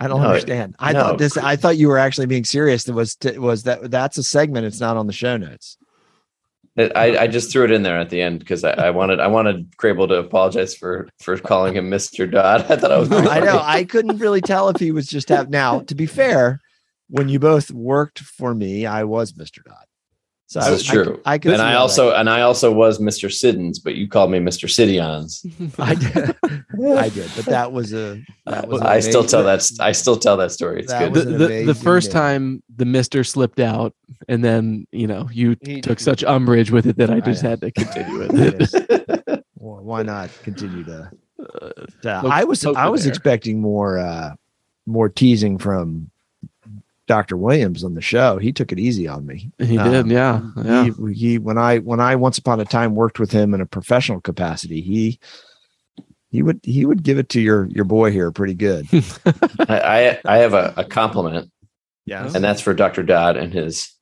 I 0.00 0.06
don't 0.06 0.22
No, 0.22 0.28
understand. 0.28 0.76
I 0.78 0.92
no. 0.92 1.00
thought 1.00 1.18
this. 1.18 1.36
I 1.36 1.56
thought 1.56 1.76
you 1.76 1.88
were 1.88 1.98
actually 1.98 2.26
being 2.26 2.44
serious. 2.44 2.84
That 2.84 2.94
was 2.94 3.16
was 3.36 3.64
that 3.64 3.90
that's 3.90 4.16
a 4.18 4.22
segment. 4.22 4.66
It's 4.66 4.80
not 4.80 4.96
on 4.96 5.06
the 5.06 5.12
show 5.12 5.36
notes. 5.36 5.76
I, 6.78 7.18
I 7.18 7.26
just 7.26 7.50
threw 7.50 7.64
it 7.64 7.72
in 7.72 7.82
there 7.82 7.98
at 7.98 8.08
the 8.08 8.22
end 8.22 8.38
because 8.38 8.62
I, 8.62 8.70
I 8.70 8.90
wanted 8.90 9.18
I 9.18 9.26
wanted 9.26 9.76
Crable 9.76 10.06
to 10.06 10.14
apologize 10.14 10.76
for 10.76 11.08
for 11.18 11.36
calling 11.36 11.74
him 11.74 11.90
Mr. 11.90 12.30
Dodd. 12.30 12.62
I 12.70 12.76
thought 12.76 12.92
I 12.92 12.98
was. 12.98 13.10
I 13.10 13.40
know. 13.40 13.60
I 13.60 13.82
couldn't 13.82 14.18
really 14.18 14.40
tell 14.40 14.68
if 14.68 14.78
he 14.78 14.92
was 14.92 15.08
just 15.08 15.28
have 15.30 15.50
now. 15.50 15.80
To 15.80 15.94
be 15.96 16.06
fair, 16.06 16.60
when 17.10 17.28
you 17.28 17.40
both 17.40 17.72
worked 17.72 18.20
for 18.20 18.54
me, 18.54 18.86
I 18.86 19.02
was 19.04 19.32
Mr. 19.32 19.64
Dodd. 19.64 19.87
So 20.48 20.60
That's 20.60 20.88
I, 20.88 20.92
true. 20.94 21.20
I, 21.26 21.34
I 21.34 21.38
could 21.38 21.52
and 21.52 21.60
I 21.60 21.74
also 21.74 22.08
that. 22.08 22.20
and 22.20 22.30
I 22.30 22.40
also 22.40 22.72
was 22.72 22.98
Mr. 22.98 23.30
Siddons, 23.30 23.78
but 23.78 23.96
you 23.96 24.08
called 24.08 24.30
me 24.30 24.38
Mr. 24.38 24.66
Sidions. 24.66 25.44
I 25.78 25.94
did. 25.94 26.36
I 26.96 27.10
did, 27.10 27.30
but 27.36 27.44
that 27.44 27.70
was 27.70 27.92
a. 27.92 28.24
That 28.46 28.66
was 28.66 28.80
I 28.80 29.00
still 29.00 29.24
tell 29.24 29.44
that. 29.44 29.70
I 29.78 29.92
still 29.92 30.16
tell 30.16 30.38
that 30.38 30.50
story. 30.50 30.80
It's 30.80 30.90
that 30.90 31.12
good. 31.12 31.26
The, 31.26 31.48
the, 31.48 31.64
the, 31.66 31.74
first 31.74 32.08
day. 32.08 32.14
time 32.14 32.62
the 32.74 32.86
Mister 32.86 33.24
slipped 33.24 33.60
out, 33.60 33.94
and 34.26 34.42
then 34.42 34.86
you 34.90 35.06
know 35.06 35.28
you 35.30 35.54
he, 35.60 35.82
took 35.82 36.00
such 36.00 36.24
umbrage 36.24 36.70
with 36.70 36.86
it 36.86 36.96
that 36.96 37.10
I 37.10 37.20
just 37.20 37.44
I 37.44 37.50
had 37.50 37.60
to 37.60 37.70
continue 37.70 38.18
with 38.20 38.74
it. 38.74 39.44
well, 39.56 39.82
why 39.82 40.02
not 40.02 40.30
continue 40.44 40.82
to? 40.84 41.10
to 42.04 42.10
I 42.10 42.44
was 42.44 42.64
I 42.64 42.88
was 42.88 43.04
there. 43.04 43.12
expecting 43.12 43.60
more 43.60 43.98
uh 43.98 44.34
more 44.86 45.10
teasing 45.10 45.58
from 45.58 46.10
Dr. 47.08 47.36
Williams 47.36 47.82
on 47.82 47.94
the 47.94 48.00
show. 48.00 48.38
He 48.38 48.52
took 48.52 48.70
it 48.70 48.78
easy 48.78 49.08
on 49.08 49.26
me. 49.26 49.50
He 49.58 49.76
um, 49.76 49.90
did, 49.90 50.06
yeah. 50.06 50.42
yeah. 50.62 50.84
He, 50.84 51.12
he, 51.14 51.38
when 51.38 51.58
I 51.58 51.78
when 51.78 51.98
I 51.98 52.14
once 52.14 52.38
upon 52.38 52.60
a 52.60 52.64
time 52.64 52.94
worked 52.94 53.18
with 53.18 53.32
him 53.32 53.54
in 53.54 53.60
a 53.60 53.66
professional 53.66 54.20
capacity, 54.20 54.80
he 54.80 55.18
he 56.30 56.42
would 56.42 56.60
he 56.62 56.84
would 56.84 57.02
give 57.02 57.18
it 57.18 57.30
to 57.30 57.40
your 57.40 57.66
your 57.70 57.86
boy 57.86 58.12
here 58.12 58.30
pretty 58.30 58.54
good. 58.54 58.86
I 59.68 60.20
I 60.24 60.36
have 60.36 60.54
a, 60.54 60.74
a 60.76 60.84
compliment. 60.84 61.50
Yes. 62.04 62.34
And 62.34 62.44
that's 62.44 62.60
for 62.60 62.72
Dr. 62.72 63.02
Dodd 63.02 63.36
and 63.36 63.52
his 63.52 63.92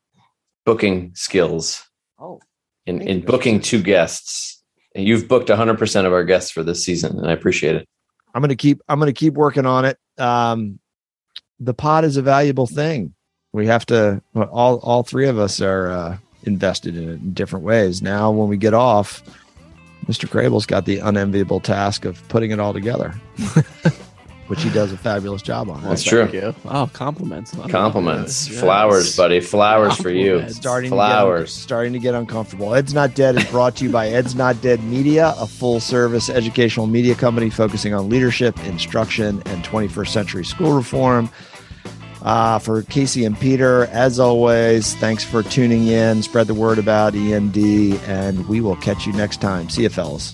booking 0.65 1.13
skills. 1.15 1.83
Oh. 2.19 2.41
In 2.85 3.01
in 3.01 3.21
booking 3.23 3.61
two 3.61 3.83
guests. 3.83 4.63
And 4.95 5.07
you've 5.07 5.29
booked 5.29 5.51
100% 5.51 6.07
of 6.07 6.13
our 6.13 6.25
guests 6.25 6.51
for 6.51 6.63
this 6.63 6.83
season 6.83 7.19
and 7.19 7.29
I 7.29 7.33
appreciate 7.33 7.77
it. 7.77 7.87
I'm 8.35 8.41
going 8.41 8.49
to 8.49 8.57
keep 8.57 8.81
I'm 8.89 8.99
going 8.99 9.13
to 9.13 9.19
keep 9.19 9.35
working 9.35 9.67
on 9.67 9.85
it. 9.85 9.99
Um 10.19 10.81
the 11.61 11.75
pot 11.75 12.05
is 12.05 12.17
a 12.17 12.23
valuable 12.23 12.67
thing. 12.67 13.15
We 13.53 13.67
have 13.67 13.87
to 13.87 14.23
all 14.35 14.77
all 14.79 15.03
three 15.03 15.29
of 15.29 15.39
us 15.39 15.61
are 15.61 15.91
uh, 15.91 16.19
invested 16.45 16.97
in 16.97 17.09
it 17.09 17.13
in 17.13 17.33
different 17.33 17.65
ways. 17.65 18.03
Now, 18.03 18.31
when 18.31 18.49
we 18.49 18.57
get 18.57 18.75
off, 18.75 19.23
Mr. 20.07 20.31
Crable's 20.31 20.67
got 20.67 20.85
the 20.85 20.99
unenviable 20.99 21.61
task 21.61 22.05
of 22.05 22.27
putting 22.29 22.51
it 22.51 22.61
all 22.61 22.73
together, 22.73 23.15
which 24.49 24.63
he 24.63 24.71
does 24.71 24.93
a 24.93 24.97
fabulous 24.97 25.43
job 25.43 25.69
on. 25.69 25.83
That's 25.83 26.03
true. 26.03 26.29
You. 26.33 26.55
Oh, 26.67 26.89
compliments. 26.93 27.53
Compliments. 27.69 28.49
Yes. 28.49 28.61
Flowers, 28.61 29.17
buddy. 29.17 29.41
Flowers 29.41 29.97
for 29.97 30.11
you. 30.11 30.49
Starting 30.49 30.91
Flowers. 30.91 31.53
To 31.53 31.59
get, 31.59 31.63
starting 31.63 31.93
to 31.93 31.99
get 31.99 32.15
uncomfortable. 32.15 32.75
Ed's 32.75 32.95
Not 32.95 33.15
Dead 33.15 33.37
is 33.37 33.45
brought 33.47 33.77
to 33.77 33.85
you 33.85 33.91
by 33.91 34.09
Ed's 34.09 34.35
Not 34.35 34.61
Dead 34.63 34.83
Media, 34.85 35.35
a 35.39 35.47
full 35.47 35.81
service 35.81 36.29
educational 36.29 36.87
media 36.87 37.15
company 37.15 37.51
focusing 37.51 37.95
on 37.95 38.09
leadership, 38.09 38.59
instruction, 38.65 39.43
and 39.47 39.65
21st 39.65 40.09
century 40.09 40.45
school 40.45 40.73
reform. 40.73 41.31
Uh, 42.23 42.59
for 42.59 42.83
Casey 42.83 43.25
and 43.25 43.39
Peter, 43.39 43.85
as 43.87 44.19
always, 44.19 44.97
thanks 44.97 45.23
for 45.23 45.45
tuning 45.45 45.87
in. 45.87 46.23
Spread 46.25 46.49
the 46.49 46.55
word 46.55 46.77
about 46.77 47.15
END, 47.15 47.57
and 48.09 48.49
we 48.49 48.61
will 48.61 48.75
catch 48.77 49.07
you 49.07 49.13
next 49.13 49.41
time. 49.41 49.69
See 49.69 49.83
you, 49.83 49.89
fellas. 49.91 50.33